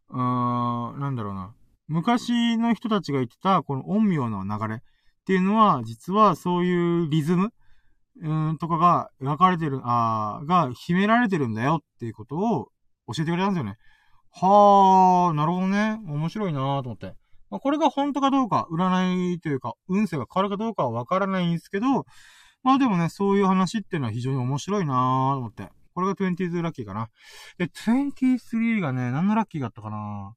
[0.09, 1.53] うーん、なんだろうな。
[1.87, 4.79] 昔の人たちが言ってた、この陰陽の流れっ
[5.25, 7.49] ていうのは、実はそういうリズム
[8.21, 12.67] うん、とかが描かれてる、あが秘められてるんだよっていうことを
[13.13, 13.77] 教えてくれたんですよね。
[14.31, 15.99] はー、なるほどね。
[16.05, 17.13] 面白いなーと思って。
[17.49, 22.05] まあ、これが本当かどうか、占いというか、運勢が変わるかどうかはわからないんですけど、
[22.63, 25.69] まあでもね、そういう話っていうのは非常に面白いなーと思って。
[25.93, 27.09] これが22ラッキーかな。
[27.57, 30.33] で、23がね、何のラッキーがあったかな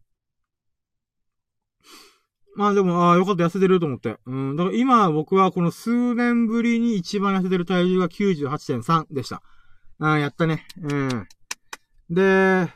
[2.57, 4.17] まあでも、ああ、よかった、痩せてると思って。
[4.27, 4.57] うん。
[4.57, 9.43] だから今、僕はこの数年ぶりに一番痩せてる体重が98.3でした。
[10.01, 10.67] ああ、やったね。
[10.83, 11.29] うん。
[12.09, 12.73] で、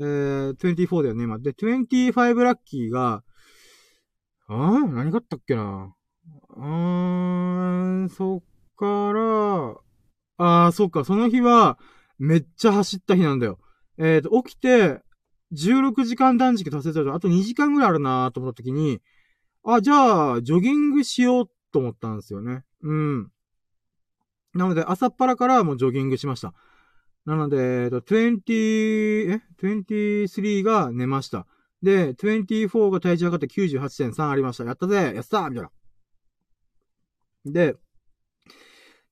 [0.00, 1.38] えー、24だよね、今。
[1.38, 3.22] で、25ラッキーが、
[4.48, 5.94] ああ何があったっけな？
[6.56, 8.42] うーん、そっ
[8.76, 9.76] から、
[10.36, 11.78] ああ、そっか、その日は、
[12.18, 13.58] めっちゃ走った日なんだよ。
[13.98, 15.02] えっ、ー、と、起きて、
[15.52, 19.00] 16時間断食達成すると、あと2時間ぐらいあるなと思った時に、
[19.64, 22.64] あ、じゃあ、ジョギングしようと思ったんですよね。
[22.82, 23.30] うん。
[24.54, 26.54] なので、朝っぱらからもうジョギングしました。
[27.24, 31.46] なので、えっと、20、え ?23 が寝ました。
[31.82, 34.64] で、24が体重測って98.3ありました。
[34.64, 35.70] やったぜやったみたいな。
[37.46, 37.76] で、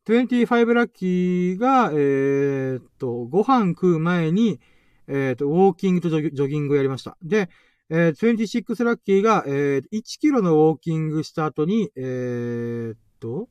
[0.07, 4.61] 25ラッキーが、えー、っと、ご飯食う前に、
[5.07, 7.17] えー、っと、ウォーキングとジョギングをやりました。
[7.23, 7.49] で、
[7.89, 13.49] えー、26ラッキーが、えー、1キロのウォーキングした後に、えー、っと、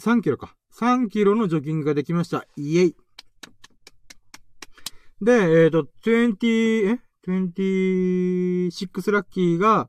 [0.00, 0.54] 3キロか。
[0.78, 2.46] 3キロのジョギングができました。
[2.56, 2.96] イエイ。
[5.22, 9.88] で、えっ、ー、と、20、え ?26 ラッキーが、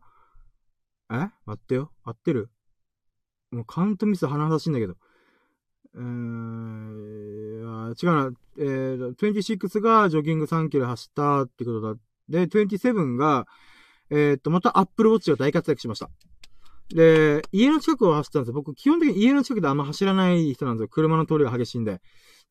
[1.12, 1.30] え？
[1.46, 1.92] 待ってよ。
[2.04, 2.50] 合ってる？
[3.56, 4.95] もうカウントミス鼻差しいんだけど。
[5.95, 8.32] えー、違うな。
[8.57, 11.95] えっー、26がジョギング3キロ走ったってことだ。
[12.30, 13.48] で、27が、
[14.10, 16.10] えー、っと、またアップルウォッチが大活躍しました。
[16.90, 18.53] で、家の近くを走ったんですよ。
[18.53, 20.90] 僕、基本的に家の近くであんま走らない人なんですよ。
[20.90, 22.02] 車の通りが激しいんで。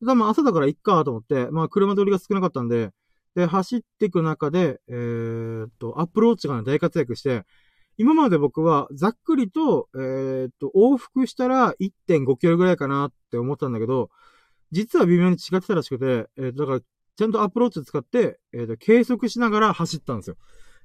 [0.01, 2.91] 多分朝だから行っかと思って、まあ車通りが少なかったんで、
[3.35, 7.45] で、走っていく中で、えー、っと、アップルウォッチが、ね、大活躍して、
[7.97, 14.09] 今まで僕はざっくりと、えー、っと、往復したら1.5キロぐらいかなって思ったんだけど、
[14.71, 20.35] 実は微妙に違ってたらしくて、えー、だから、ちゃんとアプローチ使って、えー、と、計測しながら走ったんですよ。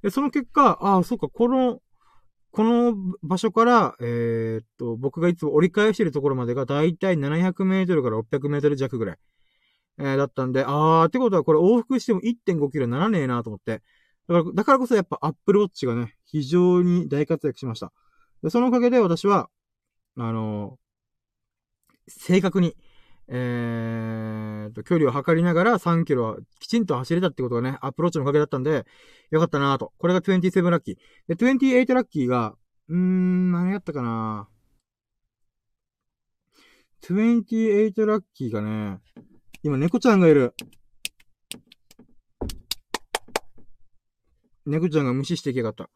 [0.02, 1.80] で、その結果、ああ、そうか、この、
[2.52, 9.18] この場所から、えー、っと、僕がいつも折り返してるところまでがだいたい700メートルから600メートル弱ぐらい、
[9.98, 13.82] えー、だったんで、あー、ってことはこれ往復しても1.5キロならねえなと思って。
[14.30, 17.92] だから、だからこそやっぱアップルウォッチがね、非常に大活躍しました。
[18.44, 19.50] で、そのおかげで私は、
[20.16, 22.76] あのー、正確に、
[23.26, 28.86] えーと、距離を測りながら3キロはきちんと走れたってことがね、アプローチのおかげだったんで、
[29.30, 29.92] よかったなと。
[29.98, 30.96] これが27ラッキー。
[31.28, 32.54] で、28ラッキーが、
[32.88, 34.48] うーん、何やったかな
[37.02, 39.00] 28ラッキーがね、
[39.64, 40.54] 今猫ちゃんがいる。
[44.66, 45.86] 猫ちゃんが無視していけなかっ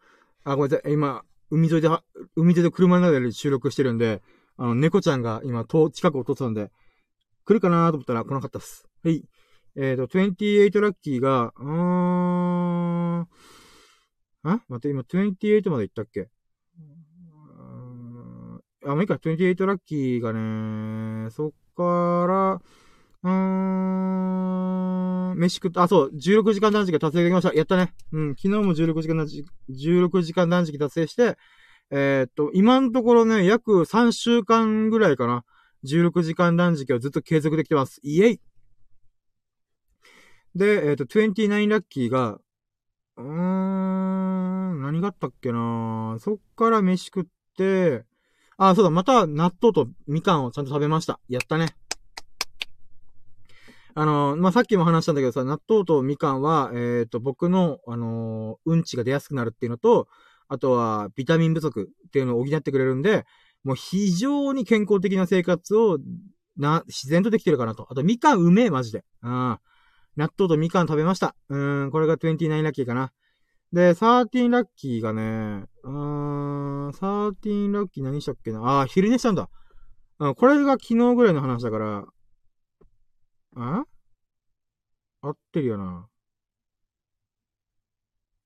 [0.44, 0.50] た。
[0.50, 0.92] あ、ごめんなさい。
[0.92, 1.88] 今、海沿いで、
[2.36, 4.22] 海沿いで車の中で収録してるんで、
[4.56, 6.70] あの、猫ちゃんが今、と近くを通ったんで、
[7.44, 8.86] 来るかなと思ったら来なかったっす。
[9.02, 9.24] はい。
[9.76, 13.26] えっ、ー、と、28ラッキーが、うーん、あ
[14.42, 16.28] 待って、今28まで行ったっけ？
[18.86, 22.62] あ、もういいか、28ラッキーがね、そっから、
[23.24, 23.30] うー
[25.34, 27.54] ん、飯食った、あ、そう、16時間断食達成できました。
[27.54, 27.94] やったね。
[28.12, 31.38] うん、昨日も16時間断食、16時間断食達成して、
[31.90, 35.44] えー、っと、今のところね、約3週間ぐらいかな。
[35.84, 38.00] 16時間断食をずっと継続できてます。
[38.02, 38.40] イエイ
[40.54, 42.38] で、えっ、と、29ラッキーが、
[43.16, 47.24] うーん、何があったっけなそっから飯食っ
[47.56, 48.04] て、
[48.58, 51.18] あ、そうだ、また納豆とみかんをちゃんと食べました。
[51.28, 51.74] やったね。
[53.96, 60.08] あの、まあ、さっきも話したんだけどさ、納豆とみかんは、えっ、ー、と、僕の、あのー、うんちが出やすくなるっていうのと、
[60.48, 63.24] あとは、ビタミン不足っていうのを補ってくれるんで、
[63.62, 65.98] もう非常に健康的な生活を、
[66.56, 67.86] な、自然とできてるかなと。
[67.90, 69.04] あと、みかんうめえ、マジで。
[69.22, 69.58] うん。
[70.16, 71.34] 納豆とみかん食べました。
[71.48, 73.12] うん、これが29ラッキーかな。
[73.72, 78.80] で、13ラッキーがね、うーん、13ラッキー何したっけな。
[78.80, 79.48] あー、昼寝したんだ。
[80.20, 82.04] うん、これが昨日ぐらいの話だから、
[83.56, 83.84] あ
[85.22, 86.08] 合ってるよな。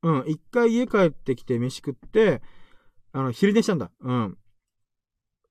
[0.03, 2.41] うん、一回家帰ってきて飯食って、
[3.13, 3.91] あの、昼寝したんだ。
[4.01, 4.39] うん。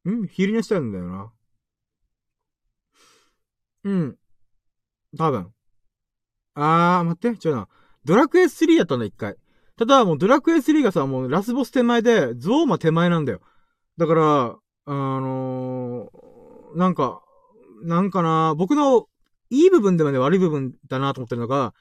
[0.07, 1.31] ん昼寝したんだよな。
[3.83, 4.17] うん。
[5.17, 5.53] 多分。
[6.55, 7.67] あー、待って、違うな。
[8.05, 9.35] ドラクエ3やったんだ、一回。
[9.77, 13.41] ただ、もうドラクエ3がさ、もうラスボス手前で、ゾーマ手前なんだよ。
[13.97, 17.21] だから、あのー、なんか、
[17.83, 19.07] なんかな、僕の
[19.49, 21.73] いい部分でもね、悪い部分だなと思ってるのが、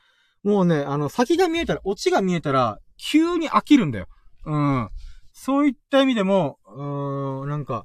[0.43, 4.06] もうね、あの、先が見えたら、オチが見えたら、急に飽きるんだよ。
[4.44, 4.88] うん。
[5.32, 7.84] そういった意味でも、うーん、なんか、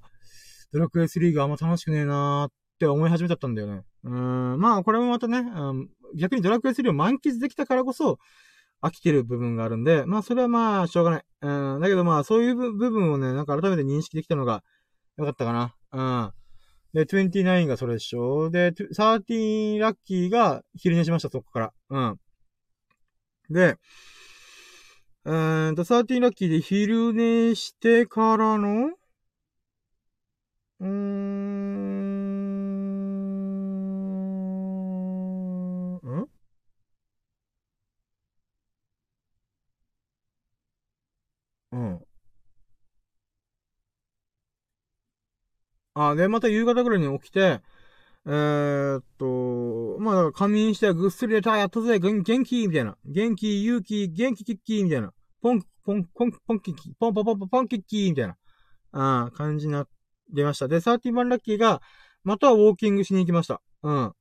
[0.71, 3.81] ドラクエ3があんま楽しくねえなーって思い始めちゃったんだよね。
[4.03, 5.41] うーん、まあこれもまたね、う
[5.73, 8.19] ん、逆にドラクエ3を満喫できたからこそ、
[8.81, 11.23] 飽きてる部分があるんで、まあそれはまあしょうがない。
[11.41, 14.63] うん、だけどまあそういう部分をね、なんか改めて認識できたのが
[15.17, 15.75] よかったかな。
[15.91, 16.40] うん。
[16.93, 18.49] で、29がそれでしょ。
[18.49, 21.73] で、13ラッキーが昼寝しました、そこから。
[21.89, 22.19] うん。
[23.49, 23.77] で、
[25.25, 28.89] えーと、13ラッキーで昼寝してからの、
[30.79, 30.91] うーん、
[35.95, 36.27] ん？
[41.71, 42.05] うん。
[45.93, 47.61] あ、で、また夕方ぐらいに起きて、
[48.25, 52.97] えー、っと、まあ、仮眠してぐっすり寝た、やったぜ、元気みたいな。
[53.05, 55.11] 元気、勇気、元気キッキーみたいな。
[55.41, 58.37] ポン、ポン、ポン、ポンキッキー、ポンポンポンポンポンキッキーみたいな。
[58.93, 59.87] ああ、感じな、
[60.31, 60.67] 出ました。
[60.67, 61.81] で、サーティバンラッキーが、
[62.23, 63.61] またウォーキングしに行きました。
[63.81, 64.13] うん。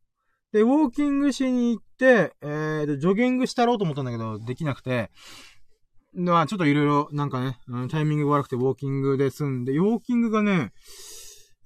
[0.53, 5.11] で、ウォーキングしに行って、えーと、ジョギングしたろうと思ったんだけど、できなくて、
[6.15, 10.73] まあ、ちょっといろいろ、なんかね、タイミングが悪くてウォーキングで済んで、ウォーキングがね、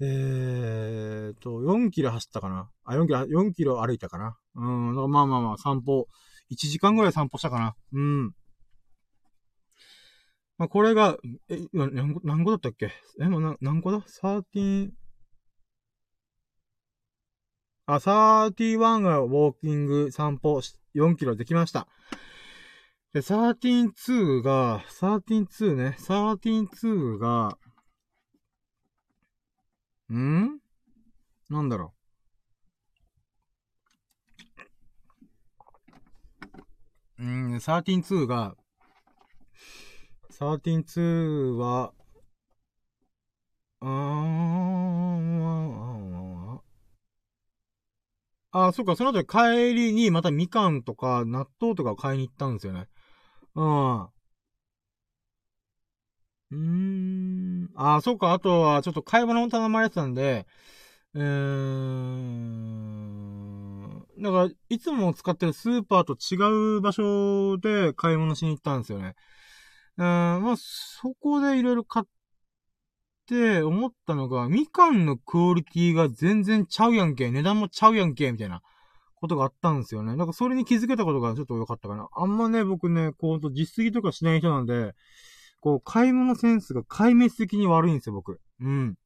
[0.00, 2.68] えーと、4キロ走ったかな？
[2.84, 4.36] あ、4キロ、4キロ歩いたかな？
[4.56, 6.08] うん、まあまあまあ、散歩、
[6.50, 7.76] 1時間ぐらい散歩したかな？
[7.92, 8.34] うん。
[10.58, 11.16] まあ、これが、
[11.48, 12.92] え、何個、何個だったっけ？
[13.20, 14.90] え、もう何個だ ?13、
[17.86, 20.60] あ、31がウォーキング散歩
[20.94, 21.86] 4キロできました。
[23.12, 27.58] で、132が、132ね、132が、
[30.12, 30.58] ん？
[31.48, 31.94] なんだろ
[37.18, 37.24] う。
[37.24, 37.26] う
[37.56, 38.56] ん、132が、
[40.30, 41.92] 132は、
[43.80, 44.64] あー、
[48.56, 52.86] あ、そっか、その後帰りにまたみかんとか納豆とか買いに行ったんですよね。
[53.56, 54.08] うん。
[56.50, 57.70] うーん。
[57.74, 60.46] あ、そっか、あとはちょっと買い物を頼まれてたんで、
[61.14, 62.44] うーん。
[64.22, 69.14] だから、いつも使ってるスーパーと違う場所で買い物しに行ったんですよね。
[69.96, 72.06] うん、まあ、そこでいろいろ買っ
[73.26, 78.62] て思ったのが、みかんのクオリティが全然ちゃうやんけ、値段もちゃうやんけ、みたいな
[79.16, 80.16] ことがあったんですよね。
[80.16, 82.08] なんかそれに気づけたことがちょっと良かったかな。
[82.14, 84.94] あんまね、僕ね、こう、実績とかしない人なんで、
[85.64, 88.38] こう、買い物センスが壊滅的に悪いんですよ、僕。
[88.60, 88.98] うん。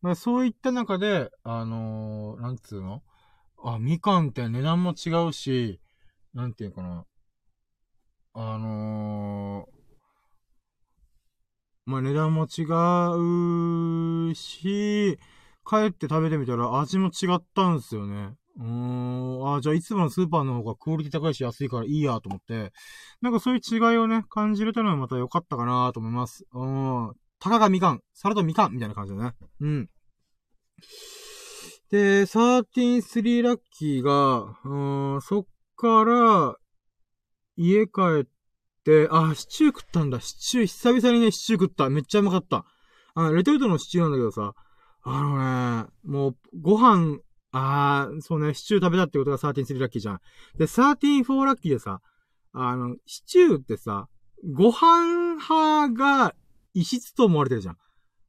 [0.00, 3.04] まあ、そういった中で、あのー、なんつうの？
[3.62, 5.80] あ、みかんって値段も違うし、
[6.34, 7.06] なんていうかな。
[8.34, 9.70] あのー、
[11.86, 15.16] まあ、値段も違うし、
[15.64, 18.34] 帰って食べてみたら味も違ったんですよね。
[18.58, 22.72] うーん、あじゃあいつものスーパーの方がクオリティ高いし安いからいいやと思って、
[23.20, 26.44] なんかそういう違いをね、感じれたのはまた良かったかなと思います。
[26.52, 27.12] うん。
[27.38, 29.32] たかがみかん、サラダみかんみたいな感じだね。
[29.60, 29.88] うん。
[31.90, 35.46] で、133ラッキーが、うん、そっ
[35.76, 36.56] から、
[37.56, 37.90] 家帰
[38.22, 38.26] っ
[38.84, 40.20] て、あ、シチュー食ったんだ。
[40.20, 41.90] シチュー、久々にね、シチュー食った。
[41.90, 42.64] めっちゃうまかった。
[43.14, 44.54] あの、レトルトのシチューなんだけどさ、
[45.02, 47.18] あのね、もう、ご飯、
[47.52, 50.20] あー、そうね、シチュー食べたってことが13-3ラッキーじゃん。
[50.58, 52.00] で、13-4ラッキーでさ、
[52.52, 54.08] あの、シチューってさ、
[54.50, 56.34] ご飯派が
[56.74, 57.76] 異質と思われてるじゃん。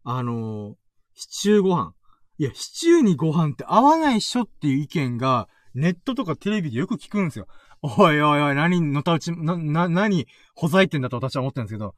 [0.06, 0.76] あの
[1.16, 1.94] シチューご飯。
[2.38, 7.48] いや、シチューにご飯って合わないっしょっていう意見が、ネットとかテレビでよく聞くんですよ。
[7.82, 11.96] おいおいおい、何のたうち、な、な、何、ほざいてんだと私は思ってるんですけど、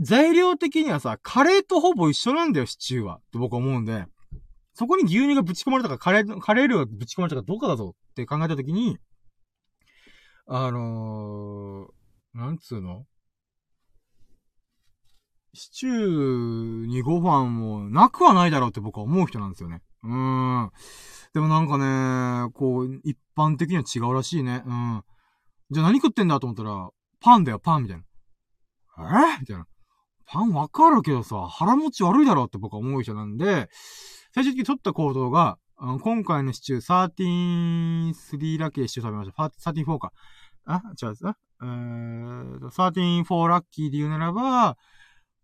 [0.00, 3.16] 材料的にはさ、カレーとほぼ一緒なんだよ、シチューは。
[3.16, 4.06] って僕は思うんで、
[4.78, 8.96] そこに牛乳がぶち込まれたか、カレー、カレールがぶち込まれたかどうかだぞって考えたときに、
[10.46, 13.04] あのー、なんつうの？
[15.52, 19.82] シチューにご飯もなくはないだろうって僕は思う人なんですよね。
[20.04, 20.70] うーん。
[21.34, 24.62] でもなんかね、こう、一般的には違うらしいね。
[24.64, 25.02] うん。
[25.72, 26.88] じゃあ何食ってんだと思ったら、
[27.20, 28.04] パンだよ、パンみたいな。
[29.34, 29.40] え？
[29.40, 29.66] みたいな。
[30.24, 33.68] パンわかるけどさ、腹持ち悪いだろうって僕は思う人なんで、
[34.32, 39.70] 最終的に取った行動が、今回のシチュー、13-3ラッキーでシチュー食べました。
[39.70, 40.12] 13-4か。
[40.64, 44.76] あ、違うあ、えー、13-4ラッキーで言うならば、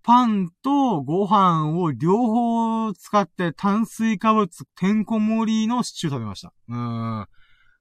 [0.02, 6.52] パンとご飯を両方使って炭水化物てんこ盛りのシチュー食べました。
[6.68, 7.26] うん。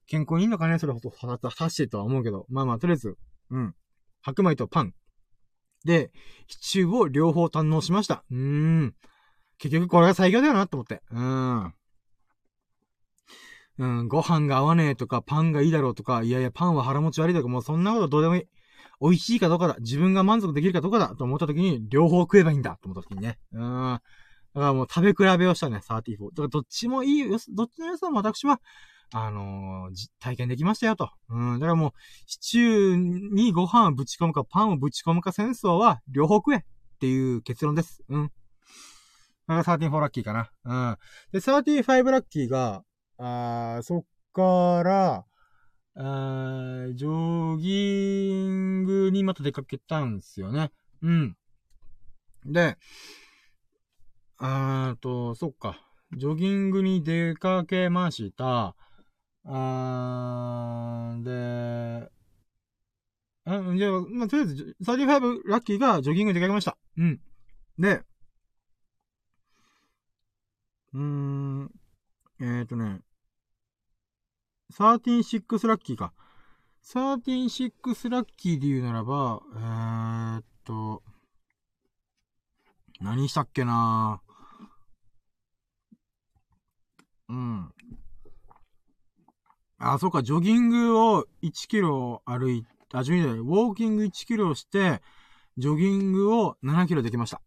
[0.06, 2.46] 健康にいいのかねそれほど、果たしてとは思うけど。
[2.48, 3.18] まあまあ、とりあえず、
[3.50, 3.74] うん。
[4.22, 4.94] 白米とパン。
[5.84, 6.10] で、
[6.48, 8.24] シチューを両方堪能しました。
[8.30, 8.94] うーん。
[9.64, 11.00] 結局これが最強だよなって思って。
[11.10, 11.74] うん。
[13.78, 18.42] うん、ご飯が合わねえとか、パンがいいだろうとか、いやいや、パンは腹持ち悪いとか、もうそんなことどうでもいい。
[19.00, 19.76] 美味しいかどうかだ。
[19.80, 21.16] 自分が満足できるかどうかだ。
[21.16, 22.78] と思った時に、両方食えばいいんだ。
[22.82, 23.38] と思った時にね。
[23.52, 23.60] うん。
[23.62, 24.00] だか
[24.54, 26.28] らもう食べ比べをしたね、34。
[26.30, 28.60] だからどっちもいいよ、どっちの良さも私は
[29.12, 31.10] あのー、体験できましたよと。
[31.28, 31.60] うん。
[31.60, 31.92] だからもう、
[32.26, 36.60] シチューにご飯をぶち込むか、パンをぶち込むか戦争は、両方食えっ
[36.98, 38.02] ていう結論です。
[38.08, 38.32] うん。
[39.46, 40.50] だから13-4ラッキーかな。
[40.64, 40.96] うん。
[41.32, 42.82] で、35ラッキーが、
[43.18, 45.24] あそっから、
[45.96, 50.72] あジョギングにまた出かけたんですよね。
[51.02, 51.36] うん。
[52.46, 52.76] で、
[54.38, 55.78] あーと、そっか。
[56.16, 58.74] ジョギングに出かけました。
[59.44, 62.10] あー、で、
[63.46, 66.76] あ、じゃあ、まあ、とりあえず、35ラッキーがジョギングに出かけました。
[66.96, 67.20] うん。
[67.78, 68.02] で、
[70.94, 71.70] うーん、
[72.40, 73.00] えっ、ー、とね、
[74.72, 76.12] 136ラッキーか。
[76.84, 81.02] 136ラッキーで言うならば、えー、っと、
[83.00, 84.20] 何したっけな
[87.28, 87.72] うん。
[89.78, 95.02] あ、そうか、ジョギングを1キロ歩い、あ、ジョギングウォーキング1キロして、
[95.56, 97.40] ジョギングを7キロできました。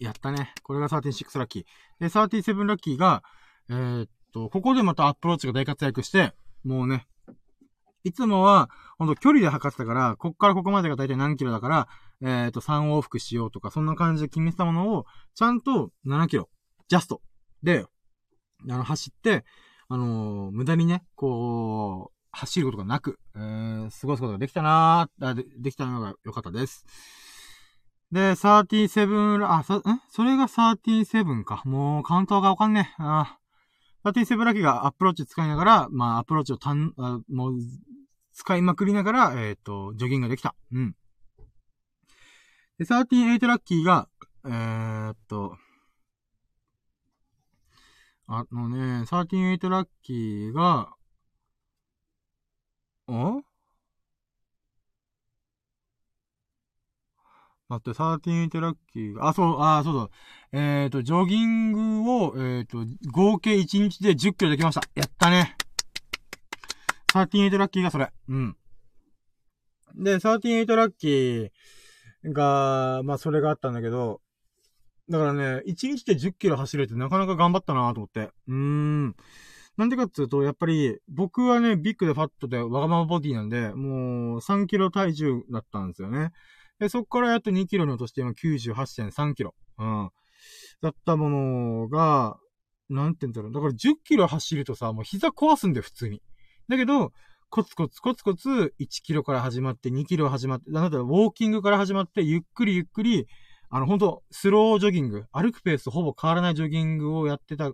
[0.00, 0.52] やったね。
[0.62, 1.64] これが36ラッキー。
[2.00, 3.22] で、37ラッキーが、
[3.68, 6.32] えー、っと、ここでまたアプローチが大活躍して、
[6.64, 7.06] もうね、
[8.02, 11.88] いつもは、ほんと距離で測ってたから、こっからここまでが大体何キロだから、
[12.22, 15.04] えっ、と、3往復しようとか、そんな感じで決めてたものを、
[15.34, 16.48] ちゃんと7キロ、
[16.88, 17.20] ジャスト、
[17.62, 17.84] で、
[18.68, 19.44] あの、走って、
[19.88, 26.84] あのー、無駄にね、こう、走ることがなく、えー、過ごすことができたなーで、できたのが良かったです。
[28.12, 31.62] で、37、あ、さ、んそれが37か。
[31.64, 33.02] もう、カウントがわかんねえ。
[33.02, 33.38] あ
[34.04, 37.52] 37ラッキーがアプローチ使いながら、まあ、アプローチをたん、あもう、
[38.32, 40.54] 使いまくりながら、えっ、ー、と、ジョギングができた。
[40.72, 40.96] うん。
[42.78, 44.08] で、38ラッキーが、
[44.44, 45.56] えー、っと、
[48.26, 50.94] あのね、38ラッキーが、
[53.08, 53.42] ん
[57.70, 60.10] 待って、38ラッキーが、あ、そう、あ、そうそう。
[60.52, 62.78] えっ、ー、と、ジョギングを、えっ、ー、と、
[63.12, 64.82] 合計1日で10キロできました。
[64.96, 65.56] やったね。
[67.12, 68.10] 38ラッキーがそれ。
[68.28, 68.56] うん。
[69.94, 71.50] で、38ラッキー
[72.32, 74.20] が、まあ、それがあったんだけど、
[75.08, 78.32] だからね、1日で10キロ走れてなかなか頑張ったなと思って。
[78.48, 79.16] うーん。
[79.76, 86.32] なんでかっていうと、やっぱり、僕はね、ビッグでファットでわがままボディなんで、もう3キロ体重だったんですよね。
[86.80, 89.54] で、そっからやっと2キロに落として今98.3キロ。
[89.78, 90.10] うん。
[90.82, 92.38] だったものが、
[92.88, 93.52] なんて言うんだろう。
[93.52, 96.22] だから10キロ走るとさ、もう膝壊すんだよ、普通に。
[96.68, 97.12] だけど、
[97.50, 103.26] コツコツコツコツ1キロから始まって2キロ始まって、なんだウォーキングから始まって、ゆっくりゆっくり、
[103.68, 107.70] あの、ほんと、スロージョギング、歩くペースほぼ変わらないジョギングをやってた、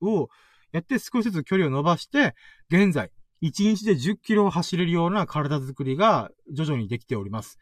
[0.00, 0.28] を、
[0.72, 2.34] やって少しずつ距離を伸ばして、
[2.70, 3.10] 現在、
[3.42, 7.58] 1日で10キロを走れるような体作りが徐々にできております。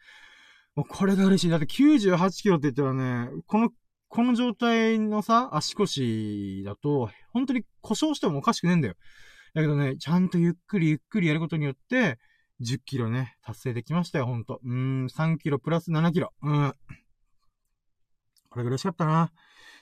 [0.75, 1.49] もうこれが嬉しい。
[1.49, 3.69] だって98キロって言ったらね、この、
[4.07, 8.95] この状態のさ、足腰だと、本当に故障してもおかしくねえんだよ。
[9.53, 12.17] だけどね、ちゃんとゆっくりゆっくりやることによって、
[12.61, 14.59] 10キロね、達成できましたよ、ほんと。
[14.63, 14.73] うー
[15.03, 16.31] ん、3キロプラス7キロ。
[16.41, 16.73] うん。
[18.49, 19.31] これが嬉しかったな。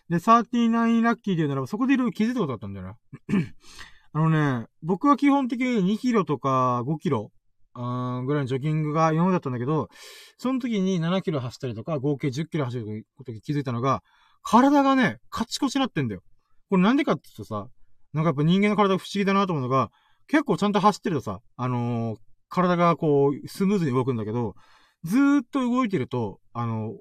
[0.10, 2.98] で、39ラッキーで言うならば、そこでいろいろ気づいたことだったんだよな。
[4.14, 4.30] あの
[4.62, 7.32] ね、僕は基本的に2キロとか5キロ
[7.74, 9.90] あぐらいのジョギングが今までだったんだけど、
[10.38, 14.02] その時に7キロ走ったりとか、合計10キロ走ることに気づいたのが、
[14.44, 16.22] 体がね、カチコチになってんだよ。
[16.70, 17.68] これなんでかって言うとさ、
[18.14, 19.90] なんかやっぱ人間の体不思議だなと思うのが、
[20.28, 22.18] 結構ちゃんと走ってるとさ、あのー、
[22.50, 24.56] 体がこう、スムーズに動くんだけど、
[25.04, 26.92] ずーっと動いてると、あの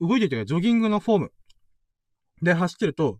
[0.00, 1.32] ー、動いてるというか、ジョギングのフォーム
[2.42, 3.18] で走ってると、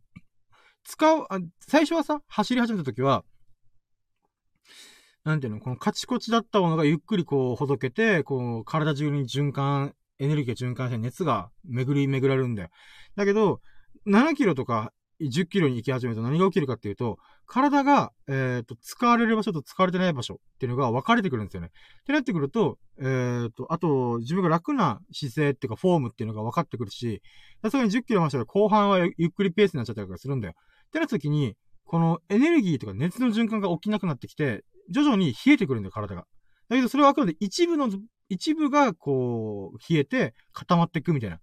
[0.84, 3.24] 使う、あ最初はさ、走り始めた時は、
[5.26, 12.68] なんていうの、このカチコチだったものがゆっくりこう、ほどけて、こう、体中に循環、エネルギーが循環して熱が巡り巡られるんだよ。
[13.16, 13.60] だけど、
[14.06, 21.70] 7キロとか10キロに行き始めると何が起きるかっていうと、体が、えっ、ー、と、使われる場所と使われてない場所っていうのが分かれてくるんですよね。
[22.02, 27.20] ってなってくると、えっ、ー、と、あと、自分が楽な姿勢っていうかフォームっていうのが分かってくるし、
[27.68, 30.54] それに10キロ走ったら後半はゆっくりペースになっちゃったりするんだよ。
[30.86, 36.26] ってなった時に、このエネルギーとか熱の循環が起きなくなってきて、徐々に冷えてくるんだよ、体が。
[36.68, 37.88] だけど、それはあくまで一部の、
[38.28, 41.38] 一部が、こう、冷えて固まっていくみたいな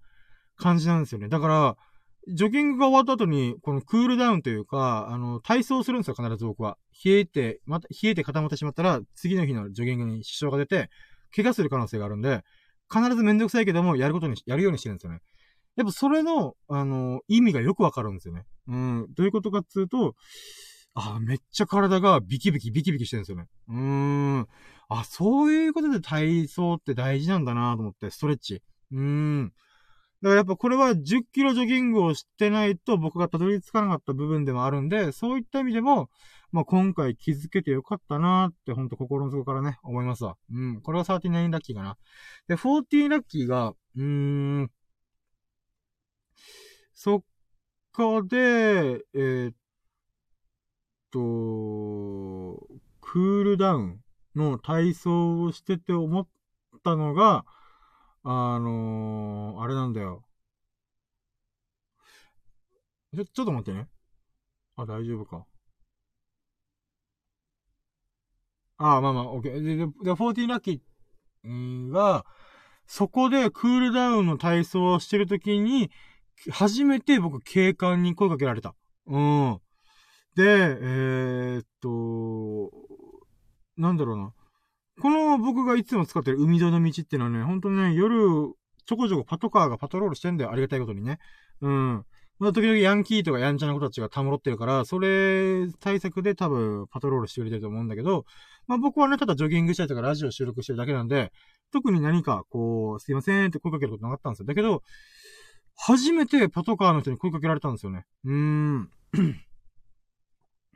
[0.57, 1.29] 感じなんですよね。
[1.29, 1.77] だから、
[2.29, 6.77] ジョギングが終わった後に、このクールダウンというか、あの、体操するんですよ、必ず僕は。
[7.03, 10.89] 冷えて、また、冷えて固まってしまったら、次の日のジョギングに支障が出て、
[11.35, 12.43] 怪我する可能性があるんで、
[12.91, 15.19] 必ずめんどくさいけども、やることに、やるようにしてるんですよね。
[15.75, 18.43] やっぱそれの、あの、意味がよくわかるんですよね。
[18.67, 19.07] うん。
[19.15, 20.15] どういうことかっていうと、
[20.95, 23.47] あ、めっちゃ体がビキビキビキビキしてるんですよね。
[23.67, 23.75] うー
[24.41, 24.47] ん。
[24.89, 28.61] あ、そういうことで体操って大事なんだなと思って、ストレッチ。
[28.91, 29.53] うーん。
[30.21, 36.09] だからやっぱこれは10キロジョギングをしてないと僕がたどり着かなかった部分でもあるんで、そういった意味でも、
[36.51, 40.37] まあ、今回気づけてよかったなーってほんと心の底からね、思いますわ。
[40.51, 40.81] うん。
[40.81, 41.97] これは39ラッキーかな。
[42.47, 44.03] で、40ラッキーが、うー
[44.61, 44.71] ん。
[46.93, 47.23] そっ
[47.91, 49.53] かで、えー、っ
[51.13, 52.67] と、
[53.01, 54.01] クールダウン
[54.35, 56.27] の体操をしてて思っ
[56.83, 57.45] たのが、
[58.23, 60.25] あのー、あれなんだよ。
[63.15, 63.87] ちょ、ちょっと待ってね。
[64.75, 65.45] あ、大丈夫か。
[68.77, 69.63] ああ、まあまあ、オッケー。
[69.63, 72.25] で、で、で14ラッキーが、
[72.87, 75.91] そこでクールダウンの体操をしてるときに、
[76.51, 78.75] 初めて僕警官に声かけられた。
[79.05, 79.61] うん。
[80.35, 80.43] で、
[80.81, 82.71] えー、っと、
[83.77, 84.33] なんだろうな。
[85.01, 88.53] この僕がいつも使ってる海沿いの道っていうのはね、ほんとね、夜、
[88.85, 90.51] ちょこちょこパトカーがパトロールしてんだよ。
[90.51, 91.19] ありがたいことにね。
[91.61, 92.05] うん。
[92.39, 98.25] まあ、時々ヤンキーとかやんちゃな子たちがたむろってるから、それ対策で多分パトロールしてくれてると思うんだけど、
[98.67, 101.31] まあ僕はね、ただジョギングしたりとかラジオ収録してるだけなんで、
[101.71, 104.45] 特に何かこう、すいませんって声かけることなかったんですよ。
[104.45, 104.83] だけど、
[105.75, 108.05] 初めてパトカーの人に声かけられたんですよね。
[108.25, 108.89] うーん。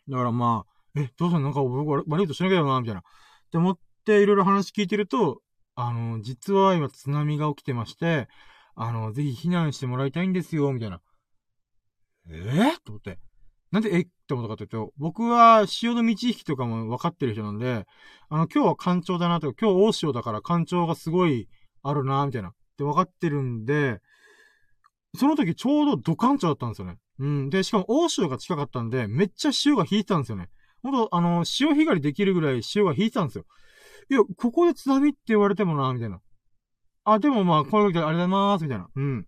[0.09, 3.01] だからまあ、え、どうせなんか僕悪いことしなきゃな、みたいな。
[3.01, 3.03] っ
[3.51, 5.41] て思っていろいろ話聞いてると、
[5.75, 8.27] あの、実は今津波が起きてまして、
[8.75, 11.01] あの、ぜひ避難してもらいたいんですよ、みたいな。
[12.29, 13.19] えー、と思って。
[13.71, 14.01] なんで、え？
[14.01, 17.85] って思ったかというと、僕は潮の満ち引きとかも分かってる人なんで、
[18.29, 21.47] あの、今日は干潮だなとか、今日大潮だから干潮がすごい
[21.83, 22.49] あるな、みたいな。
[22.49, 23.99] って分かってるんで、
[25.15, 26.97] その時ちょうどドカン潮だったんですよね。
[27.19, 27.49] うん。
[27.49, 30.49] で、しかも大潮が近かったんで、めっちゃ潮が引いてたんですよね。
[30.83, 33.45] ほんと、あの、潮干狩りできるぐらい潮が引いてたんですよ。
[34.09, 36.21] いや、ここで津波って言われてもな、みたいな。
[37.03, 38.89] あ、でもまあ、こういう時ありがとうございます、みたいな。
[38.95, 39.19] うん。
[39.21, 39.23] っ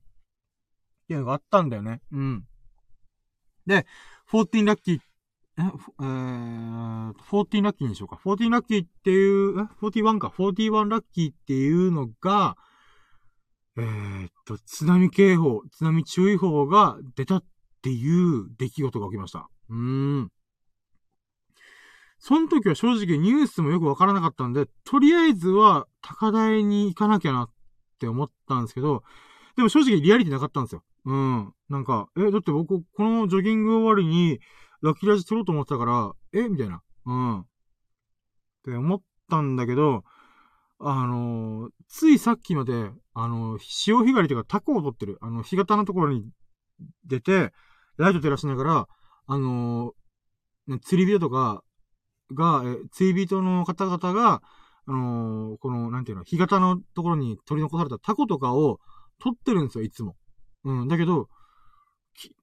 [1.07, 2.02] ていうのがあったんだよね。
[2.11, 2.44] うん。
[3.66, 3.86] で、
[4.32, 5.02] 14ラッキー、え、
[5.61, 8.20] えー、14ラッキーにしようか。
[8.24, 10.28] 14ラッキーっていう、え ?41 か。
[10.38, 12.56] 41ラッキーっていうのが、
[13.78, 17.44] えー、っと、津波警報、津波注意報が出たっ
[17.80, 19.49] っていう出来事が起きました。
[19.69, 20.31] うーん。
[22.18, 27.49] その時は正直ニュースもよくわからなかったんで、とりあえずは高台に行かなきゃなっ
[27.99, 29.03] て思ったんですけど、
[29.56, 30.84] でも正直リアリティなかったんですよ。
[31.06, 31.53] うん。
[31.69, 34.39] なんか、え、だって僕、このジョギング終わりに、
[34.81, 36.49] ラッキーラジ撮ろうと思ってたから、え？
[36.49, 36.81] みたいな。
[37.06, 37.39] うん。
[37.39, 37.45] っ
[38.65, 40.03] て思ったんだけど、
[40.80, 46.26] あのー、ついさっきまで、あのー、潮干狩りというかタコを取ってる、あの、干潟のところに
[47.06, 47.53] 出て、
[48.03, 48.88] ライト照らしながら、
[49.27, 51.63] あのー、釣り人とか
[52.34, 54.41] が、え、釣り人の方々が、
[54.85, 58.80] あのこの、なんていうの、干潟のところに取り残されたタコとかを
[59.19, 60.15] 取ってるんですよ、いつも。
[60.63, 60.88] うん。
[60.88, 61.30] だけど、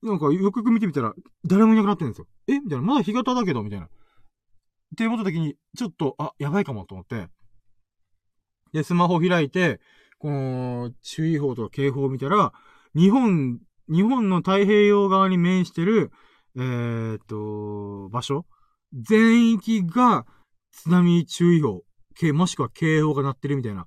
[0.03, 1.13] なんかよくよく見てみたら、
[1.45, 2.27] 誰もいなくなってるんですよ。
[2.47, 2.61] え？
[2.61, 2.83] みたいな。
[2.83, 3.87] まだ日型だけど、みたいな。
[3.87, 3.89] っ
[4.97, 7.29] て思った時に、ちょっと、あ、やばいかもと思って。
[8.73, 9.81] で、スマホ開いて、
[10.19, 12.53] この、注意報とか警報を見たら、
[12.95, 13.59] 日本、
[13.89, 16.11] 日本の太平洋側に面してる、
[16.57, 18.47] えー、っと、場所
[18.93, 20.27] 全域が
[20.73, 21.83] 津波注意報、
[22.33, 23.87] もしくは警報が鳴ってるみたいな。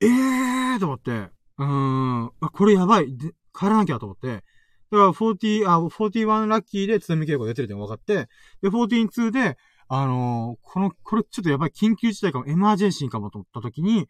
[0.00, 3.16] ええーと思って、うーん、あ、これやばい。
[3.16, 4.28] で、帰らなきゃと思って。
[4.28, 4.42] だか
[4.90, 8.28] ら40、あ、41ラッキーで津波警報が出てるって分かって、
[8.62, 9.56] で、142で、
[9.88, 14.08] あのー、この、これちょっとやばい、緊急事態かも、エマージェンシーかもと思った時に、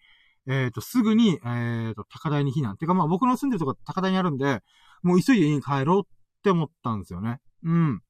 [0.51, 2.77] えっ、ー、と、すぐに、えっ、ー、と、高台に避難。
[2.77, 4.63] てかまあ僕の住んでるとこ高台にあるんで、
[5.03, 6.03] もう急いで家に帰ろうっ
[6.43, 7.39] て思ったんですよね。
[7.63, 8.03] うん。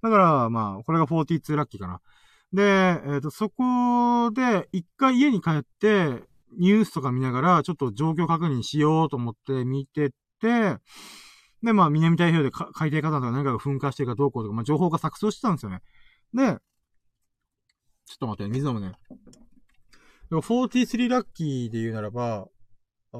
[0.00, 2.00] だから、まあ、これが42ラッキーかな。
[2.52, 6.22] で、えっ、ー、と、そこで、一回家に帰って、
[6.58, 10.10] ニュースとか見ながら、ちょっと状況確認しようと思って見て
[10.40, 10.76] て、
[11.62, 15.80] で、まあ、南太平洋で海底火山とか何かが噴火してるかどうこうとか、まあ、情報が錯綜してたんですよね。
[16.34, 16.58] で、
[18.06, 18.92] ちょっと待って、水飲むね。
[20.32, 22.48] でも43ラッキーで言うならば、
[23.12, 23.18] あ、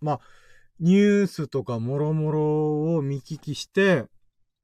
[0.00, 0.20] まあ、
[0.80, 4.06] ニュースとかもろもろを見聞きして、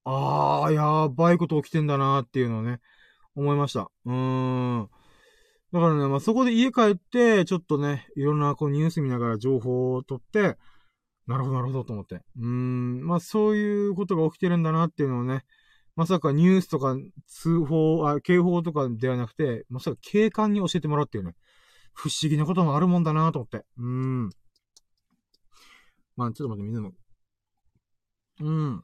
[0.02, 2.80] あー、やばいこと起きてんだなっていうのをね、
[3.36, 3.88] 思いました。
[4.04, 4.90] うーん。
[5.72, 10.56] だからね、まあ、そこで家帰って、ちょっとね、いろんなこうニュース見ながら情報を取って、
[11.28, 12.16] なるほど、なるほどと思って。
[12.16, 15.44] うーん、まあ、そういうことが起きてるんだなっていうのをね、
[16.00, 16.96] まさかニュースとか
[17.26, 21.34] 通報、あ、警報とかではなくて、まさか警官に教えてもらうっていうね、
[21.92, 23.66] 不思議なこともあるもんだなと思って。
[23.76, 24.30] うーん。
[26.16, 26.92] まあ、ちょっと待って、水も。
[28.40, 28.82] うん。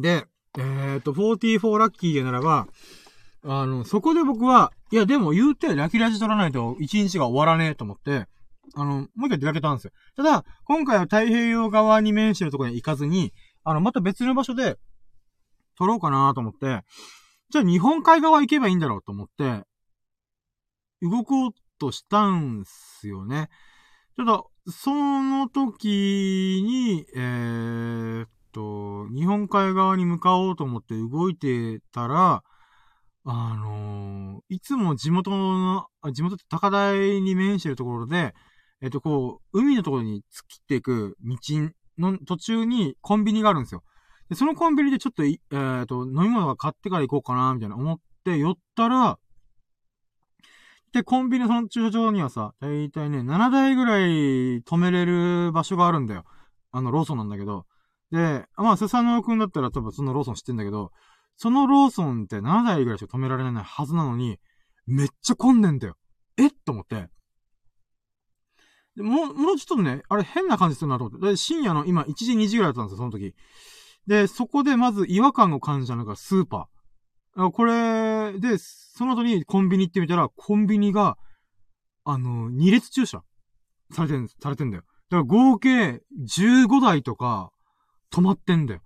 [0.00, 0.26] で、
[0.56, 2.68] えっ、ー、と、44ラッキーでならば、
[3.42, 8.28] あの、そこで僕は、いや、でも言うて、ラキラジ取らないと一日が終わらねえと思って、
[8.76, 9.90] あの、もう一回出かけたんですよ。
[10.16, 13.32] ただ、今回は太平洋側に面してるところに行かずに、
[13.64, 14.78] あの、また別の場所で、
[15.76, 16.84] 撮ろうかなと思って、
[17.50, 19.62] じゃあ日本海側行けばいいんだろうと思って、
[21.02, 23.48] 動こうとしたんすよね。
[24.16, 32.42] ちょっと、その時に、えー、っと、日本海側に向かおうと思って動いてたら、
[33.24, 38.34] あのー、いつも地元の、地元って高台に面してるところで、
[38.80, 41.36] えっと、こう、海のところに突きっていく道
[41.98, 43.82] の途中にコンビニがあるんですよ。
[44.28, 49.18] で、そのコンビニでちょっと、えー、っと、飲み物が買ってから行こうかな、みたいな思って寄ったら、
[50.92, 56.24] で、コンビニのその駐車場にはさ、だいたいね、7台ぐらい止めれる場所があるんだよ。
[56.70, 57.66] あの、ローソンなんだけど。
[58.10, 60.92] で、まあ、スサノオくんだったら多分そのローソン知ってんだけど、
[61.36, 64.38] そのローソンって7台ぐらいしか止められないはずなのに、
[64.86, 65.96] めっちゃ混んでんだよ。
[66.36, 67.08] えと思って。
[68.96, 71.26] でもう、もうちょっとね、あれ変な感じするなと思って。
[71.26, 73.34] で、深夜の今1時2時ぐらいだったんですよ、その時。
[74.06, 77.50] で、そこでまず違和感を感じたのがスーパー。
[77.50, 81.16] これ、で、その後にコンビニ行ってみたら、コンビニが、
[82.04, 83.22] あの、二列駐車
[83.90, 84.82] されてん、されてんだよ。
[85.08, 87.50] だから合計15台とか
[88.12, 88.80] 止まってんだよ。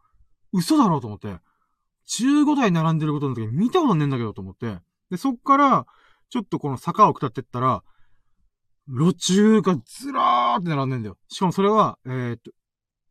[0.53, 1.39] 嘘だろうと思って。
[2.09, 4.79] 15台並んでることの時見たことねえんだけどと思って。
[5.11, 5.87] で、そっから、
[6.29, 7.83] ちょっとこの坂を下ってったら、
[8.89, 11.17] 路中がずらーって並んでんだよ。
[11.29, 12.51] しかもそれは、えー、っと、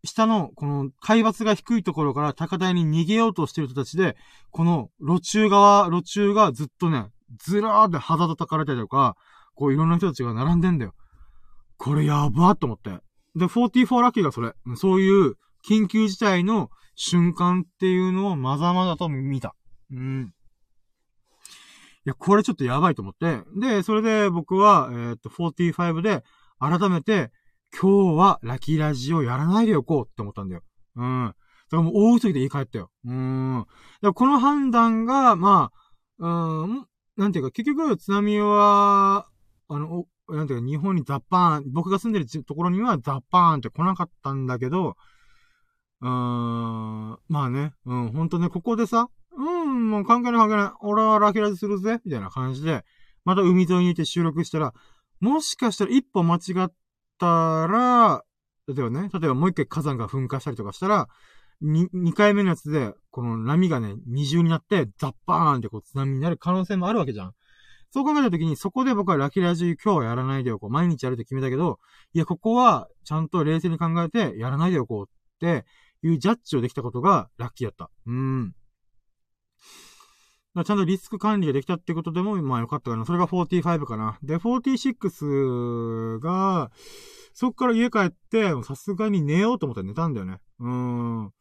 [0.04, 4.16] 下の、この、海抜が低いところから高台に逃げようとしてる人たちで、
[4.52, 7.08] この、路中側、路中がずっとね、
[7.40, 9.16] ずらーって肌叩かれたりとか、
[9.56, 10.94] こういろんな人たちが並んでんだよ。
[11.78, 12.92] これやばーと思って。
[13.36, 14.54] で、44ラッキーがそれ。
[14.76, 15.36] そういう
[15.68, 19.56] 緊急事態の瞬間っていうのをまざまざと見た。
[19.92, 20.34] うん。
[22.06, 23.42] いや、これちょっとやばいと思って。
[23.60, 26.24] で、それで僕は、えー、っと、45で
[26.60, 27.32] 改めて、
[27.80, 30.62] 今日はラキラジをやらないでおこうって思ったんだよ。
[30.96, 31.26] うん。
[31.28, 31.34] だ
[31.72, 32.92] からもう大急ぎで言い換えたよ。
[33.06, 33.66] うん。
[34.02, 35.72] だこの判断が、ま
[36.20, 36.86] あ、うん、
[37.18, 39.28] なんていうか、結局、津波は、
[39.68, 44.96] あの、なんていうか、日本にザッパーン、僕が住んでるところにはザッパーンって来なかったんだけど、
[46.02, 49.10] うーん、まあね、うん、ほんとね、ここでさ、
[49.76, 50.72] ん、もう関係ない関係ない。
[50.82, 52.84] 俺はラキラジするぜみたいな感じで、
[53.24, 54.74] また海沿いにいて収録したら、
[55.20, 56.72] もしかしたら一歩間違っ
[57.18, 58.24] たら、
[58.68, 61.08] 例えばね、例えばもう一回火山が噴火したりとかしたら、
[61.62, 67.34] 二、二回目のやつで、この波がね、二重になって、ザッパーンってこう津波になる可能性もあるわけじゃん。
[67.92, 70.70] そう考えたときに、そこで僕はラキラジ今日はやらないでおこう。
[70.70, 71.80] 毎日やるって決めたけど、
[72.14, 75.66] いや、ここは、ちゃんと冷静に考えて、やらないでおこうって
[76.04, 77.90] いうジャッジをできたことが、ラッキーだった。
[78.06, 78.54] うん。
[80.64, 83.06] ちゃんとリスク管理ができたってことでも、まあよかったかな。
[83.06, 84.18] それが45かな。
[84.24, 86.72] で、46が、
[87.34, 90.40] そっから家帰って、さすがに寝ようと思って寝たんだよね。
[90.60, 91.32] うん。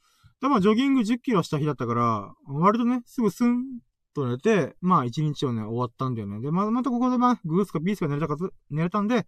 [0.40, 3.62] で、まあ、ジョギング10キロした日だったから、割とね、すぐスン
[4.14, 6.40] と寝て、まあ、1日をね、終わったんだよね。
[6.40, 9.26] で、まあ、またここでまあ、グースかビースか寝れたかず寝れたんで、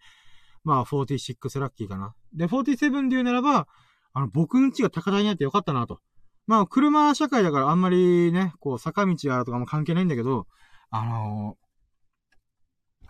[0.64, 2.14] まあ、46ラッキーかな。
[2.34, 3.68] で、47で言うならば、
[4.12, 6.00] あの、僕ん家が高台にあってよかったなと。
[6.46, 10.46] まあ、車社会だからあんまりね、こう、坂道やとかも関係ないんだけど、
[10.90, 11.56] あの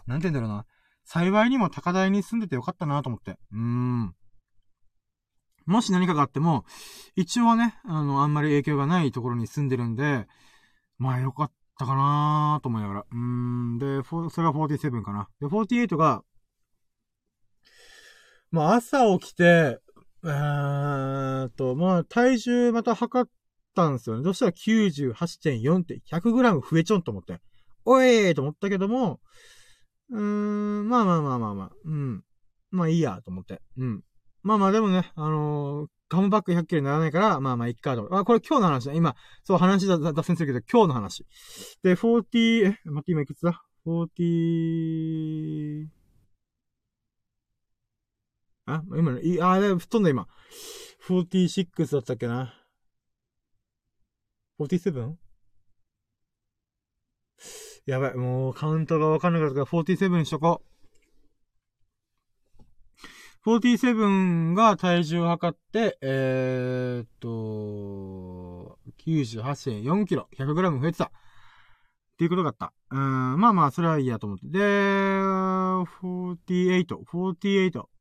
[0.06, 0.66] ー、なんて言うんだろうな。
[1.04, 3.38] 幸いにも高台に住んでてよかったなと思って。
[3.52, 4.14] うーん。
[5.66, 6.64] もし何かがあっても、
[7.16, 10.26] 一応はね、あの、あんまり影響がないところに住んでるんで、
[10.98, 13.00] まあよかったかなと思いながら。
[13.00, 13.78] うーん。
[13.78, 15.28] で、それが47かな。
[15.40, 16.22] で、48が、
[18.50, 19.80] まあ朝起きて、
[20.26, 23.30] えーと、まあ、体重また測っ
[23.74, 24.24] たんですよね。
[24.24, 27.38] そしたら98.4って 100g 増えちょんと思って。
[27.84, 29.20] おいーと思ったけども、
[30.10, 32.24] うーん、まあまあまあまあまあ、うん。
[32.72, 33.60] まあいいや、と思って。
[33.78, 34.02] うん。
[34.42, 38.08] まあまあでもね、あのー、ガムバッグ100キロにならないから、まあまあいっかと。
[38.16, 38.94] あ、これ今日の話だ。
[38.94, 41.24] 今、そう、話だ、脱線するけど、今日の話。
[41.82, 45.86] で、40、え、待って、今いくつだ ?40、
[48.66, 50.26] あ今の、い、あ、吹っ飛んだ今。
[51.08, 52.52] 46だったっけな。
[54.58, 55.14] 47?
[57.86, 60.62] やばい、もうカウントがわかんなかったから47にしとこ
[63.46, 63.48] う。
[63.48, 71.04] 47が体重を測って、えー、っと、98.4キロ、100g 増えてた。
[71.04, 71.10] っ
[72.18, 72.72] ていうことだった。
[72.90, 74.48] うん、まあまあ、それはいいやと思って。
[74.48, 77.95] で、48、48。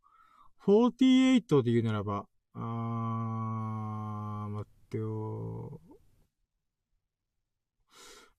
[0.66, 5.80] 48で言うならば、あー、待ってよ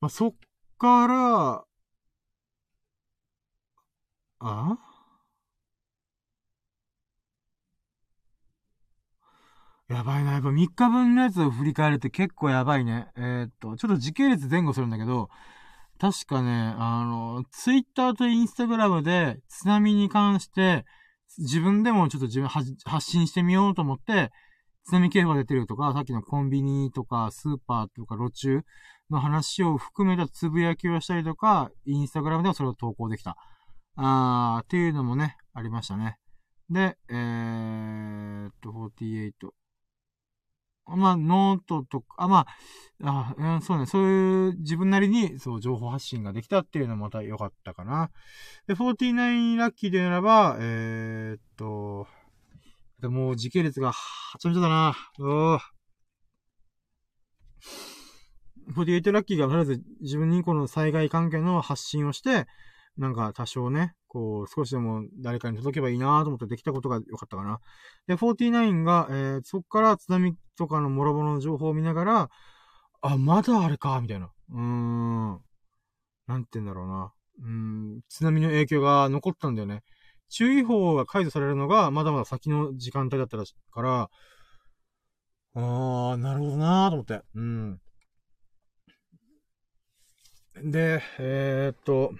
[0.01, 0.35] まあ、そっ
[0.79, 1.65] から、
[4.41, 4.79] あ？
[9.89, 10.33] やばいな。
[10.33, 13.09] やっぱ3日分のやつを振り返るって結構やばいね。
[13.17, 15.31] えー、っと、ちょっと時系列前後するんだけど、
[15.99, 20.85] 確かね、あの、ツイッターとインスタグラムで津波に関して、
[21.39, 24.31] 自分でもちょっと自分発信してみようと思って、
[24.85, 28.63] 津波警報が出てるとか、さっきのコンビニとか、スーパーとか、路中
[29.11, 33.37] の話を含めたつぶやきをしたりとか、インスタグラムではそれを投稿できた。
[33.97, 36.19] あー、っていうのもね、ありましたね。
[36.71, 39.33] で、えーっと、48。
[40.87, 42.47] まあ、ノートとか、あ、ま
[43.03, 48.11] あ、あ、そうね、そういう自分なりに、そう、情報発信ができたっていうのもまた良かったかな。
[48.67, 52.07] で、49ラッキーでならば、えー、っと、
[53.01, 54.97] でもう時系列が、はちゃめちゃだな。
[55.19, 55.59] う
[58.75, 62.47] 48ラッキーがとりあえず自分にこの災害関係の発信をして、
[62.97, 67.61] なんか多少ね、こう、少しでも誰かに届けばいいなと思ってできたことが良かったかな。
[68.07, 72.31] で、49が、えー、そっから津波とかの諸々の情報を見ながら、
[73.03, 74.31] あ、まだあれか、みたいな。
[74.53, 75.41] うーん。
[76.27, 77.13] なんて言うんだろうな。
[77.43, 79.83] うん、津波の影響が残ったんだよね。
[80.31, 84.09] 注意報が解除されるのが、まだまだ先の時間帯だったらしいから、
[85.55, 87.21] あー、なるほどなーと思って。
[87.35, 87.81] うん。
[90.65, 92.15] で、えー、っと、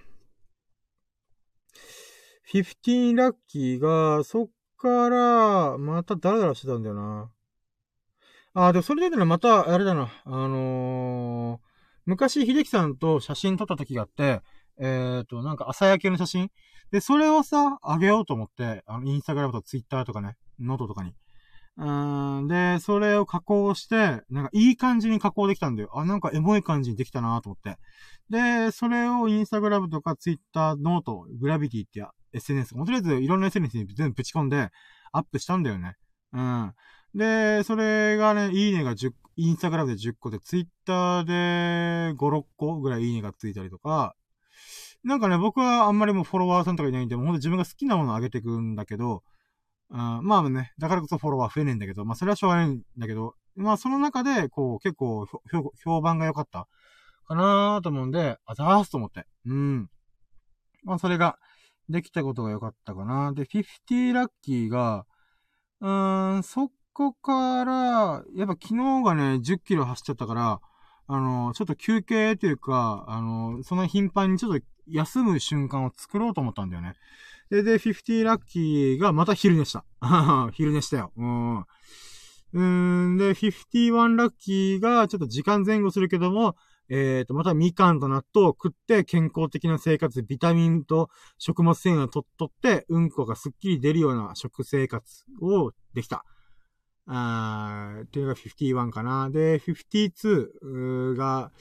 [2.53, 7.31] 15ラッキーが、そっから、またダラダラしてたんだよな。
[8.55, 11.67] あ、でもそれでね、また、あれだな、あのー、
[12.07, 14.43] 昔、秀樹さんと写真撮った時があって、
[14.79, 16.51] えっ、ー、と、なんか朝焼けの写真
[16.91, 21.15] で、それをさ、あげようと思って、あの、インスタグラムとツイッターとかね、ノートとかに。
[21.79, 21.85] う
[22.43, 25.91] ん、で、それを加工して、なんかいい感じに加工できたんだよ。
[25.95, 27.79] あ、なんかエモい感じにできたなと思って。
[28.31, 34.71] で、それをインスタグラムとかツイッター、ノート、グラビティってや SNS、とりあえずいろんな SNS に全部ぶち込んで、
[35.13, 35.95] アップしたんだよね。
[36.33, 36.73] うん。
[37.15, 44.15] で、それがね、いいねが10、インスタグラムで10個で、ツイッターで5、6個ぐらいいいねがついたりとか、
[45.03, 49.23] なんかね、僕はあんまりもうフォロワーさんとかいないんで、もうほんと自分が好きなものを上げていくんだけど、
[49.91, 55.27] うん、まあね、だからこそフォロワー増えねえんだけど、まあそれはしょうがないんだけど、まあその中で、こう、結構
[55.85, 56.67] 評判が良かった
[57.27, 59.27] かなと思うんで、あざーすと思って。
[59.47, 59.89] うん。
[60.83, 61.39] まあそれが、
[61.89, 63.33] できたことが良かったかな。
[63.33, 65.07] で、50ラッキーが、
[65.81, 70.61] うーん、そこから、やっぱ昨日がね、10キロ走っちゃったから、
[71.09, 76.95] あの、ちょっと休憩というか、あの、その頻繁にちょっと休む瞬間を作ろうと思ったんだよね。
[77.51, 79.85] で、で、50ラッキーがまた昼寝した。
[80.53, 81.13] 昼寝したよ。
[81.17, 81.65] うん。
[82.53, 82.63] う
[83.15, 86.57] ん、で、51ラッキーがちょっと時間前後するけども、
[86.89, 96.25] えっ、ー、と、またみかんと納豆を食って健康的な生活、ビタミンと食物繊維をとっとって、うんこがすっきり出るような食生活をできた。
[97.07, 99.31] あー、っていうのが51かな。
[99.31, 101.53] で、52が、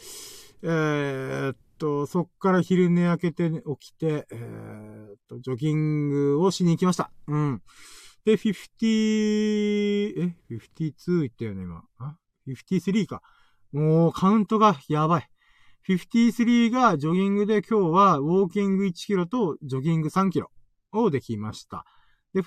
[0.64, 3.50] えー、っと、そっから昼寝明けて
[3.80, 7.12] 起きて、えー、っと、ジョギングをしに行きました。
[7.28, 7.62] うん。
[8.26, 11.84] で、50、え ?52 言ったよね、今。
[12.00, 13.22] あ ?53 か。
[13.72, 15.30] もうカウントがやばい。
[15.88, 20.50] 53がジョギングで今日はウォーキング1キロとジョギング3キロ
[20.92, 21.86] をできました。
[22.34, 22.44] で、えっ、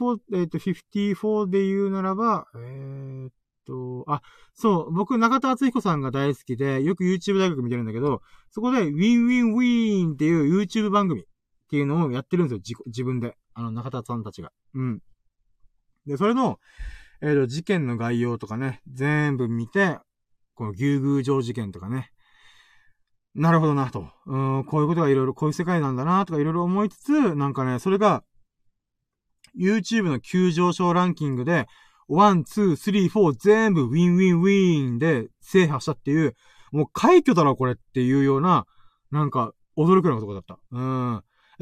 [0.46, 3.32] ー、と、54で言うならば、えー、っ
[3.66, 4.20] と、あ、
[4.54, 8.20] そう、僕、中田敦彦さんが大好きで、よく YouTube 大学見てるんだけど、
[8.50, 11.24] そこで、ウィンウィンウィーンっていう YouTube 番組っ
[11.70, 13.36] ていうのをやってるんですよ、自分で。
[13.54, 14.52] あの、中田さんたちが。
[14.74, 15.00] うん。
[16.06, 16.58] で、それの、
[17.22, 19.98] えっ、ー、と、事件の概要とかね、全部見て、
[20.58, 22.10] この牛宮城事件とかね。
[23.32, 24.10] なるほどな、と。
[24.26, 28.24] うん、こういうことがいろいろ、こういう世界なんだな、とかいろいろ思いつつ、なんかね、それが、
[29.56, 31.68] YouTube の急上昇ランキングで、
[32.10, 36.34] 1、2、3、4全部ウィンウィンウィンで制覇したっていう、
[36.72, 38.66] もう快挙だろ、これっていうような、
[39.12, 40.58] なんか、驚くようなことだった。
[40.72, 40.80] う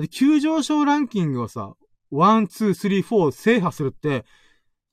[0.02, 0.08] ん。
[0.08, 1.74] 急上昇ランキングをさ、
[2.12, 4.24] 1、2、3、4制覇するって、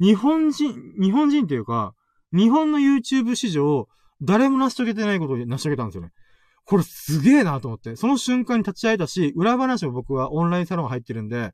[0.02, 1.94] 日本人、日本人っていうか、
[2.34, 3.88] 日本の YouTube 史上、
[4.22, 6.12] 誰も成し遂げてないことを成し遂げたんですよね。
[6.66, 7.96] これすげえなと思って。
[7.96, 11.52] その瞬間に立ち会えたし、裏話も僕はオンラインサロン入ってるんで、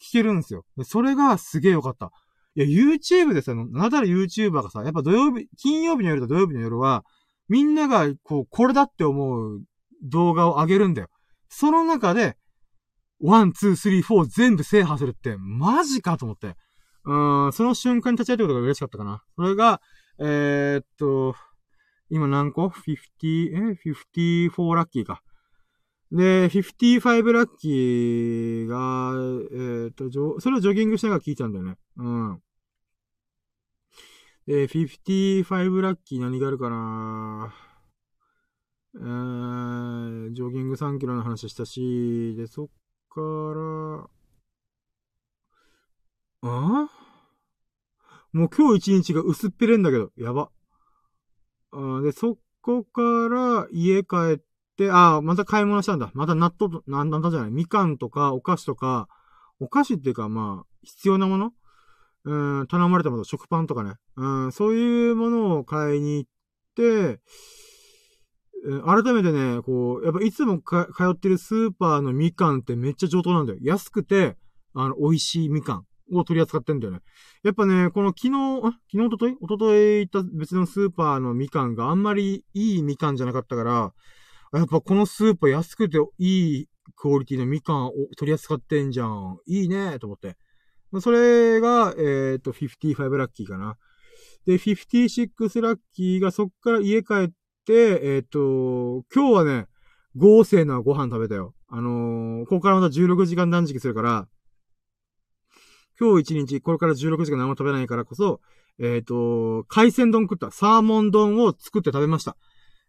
[0.00, 0.64] 聞けるんですよ。
[0.84, 2.10] それがすげえよかった。
[2.54, 7.04] いや、YouTube でさ、なだら YouTuber がさ、やっぱ土曜日、金曜日の夜と土曜日の夜は、
[7.48, 9.62] みんなが、こう、これだって思う
[10.02, 11.08] 動画を上げるんだよ。
[11.48, 12.36] その中で、
[13.22, 16.56] 1、2、3、4全部制覇するって、マジかと思って。
[17.04, 19.22] うーん、その瞬間に立ち会えたことが嬉しかったかな。
[19.36, 19.80] それが、
[20.18, 21.34] えー、っと、
[22.10, 22.96] 今何個 ?50、
[23.54, 25.22] え ?54 ラッキーか。
[26.10, 29.12] で、55ラッキーが、
[29.52, 31.76] えっ、ー、と、それをジョギングしなが聞いたんだよね。
[31.96, 32.42] うん。
[34.46, 37.54] で、55ラッキー何があるかな？
[38.94, 42.68] えー、ジョギング3キロの話したし、で、そっ
[43.10, 43.20] か
[46.42, 46.97] ら、あ？
[48.38, 50.50] もう今日一日が薄っぺれんだけど、やば。
[51.72, 54.40] あで、そこから家帰っ
[54.76, 56.10] て、あまた買い物したんだ。
[56.14, 59.08] また納豆と、なんだじゃない、みかんとかお菓子とか、
[59.60, 61.52] お菓子っていうかまあ、必要なもの？
[62.24, 63.94] うん、頼まれたもの、食パンとかね。
[64.16, 66.30] うん、そういうものを買いに行っ
[66.76, 67.20] て、
[68.84, 73.58] 改めてね、こう、やっぱいつも通ってるスーパーのみかんってめっちゃ上等なんだよ。
[73.62, 74.36] 安くて、
[74.74, 77.00] あの、美味しいみかんを取り扱ってんだよね。
[77.42, 83.92] やっぱね、この昨日、昨日、おとといおととい行った別のスーパーのみかんがあんまりいいみかんじゃなかったから、
[84.52, 89.38] やっぱこのスーパー安くていいクオリティのみかんを取り扱ってんじゃん。
[89.46, 90.36] いいねと思って。
[91.00, 93.76] それが、えっ、ー、と、55ラッキーかな。
[94.46, 97.28] で、56ラッキーがそっから家帰っ
[97.66, 99.66] て、えっ、と、今日はね、
[100.16, 101.54] 豪勢なご飯食べたよ。
[101.68, 104.26] あのー、ここからまた16時間断食するから、
[106.00, 108.40] 今日一日、これから16時間何も食べないからこそ、
[108.78, 110.52] えっ、ー、と、海鮮丼食った。
[110.52, 112.36] サーモン丼を作って食べました。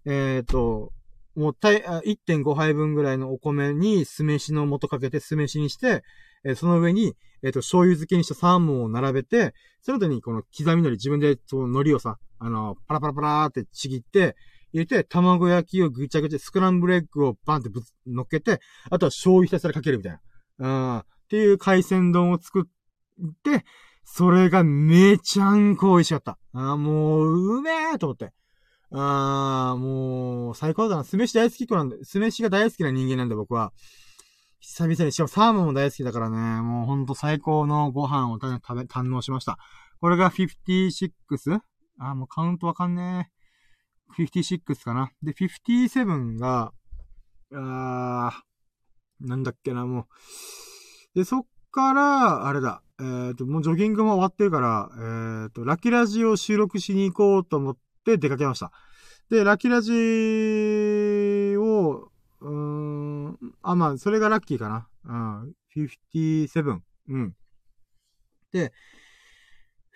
[0.05, 0.93] えっ、ー、と、
[1.35, 6.03] もう、1.5杯分ぐらいのお米に酢飯の素かけて酢飯にして、
[6.43, 14.35] えー、その上に、えっ、ー、と、醤油漬けにしたサーモンを並べて、その後にこの刻み海苔、自分でその海苔をさ、あの、パラパラパラーってちぎって、
[14.71, 18.59] 入れて、卵焼きをぐちゃぐちゃ、スクランブルエッグをバンってぶつ、乗っけて、
[18.91, 20.19] あとは醤油ひたすらかけるみたい
[20.59, 20.93] な。
[20.93, 20.99] うん。
[20.99, 22.63] っていう海鮮丼を作っ
[23.43, 23.65] て、
[24.03, 26.37] それがめちゃんこ美味しかった。
[26.53, 28.33] あもう、うめえと思って。
[28.91, 31.03] あもう、最高だな。
[31.03, 33.71] 酢飯大好きっ子なんで、酢飯が大好きな人間なんで僕は。
[34.59, 39.57] 久々に、しかもサーモンも大好きだからね、もうほんと最高のご飯を食べ、堪能しました。
[40.01, 41.61] これが 56?
[41.99, 43.29] あ、もうカウントわかんね
[44.17, 44.23] え。
[44.23, 45.11] 56かな。
[45.21, 46.73] で、57が、
[47.53, 50.07] あー、なんだっけな、も
[51.13, 51.19] う。
[51.19, 52.81] で、そっから、あれだ。
[52.99, 58.71] えっ、ー、と、もうジョギングも終わってるから、えっ、ー、と、ラキラジを収録しに行こうと思って出かけました。
[59.29, 59.91] で、ラキラジ
[61.57, 62.09] を、
[62.41, 64.87] うん、あ、まあ、それがラッキーかな。
[65.05, 66.79] うん、57。
[67.09, 67.33] うん。
[68.51, 68.73] で、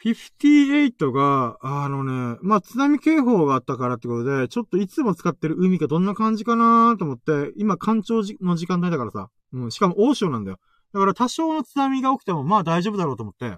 [0.04, 10.60] 58が、あのね、まあ、津波警報があったからってことで、ちょっといつも使ってる海がどんな感じかなと思って、今、干潮の時間帯だからさ、うん、しかも大潮なんだよ。
[10.94, 13.58] だから多少の津波が起きても、まあ大丈夫だろうと思って、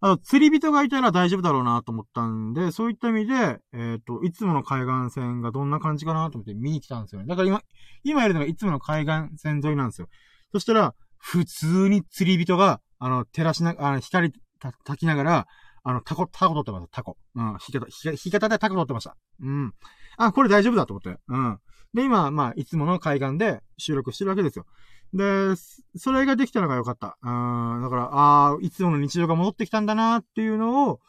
[0.00, 3.34] あの、釣り人がいたら大丈夫だろうなと思ったんで、そういった意味で、
[3.72, 7.26] えっ、ー、と、いつもの海岸線がどんな感じかなと思って見に来たんですよね。
[7.26, 7.62] だから今、
[8.04, 10.08] 今やるのがいつもの海岸線沿いなんですよ。
[10.52, 15.46] そしたら、普通に釣り人が、あの、照らしな、あの、光た、焚きながら、
[15.82, 17.16] あの、タコ、タコ取ってました、タコ。
[17.34, 19.16] うん、引き方、引き方でタコ取ってました。
[19.40, 19.72] うん。
[20.18, 21.18] あ、これ大丈夫だと思って。
[21.28, 21.58] うん。
[21.96, 24.66] で、今、まあ、いつもの海岸で収録してるわけですよ。
[25.14, 25.56] で、
[25.96, 27.16] それができたのが良かった。
[27.22, 31.00] うん、だから、ああ、いつもの日常が戻ってきたんだなっていうのを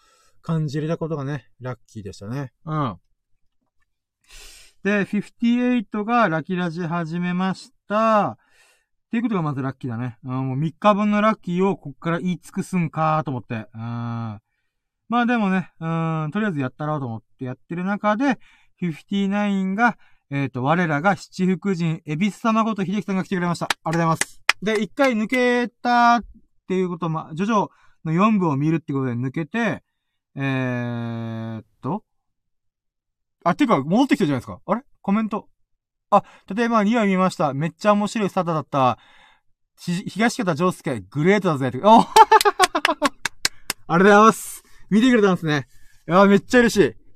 [0.42, 2.54] 感じれたことがね、ラッキーでしたね。
[2.64, 2.98] うん。
[4.82, 8.38] で、58がラキラジ始めました。
[9.08, 10.18] っていうことがまずラッキーだね。
[10.24, 13.68] うん、もう3日分のラッキーをこっから言い尽くすんかと思って。
[13.74, 14.40] うん。
[15.10, 18.40] まあでもね、うん、とりあえずやったろうと思ってやってる中で、
[18.82, 19.98] 59が、
[20.30, 23.68] えっ、ー、と、我らが七福神、エビス様こと秀樹さんが来てくれました。
[23.84, 24.42] ありがとうございます。
[24.62, 26.24] で、一回抜けたっ
[26.68, 27.70] ていうこと、ま、ジョジョ
[28.04, 29.84] の4部を見るってことで抜けて、
[30.36, 32.04] えーっと、
[33.44, 34.60] あ、てか、戻ってきたじゃないですか。
[34.66, 34.82] あれ？
[35.02, 35.48] コメント？
[36.10, 36.24] あ、
[36.54, 37.54] 例えば2話見ました。
[37.54, 38.98] めっちゃ面白いスタートだった。
[39.78, 41.72] 東方丈介、グレートだぜ。
[41.84, 42.02] お
[43.88, 44.64] ありがとうございます。
[44.90, 45.68] 見てくれたんですね。
[46.08, 47.07] いや、めっちゃ嬉しい。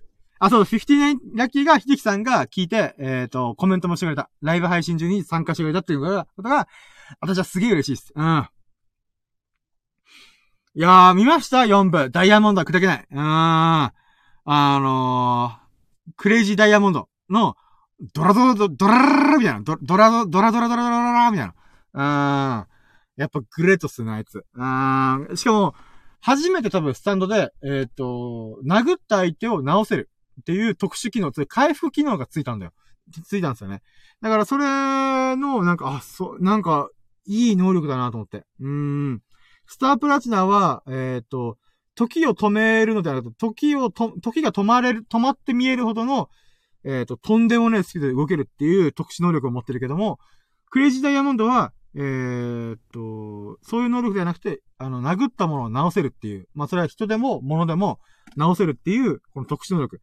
[0.44, 4.32] あ、そう、59ラッキーが、秀樹さんが聞いて、えっ、ー、と、コメントもしてくれた。
[4.42, 6.08] ライブ配信中に参加してくれたっていうこ
[6.42, 6.68] とが、
[7.20, 8.12] 私はすげえ嬉しいです。
[8.16, 8.50] うん。
[10.74, 12.10] いやー、見ました ?4 部。
[12.10, 13.08] ダイヤモンドは砕けない。
[13.12, 13.22] うーん。
[13.22, 13.94] あ
[14.46, 17.56] のー、クレイジーダイヤモンドの、
[18.16, 18.96] ドラドラドラドラ
[19.34, 19.62] ラみたいな。
[19.62, 21.54] ドラドラドラドラドラドララみたい
[21.94, 22.64] な。
[22.64, 23.22] うん。
[23.22, 24.44] やっぱグレートっすね、あいつ。
[24.56, 25.38] うん。
[25.38, 25.76] しかも、
[26.20, 30.10] 初めて多分スタンドで、えっ、ー、と、殴った相手を直せる。
[30.42, 32.74] っていう特殊機能、回復機能がついたんだよ。
[33.26, 33.82] ついたんですよね。
[34.22, 34.66] だからそれ
[35.36, 36.90] の、なんか、あ、そう、なんか、
[37.26, 38.46] いい能力だなと思って。
[38.60, 39.22] うん。
[39.68, 41.58] スタープラチナは、えっ、ー、と、
[41.96, 46.30] 時を止めるのではなくて、時をと、時が止まれる、止まって見えるほどの、
[46.84, 50.20] えっ、ー、と、とんでもないスピードで動けるっていう特殊能力を持ってるけども、
[50.70, 56.48] クレイジーダイヤモンドは、えー、っと、そういう能力ではなくて、あの、殴ったものを直せるっていう。
[56.54, 58.00] まあ、それは人でも、物でも
[58.36, 60.02] 直せるっていう、この特殊能力。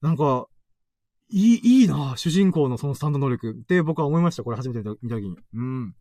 [0.00, 0.46] なんか、
[1.30, 4.44] いい、いいな主人公のそのスタンド能力って僕は思いました。
[4.44, 5.36] これ初めて見た時に。
[5.54, 5.94] うん。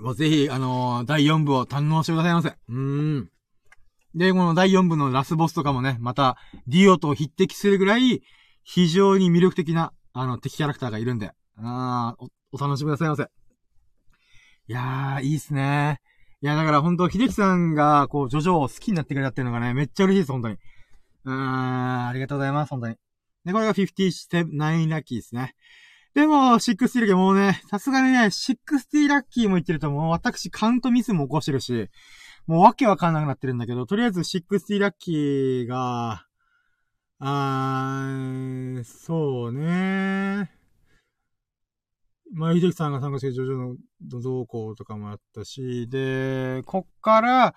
[0.00, 2.54] もうぜひ、あのー、第4部を堪能してくださいませ。
[2.68, 3.30] うん。
[4.14, 6.36] で、この第4部のラスボスとかもね、また、
[6.66, 8.22] ディオと匹敵するぐらい、
[8.62, 13.24] 非常に魅力的な、あの、敵キャラクターがいるんで、あお、お楽しみくださいませ。
[13.24, 16.00] いやー、いいっすね。
[16.42, 20.54] いや、だから本当秀樹さんが、こう、ジョジョを好きになってくれたっていうのがね、めっちゃ嬉しいです、本当に。
[21.24, 22.96] うーん、ありがとうございます、本当に。
[23.46, 25.54] で、これが59ラッキーですね。
[26.14, 31.88] でも、60ラッキーもうね、さすがにね、60ラッキーも言ってるともう私カウントミスも起こしてるし、
[32.46, 36.26] もうわけわかんなくなってるんだけど、とりあえず60ラッキーが、
[37.18, 40.50] あー、そうね。
[42.34, 43.76] まあ、秀樹さんが参加してジョジョの
[44.20, 47.54] 動向とかもあったし、で、こっから、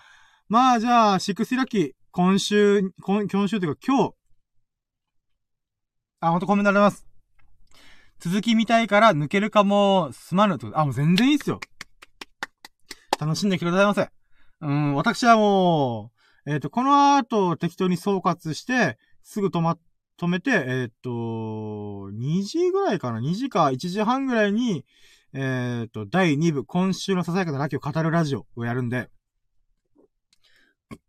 [0.47, 4.13] まあじゃあ、シックスラッキー、今週、今今週というか今日、
[6.21, 7.07] あ、ほんとコメントあります。
[8.19, 10.77] 続き見たいから抜けるかも、すまぬと。
[10.77, 11.59] あ、もう全然いいっすよ。
[13.19, 14.09] 楽しんできてくださいませ。
[14.61, 16.11] うん、私はも
[16.45, 19.79] う、えっ、ー、と、この後適当に総括して、すぐ止まっ、
[20.19, 24.85] 止めて、えっ、と、2時ぐらいかな ?2 時か1時半ぐらいに、
[25.33, 29.09] えっ、と、第2部、今週のささやかなラキを語るラジオをやるんで、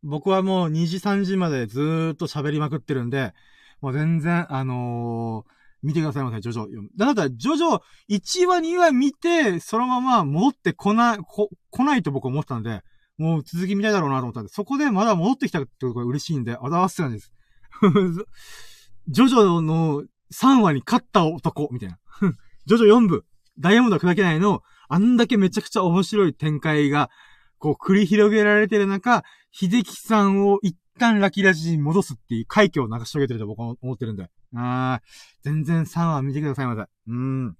[0.03, 3.33] 僕はもう2時3時までずーっと喋りまくってるんで、
[3.81, 5.51] もう全然、あのー、
[5.83, 6.67] 見てくださいませ、ジョジョ。
[6.97, 7.81] だったら、ジョジョ
[8.11, 12.83] 1話2話見て、そのまま戻ってこない、こ、来ないと僕は思ったんで、
[13.17, 17.33] もう続き見たいだろうなと思ったんで、そこでまだ戻ってきたってことが嬉しいんで、あざわすなんです。
[19.09, 21.99] ジョジョの3話に勝った男、みたいな。
[22.67, 23.25] ジョジョ4部、
[23.59, 27.11] ダイヤモンドは砕けないの、あんだけめちゃくちゃ面白い展開が、
[27.59, 29.23] こう繰り広げられてる中、
[29.53, 34.31] 秀樹さんを一旦ラキラジに戻すっていう快挙を成し遂げてると僕は思ってるんで。
[34.55, 35.07] あー
[35.43, 36.91] 全然3話見てくださいませ。
[37.07, 37.57] うん。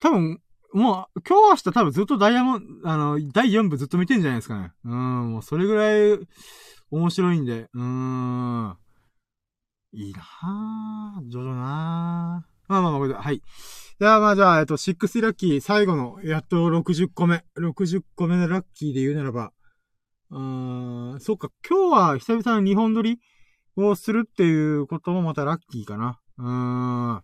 [0.00, 0.40] 多分、
[0.72, 4.72] もう、今日明日多分ずっとダイヤモンド、あの、第4部ずっと見てんじゃないですかね。
[4.84, 6.18] うん、もうそれぐらい
[6.90, 8.76] 面白いんで、うーん。
[9.96, 11.22] いいなぁ。
[11.22, 12.70] ジョジョなぁ。
[12.70, 13.40] まあまあまあ、はい。
[13.98, 17.42] じゃあまあじゃあ、えっと、6ラッキー、最後の、やっと60個目。
[17.56, 19.52] 60個目のラッキーで言うならば、
[20.30, 23.20] うーん、そっか、今日は久々の日本撮り
[23.76, 26.20] をするっていうこともまたラッキーかな。
[26.36, 27.22] うーん。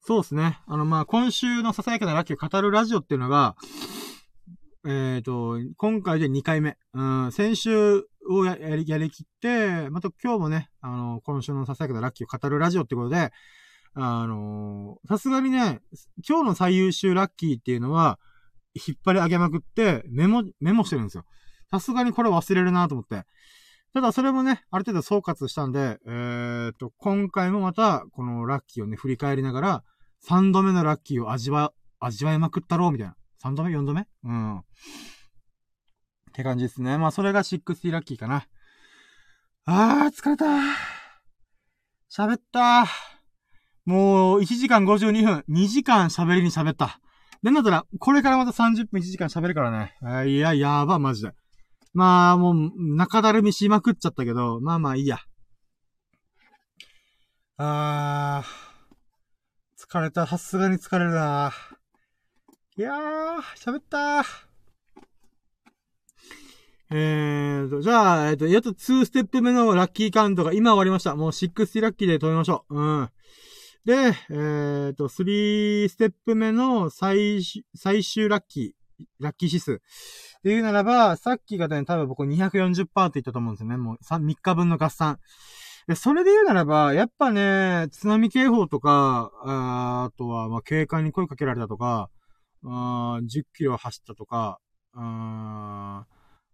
[0.00, 0.60] そうですね。
[0.66, 3.54] あの、まあ、今週のささやかなラッキーを語るラジオっていうのが、
[4.86, 6.76] えっ、ー、と、今回で2回目。
[6.92, 13.32] うん、先週をやり、やりきって、また今日もね、あの、今週のささやかなラッキーを語るラジオってことで、
[13.96, 15.80] あのさすがにね、
[16.28, 18.18] 今日の最優秀ラッキーっていうのは、
[18.74, 21.24] 引っ張り上げまくって、メモ、メモしてるんですよ。
[21.70, 23.24] さすがにこれ忘れるなと思って。
[23.94, 29.84] ただそれもね、ある程度総括したんで、えー、っと、今回もまた、このラッキーをね、振り返りながら、
[30.28, 33.14] 3度目のラッキーを味わ、味わいまくったろう、みたいな。
[33.44, 34.06] 3度目 ?4 度目？
[34.24, 34.58] うん。
[34.58, 34.62] っ
[36.32, 36.96] て感じですね。
[36.96, 38.46] まあ、それが60ラッキーかな。
[39.66, 40.46] あー、疲れた。
[42.10, 42.86] 喋った。
[43.84, 46.98] もう、1時間52分、2時間喋りに喋った。
[47.42, 49.94] なんだったら、これからまた30分1時間喋るからね。
[50.02, 51.32] あいや、やば、マジで。
[51.92, 55.18] まあ、もう、中だるみしまくっちゃったけど、まあまあいいや。
[57.58, 60.26] あー、疲れた。
[60.26, 61.52] さすがに疲れるな。
[62.76, 64.24] いやー、喋ったー。
[66.90, 71.14] えーと、じゃあ、えっ、ー、と、やっと2ステップ目のラッキーカウントが今終わりました。
[71.14, 72.76] もう60ラッキーで止めましょう。
[72.76, 73.08] うん。
[73.84, 77.42] で、えっ、ー、と、3ステップ目の最、
[77.76, 79.74] 最終ラッキー、ラッキー指数。
[79.74, 79.78] っ
[80.42, 83.76] ていうならば、さっきがね、多分僕240%って言ったと思うんですよね。
[83.76, 85.20] もう 3, 3日分の合算。
[85.86, 92.10] で、それで言うならば、やっぱね、津波警報とか、ああとは、ま警官に声かけられたとか、
[92.66, 94.58] あ10キロ走ったとか、
[94.94, 96.06] あ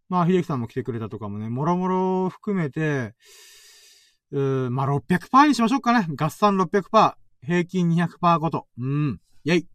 [0.08, 3.14] まあ、秀樹さんも来てくれたとかもね、もろもろ含めて、
[4.32, 6.06] うーまあ、600%にしましょうかね。
[6.16, 7.14] 合算600%。
[7.42, 8.66] 平均200%ごと。
[8.78, 9.20] うん。
[9.44, 9.68] イェイ。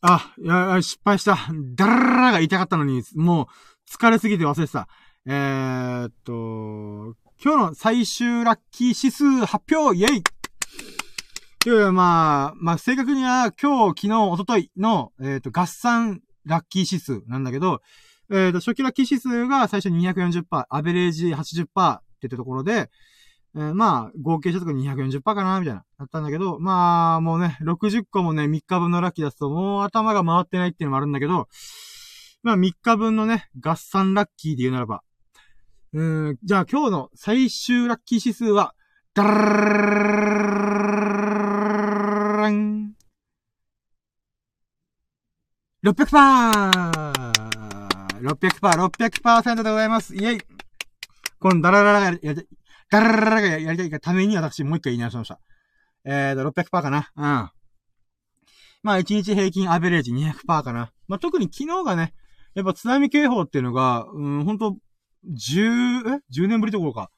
[0.00, 1.36] あ、いや、失敗した。
[1.74, 3.46] ダラララが痛かったのに、もう、
[3.90, 4.88] 疲れすぎて忘れてた。
[5.26, 10.22] えー、っと、今日の最終ラッキー指数発表イェイ
[11.66, 17.82] いやいや、まあ、まあ、正確には今日、昨日、一昨日の、えっ、ー、と、合算ラッキー指数なんだけど、
[18.30, 22.88] えっ、ー、と、初期ラッキー指数が最初240%、アベレージ80%って言ったところで、
[23.56, 31.48] えー、まあ、合計したところ240%かな、みたいな、だったんだけど、まあ、もうね、60個もね、3日分のラッキー出すと、もう頭が回ってないっていうのもあるんだけど、
[32.44, 35.02] まあ、3日分のね、合算ラッキーで言うならば、
[35.94, 38.72] うん、じゃあ今日の最終ラッキー指数は、
[39.14, 40.46] ダラ
[42.50, 42.94] ン
[45.86, 47.36] !600%!
[48.20, 50.16] 600%、600%でございます。
[50.16, 50.40] イェイ
[51.38, 52.46] このダラララがやりたい、
[52.90, 55.38] ダラララがやりたいがために私もう一回言い直しました。
[56.04, 57.12] えーと、600%かな。
[57.16, 57.24] うん。
[58.82, 60.92] まあ、1日平均アベレージ200%かな。
[61.06, 62.14] まあ、特に昨日がね、
[62.54, 64.76] やっぱ津波警報っていうのが、うん、ほんと、
[65.28, 67.10] 10、え ?10 年ぶりどころか。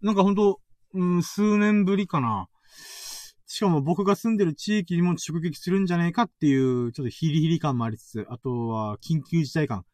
[0.00, 0.60] なんかほんと、
[0.94, 2.48] うん、数年ぶりかな。
[3.54, 9.84] しかも僕が住んでる地域にも直撃するんじゃないかっていう、ちょっとヒリヒリ感もありつつ、あとは緊急事態感。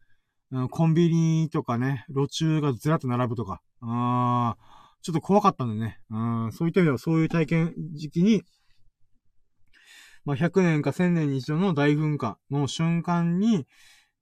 [0.70, 3.60] コンビニとかね、路中がずらっと並ぶとか。
[3.82, 4.56] あ
[5.02, 6.00] ちょっと怖かったんでね。
[6.08, 8.42] うん、そういった意味ではそういう体験時期に、
[10.24, 13.66] まあ、100年か1000年に一度の大噴火の瞬間に、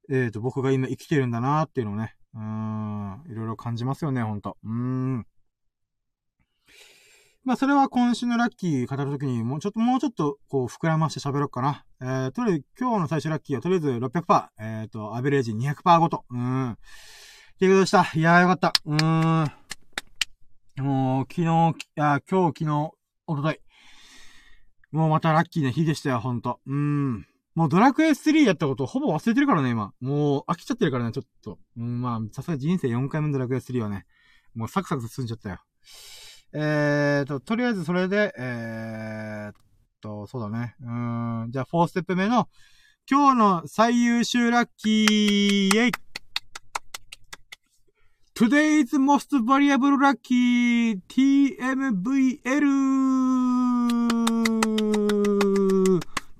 [0.09, 4.57] えっ、ー、と、僕が今生きてるんだなっていうのをね、うん、いろいろ感じますよね、ほんと。
[4.65, 5.25] うん。
[7.45, 11.85] まあ、それは今週のラッキー語るときに、もうちょっと、もうちょっと、こう、膨らまして喋ろうかな。
[12.01, 14.49] えー、とりあえず、今日の最終ラッキーは、とりあえず600%。
[14.59, 16.25] えっ、ー、と、アベレージ200%ごと。
[16.29, 16.71] うん。
[16.71, 16.75] っ
[17.59, 18.09] ていうことでした。
[18.13, 18.73] いやーよかった。
[18.85, 19.45] うー
[20.81, 20.83] ん。
[20.83, 21.47] もう、昨日、
[21.97, 22.91] あ、今日、昨日、
[23.27, 23.59] おととい。
[24.91, 26.59] もうまたラッキーな日でしたよ、ほんと。
[26.65, 27.27] うん。
[27.55, 29.91] もうドラクエ3やったことほぼ忘れてるからね、今。
[29.99, 31.59] もう飽きちゃってるからね、ちょっと。
[31.77, 34.05] うん、まあ、さすが人生4回目のドラクエ3はね、
[34.55, 35.59] もうサクサク進んじゃったよ。
[36.53, 39.53] えーと、とりあえずそれで、えー、
[40.01, 40.75] と、そうだね。
[40.81, 42.47] うん、じゃあ4ステップ目の、
[43.09, 45.91] 今日の最優秀ラッキー、イェイ
[48.35, 52.39] !Today's most variable lucky TMVL!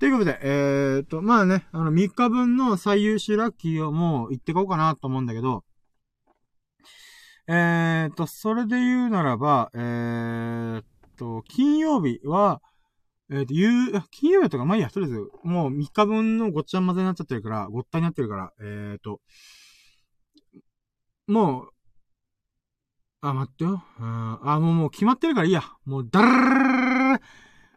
[0.00, 5.62] ということで、えー、と、まあね、あの、3日分の最優秀ラッキーをもう言ってこうかなと思うんだけど、
[7.48, 10.84] えー、っと、それで言うならば、えー、っ
[11.16, 12.62] と、金曜日は、
[13.30, 19.20] え、っと、言う、金曜日とか、まあいいや、とりあえず、もう3日分のごっちゃ混ぜになっちゃってるから、ごったになってるから、えー、っと、
[21.26, 21.68] もう、
[23.22, 23.82] あ、待ってよ。
[23.98, 25.62] あ、もう、もう決まってるからいいや。
[25.84, 27.20] もう、だら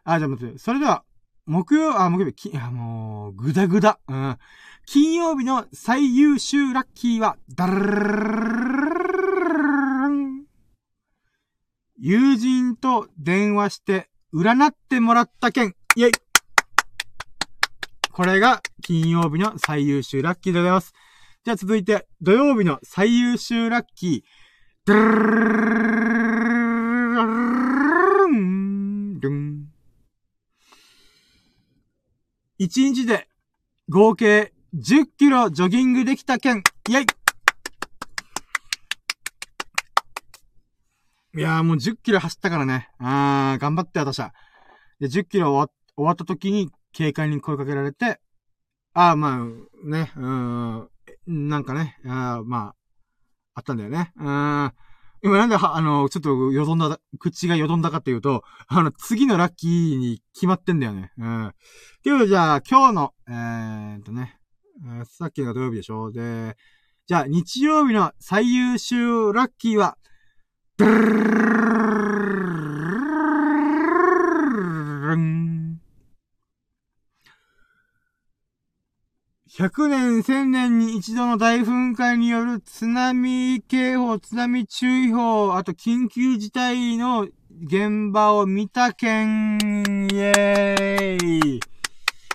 [0.04, 0.58] あ、じゃあ待って。
[0.58, 1.04] それでは、
[1.46, 4.00] 木曜、あ、木曜日、き、あ、もう、ぐだぐだ。
[4.08, 4.38] うん。
[4.86, 8.63] 金曜日の最優秀ラッキーは、だら
[12.06, 16.12] 友人と電話して占ってもらった件、イェイ
[18.12, 20.92] これが金曜日の最優秀ラッキーでございます。
[21.46, 24.22] じゃあ続いて、土曜日の最優秀ラッキー。
[24.84, 25.02] ドゥル
[28.26, 29.68] ンルン
[32.60, 33.28] 1日で
[33.88, 37.06] 合計10キロジョギングできた件、イェイ
[41.36, 42.88] いやーもう10キロ走ったからね。
[43.00, 44.32] あー、頑張って私は。
[45.00, 48.20] で、10キロ終わった時に警官に声かけられて、
[48.92, 50.88] あー、まあ、ね、うん、
[51.26, 52.74] なんかね、あまあ、
[53.54, 54.12] あったんだよね。
[54.16, 54.72] うん。
[55.24, 61.12] 今なんで、あの、ちょっとよどんだ、口がよどんだかっていうと、あの、次のラッキーに決まってんだよね。
[61.18, 61.46] うん。
[61.48, 61.52] っ
[62.04, 64.38] ていうじゃあ、今日の、えー、っとね、
[65.04, 66.56] さっきが土曜日でしょで、
[67.06, 69.96] じゃあ、日曜日の最優秀ラッキーは、
[70.76, 70.88] 100
[79.86, 87.28] 年、1000年に一度の大噴火による津波警報、津波注意報、あと緊急事態の
[87.62, 91.60] 現場を見た件、イェーイ。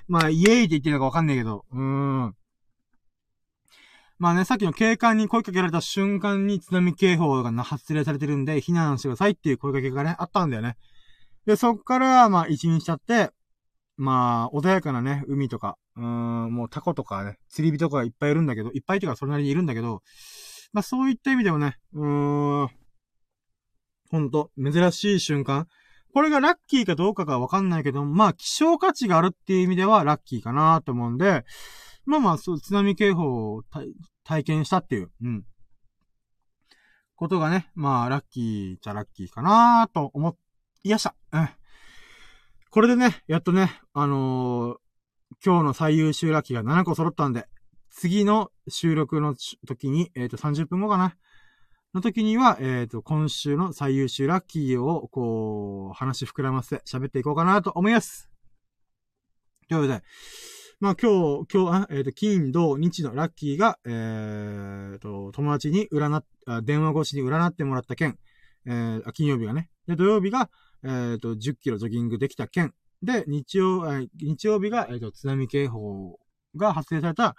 [0.08, 1.80] まあ、イェーイって言ってるのかわかんないけど、うー
[2.28, 2.36] ん。
[4.20, 10.76] まあね、さっきの警官に声かけられた瞬間に津波警報が発令されてるんで、避難してくださいっていう声かけがね、あったんだよね。
[11.46, 13.32] で、そっから、まあ、一日経って、
[13.96, 20.02] まあ、穏やかなね、海とか、うん、もうタコとかね、釣り人とかいっぱいいるんだけど、いっぱいとかそれなりにいるんだけど、
[20.74, 22.70] まあそういった意味でもね、うーん、
[24.12, 25.68] ほんと、珍しい瞬間。
[26.14, 31.46] これがラッキーかどうかがわかんないけど、まあ、希少価値があるっていう意味ではラッキーかなと思うんで、
[32.10, 33.64] まあまあ、そう、津波警報を
[34.24, 35.46] 体験したっていう、うん。
[37.16, 40.36] ことがね、まあ、ラッキーじゃラッキーかなと思
[40.84, 41.14] いやした。
[41.32, 41.50] うん。
[42.72, 44.78] これでね、やっとね、あのー、
[45.46, 47.46] 今日の最優秀ラッキーが7個揃ったんで、
[47.92, 49.36] 次の収録の
[49.68, 51.16] 時に、えっ、ー、と、30分後かな。
[51.94, 58.32] の時には、えっ、ー、と、今週の最優秀ラッキーを、こう、話膨らませて喋っていこうかなと思います。
[59.68, 60.04] ということで、
[60.82, 66.24] まあ今日、今日、えっ、ー、と、金、土、日のラッキーが、えっ、と、友達に占っ、
[66.64, 68.18] 電話越しに占ってもらった件、
[68.66, 69.70] えー、金曜日がね。
[69.88, 70.50] で、土曜日が、
[70.86, 72.74] えっ、と、10キロジョギングできた件。
[73.04, 76.18] で、日曜、え、日曜日が、えっ、と、津波警報
[76.56, 77.36] が発生された、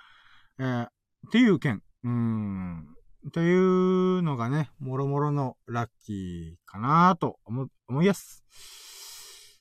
[0.58, 0.88] えー、っ
[1.32, 1.82] ていう件。
[2.04, 2.88] うーん。
[3.32, 8.44] というのがね、もろもろのラッキーかなと思、思いやす。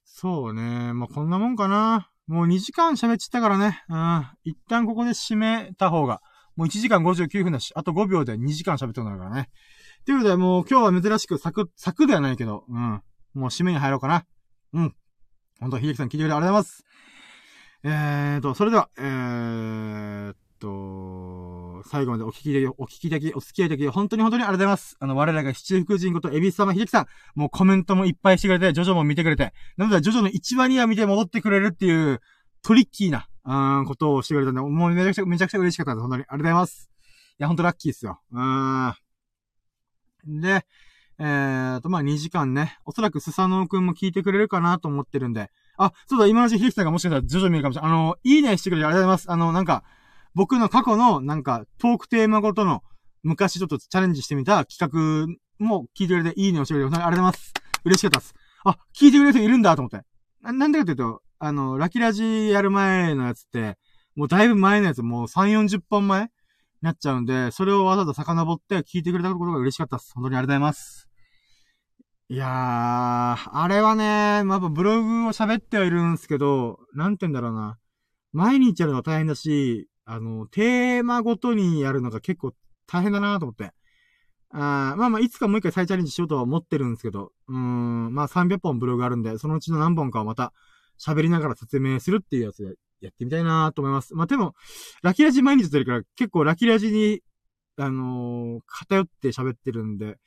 [0.03, 0.91] そうね。
[0.91, 2.09] まあ、こんなもんかな。
[2.29, 3.83] もう2時間喋っちゃったからね。
[3.89, 4.27] うん。
[4.43, 6.21] 一旦ここで締めた方が、
[6.55, 9.49] もう1時間59分だし、あと5秒で2時間喋ってなるからね。
[10.05, 13.01] ということで、もう今日は珍しくサク、サクではないけど、うん。
[13.33, 14.25] もう締めに入ろうかな。
[14.73, 14.95] うん。
[15.59, 16.85] 本当、秀樹さん聞いてくれてありがとうございます。
[17.83, 24.97] えーと、それでは、えーと、最後までお聞きで、お聞きでき、お付き合いでき、本当に本当にありがとうございます。
[24.99, 32.21] あの、我らが七福神ことエビス様秀樹さん、もうコメントもいっぱいしてくれて、ジョジョも見てくれて、なので、ジョジョの1話には見て戻ってくれるっていう、
[32.61, 36.01] トリッキーな、うん、ことをしてくれたんで、もうめちゃくちゃ、めちゃくちゃ嬉しかったです。
[36.01, 36.23] 本当に。
[36.23, 36.89] ありがとうございます。
[37.39, 38.19] いや、本当ラッキーですよ。
[38.31, 38.93] うん。
[40.41, 40.65] で、
[41.19, 42.77] えーと、まあ、2時間ね。
[42.85, 45.51] おそらくスサノオくんも聞いてくれるかなと思ってるんで。
[45.77, 47.91] あ、そうだ、今のうちひきさんがもしかしたら徐々に見るかもしれない。
[47.91, 49.31] あの、いいねしてくれてありがとうございます。
[49.31, 49.83] あの、なんか、
[50.35, 52.81] 僕の過去の、なんか、トークテーマごとの、
[53.23, 57.53] 昔ちょっとチャレンジしてみた企画も聞いてくれて、いいねをしてくれて、ありがとうございます。
[57.85, 58.33] 嬉しかったです。
[58.63, 60.05] あ、聞いてくれる人いるんだと思って。
[60.41, 63.77] ななんでかというと、あの、ラキラジやる前のやつって、
[64.15, 66.29] もうだいぶ前のやつ、もう3、40本前
[66.81, 70.13] なっちゃうんで、それをわざわざ遡って聞いてくれたことが嬉しかったです。
[70.13, 71.09] 本当にありがとうございます。
[72.29, 77.77] いやー、あれはね、まあ、ブログを喋ってはいるんですけど、なんて言うんだろうな。
[78.31, 82.53] 毎日やるの大変だし、あの、テーマごとにやるのが結構
[82.87, 83.71] 大変だなと思って。
[84.51, 90.51] あまあまあ、いつかもう一回再チャレンジしようとは思ってるんですけど、うーん、まあ300本ブログあるんで、そのうちの何本かをまた
[90.99, 94.15] 喋りながら説明するっていうやつでやってみたいなと思います。
[94.15, 94.55] まあでも、
[95.03, 97.21] ラキラジ毎日やってるから結構ラキラジに、
[97.77, 100.17] あのー、偏って喋ってるんで、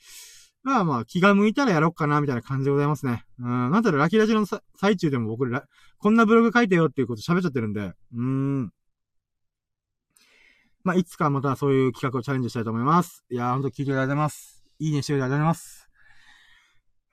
[0.62, 3.24] まあまあ気が向いたらやろうかなみたいな感じでございますね。
[3.40, 4.46] うん、なんだろうラキラジの
[4.76, 5.64] 最中でも僕ら、
[5.98, 8.72] こんなブログ書いてよっていうこと喋っちゃってるんで、うーん。
[10.84, 13.24] まあ、いつかまたそういう企画をチャレンジしたいと思います。
[13.30, 14.64] いやー、ほんと聞いていただいてます。
[14.78, 15.88] いいねしていただいてます。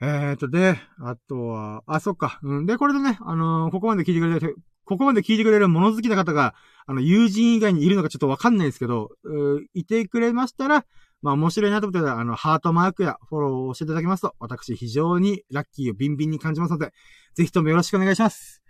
[0.01, 2.39] えーと、で、あとは、あ、そっか。
[2.41, 2.65] うん。
[2.65, 4.55] で、これでね、あのー、ここまで聞いてくれて、
[4.85, 6.55] ここまで聞いてくれる物好きな方が、
[6.87, 10.85] あの、友人以外にいるのかちょっとわかんないですけど、ういてくれましたら、
[11.21, 16.93] まあ面白いなと思ったら、あの、ハートマークやフォローをしていただきますと、私非常にラッキーをビンビンに感じますので、
[17.35, 18.63] ぜひともよろしくお願いします。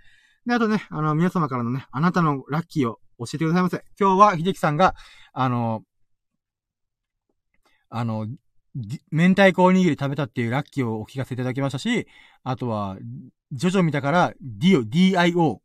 [0.45, 3.83] で、あとね、あの、皆様からのね、あなたのラッキーを教えてくださいませ。
[3.99, 4.95] 今日は秀樹さんが、
[5.33, 5.83] あの、
[7.89, 8.27] あの、
[9.11, 12.07] 明太子おにぎり食べたっていうラッキーをお聞かせいただきましたし、
[12.43, 12.97] あとは、
[13.51, 15.59] ジョジョ見たから、ディオ、DIO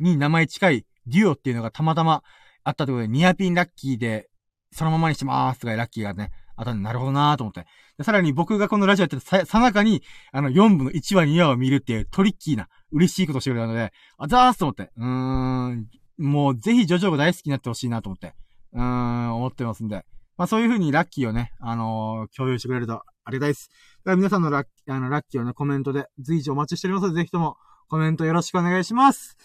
[0.00, 2.22] に名前近いデュオっていうのがたまたま
[2.64, 4.28] あったというころで、ニアピンラッキーで、
[4.72, 7.66] そのままにしてまーすとかラッキーがね、あったんで、なるほどなーと思って。
[8.02, 10.02] さらに僕がこのラジオやってたさ、さなかに、
[10.32, 14.90] あの、4部の1話2話を見るっていうトリッキーな、嬉しいことしてくれたので、あざーすと思って。
[14.96, 15.86] うーん、
[16.18, 18.34] もうぜひジョジョが大好きになってほしいなと思って。
[18.72, 20.04] うーん、思ってますんで。
[20.36, 23.70] まあそういう風にラッキーをね、あのー、共有してくれるとありがたいです。
[24.04, 27.56] だから皆さんのラッキーあのラッキーをね、コメントで随時お待ちしておりますので、ぜひとも
[27.88, 29.36] コメントよろしくお願いします。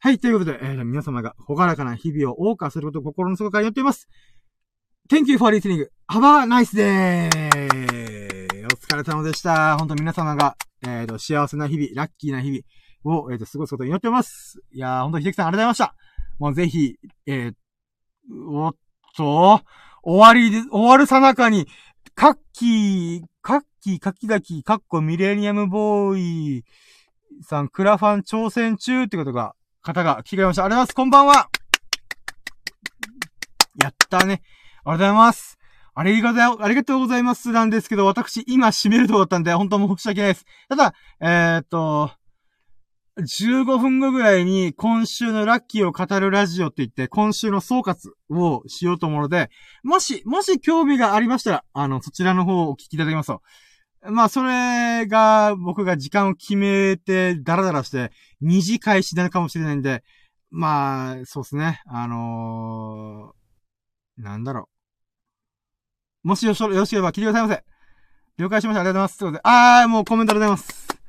[0.00, 4.08] はい、ということで、えー、皆様がほがらかな日々を謳歌することを心の底から祈っています。
[5.08, 5.86] Thank you for listening.
[6.08, 7.28] Have a nice day!
[8.64, 9.76] お疲れ様でした。
[9.78, 12.62] 本当皆様が、えっ、ー、と、幸せな日々、ラッキーな日々
[13.04, 14.60] を、えっ、ー、と、過ごすことに祈ってます。
[14.72, 15.94] いやー、本当に秀樹さんありがとうございました。
[16.38, 16.96] もうぜひ、
[17.26, 17.54] えー、
[18.48, 18.74] おっ
[19.16, 19.60] と、
[20.02, 21.66] 終わりで、終わるさなかに、
[22.14, 26.64] カッキー、カッキー、カキガキ、カッコミレニアムボーイ
[27.42, 30.64] さん、クラファン挑戦中ってことが、方が聞かれました。
[30.64, 30.94] ありがとうございます。
[30.94, 31.48] こんばんは。
[33.82, 34.24] やったね。
[34.24, 34.42] ありが
[34.84, 35.58] とうございます。
[35.94, 40.46] ありがとう、ありがとうございますなんですけど、私、今閉めるとこだったんで、本当申し訳ないです。
[40.68, 42.10] ただ、えー、っと、
[43.18, 49.50] 15分後ぐらいに今週のラッキーを語るラジオって言って、今週の総括をしようと思うので、
[49.82, 53.42] もし、もし興味がありましたら、あの、そちらの方をお聞きいただきますと。
[54.10, 60.02] まあ、それが、僕が時間を決めて、ダラダラして、二次開始になのかもしれないんで、
[60.50, 61.82] まあ、そうですね。
[61.86, 64.68] あのー、なんだろ
[66.24, 66.28] う。
[66.28, 67.64] もしよしよろしければ聞いてくださいませ。
[68.38, 68.80] 了解しました。
[68.80, 69.18] ありがとうございます。
[69.18, 71.01] ということで、あー、もうコメントありがとうございます。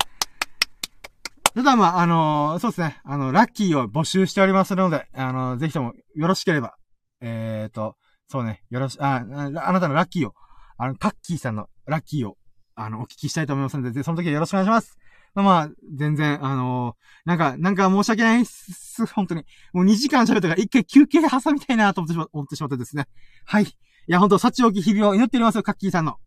[1.55, 2.99] ただまあ、あのーそうですね。
[3.03, 6.75] あの、ラッキーを募集しておりますので、あのーぜひともよろしければ、
[7.21, 7.95] えーと、
[8.27, 9.23] そうね、よろし、あ、あ
[9.71, 10.33] なたのラッキーを、
[10.77, 12.37] あの、カッキーさんのラッキーを、
[12.75, 14.97] あの、お聞きしたいと思いますので、ぜその時はよろしくお願いします。
[15.35, 19.45] まあま、全然、あのーなんか、なんか申し訳ないっす、本当に。
[19.73, 23.05] もう2時間喋ったから一回休憩挟みたいなと思ってしま思ってしまってですね。
[23.45, 23.63] はい。
[23.63, 23.67] い
[24.07, 26.17] や、本当幸置き日々を祈っておりますよ、カッキーさんの。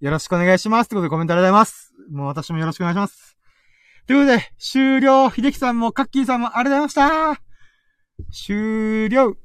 [0.00, 0.88] よろしくお願いします。
[0.88, 1.94] ということでコメントありがとうございます。
[2.10, 3.37] もう私もよろしくお願いします。
[4.08, 5.30] ということで、終了。
[5.30, 7.42] 秀樹さんもカッキーさんもありがとうございました。
[8.32, 9.36] 終了。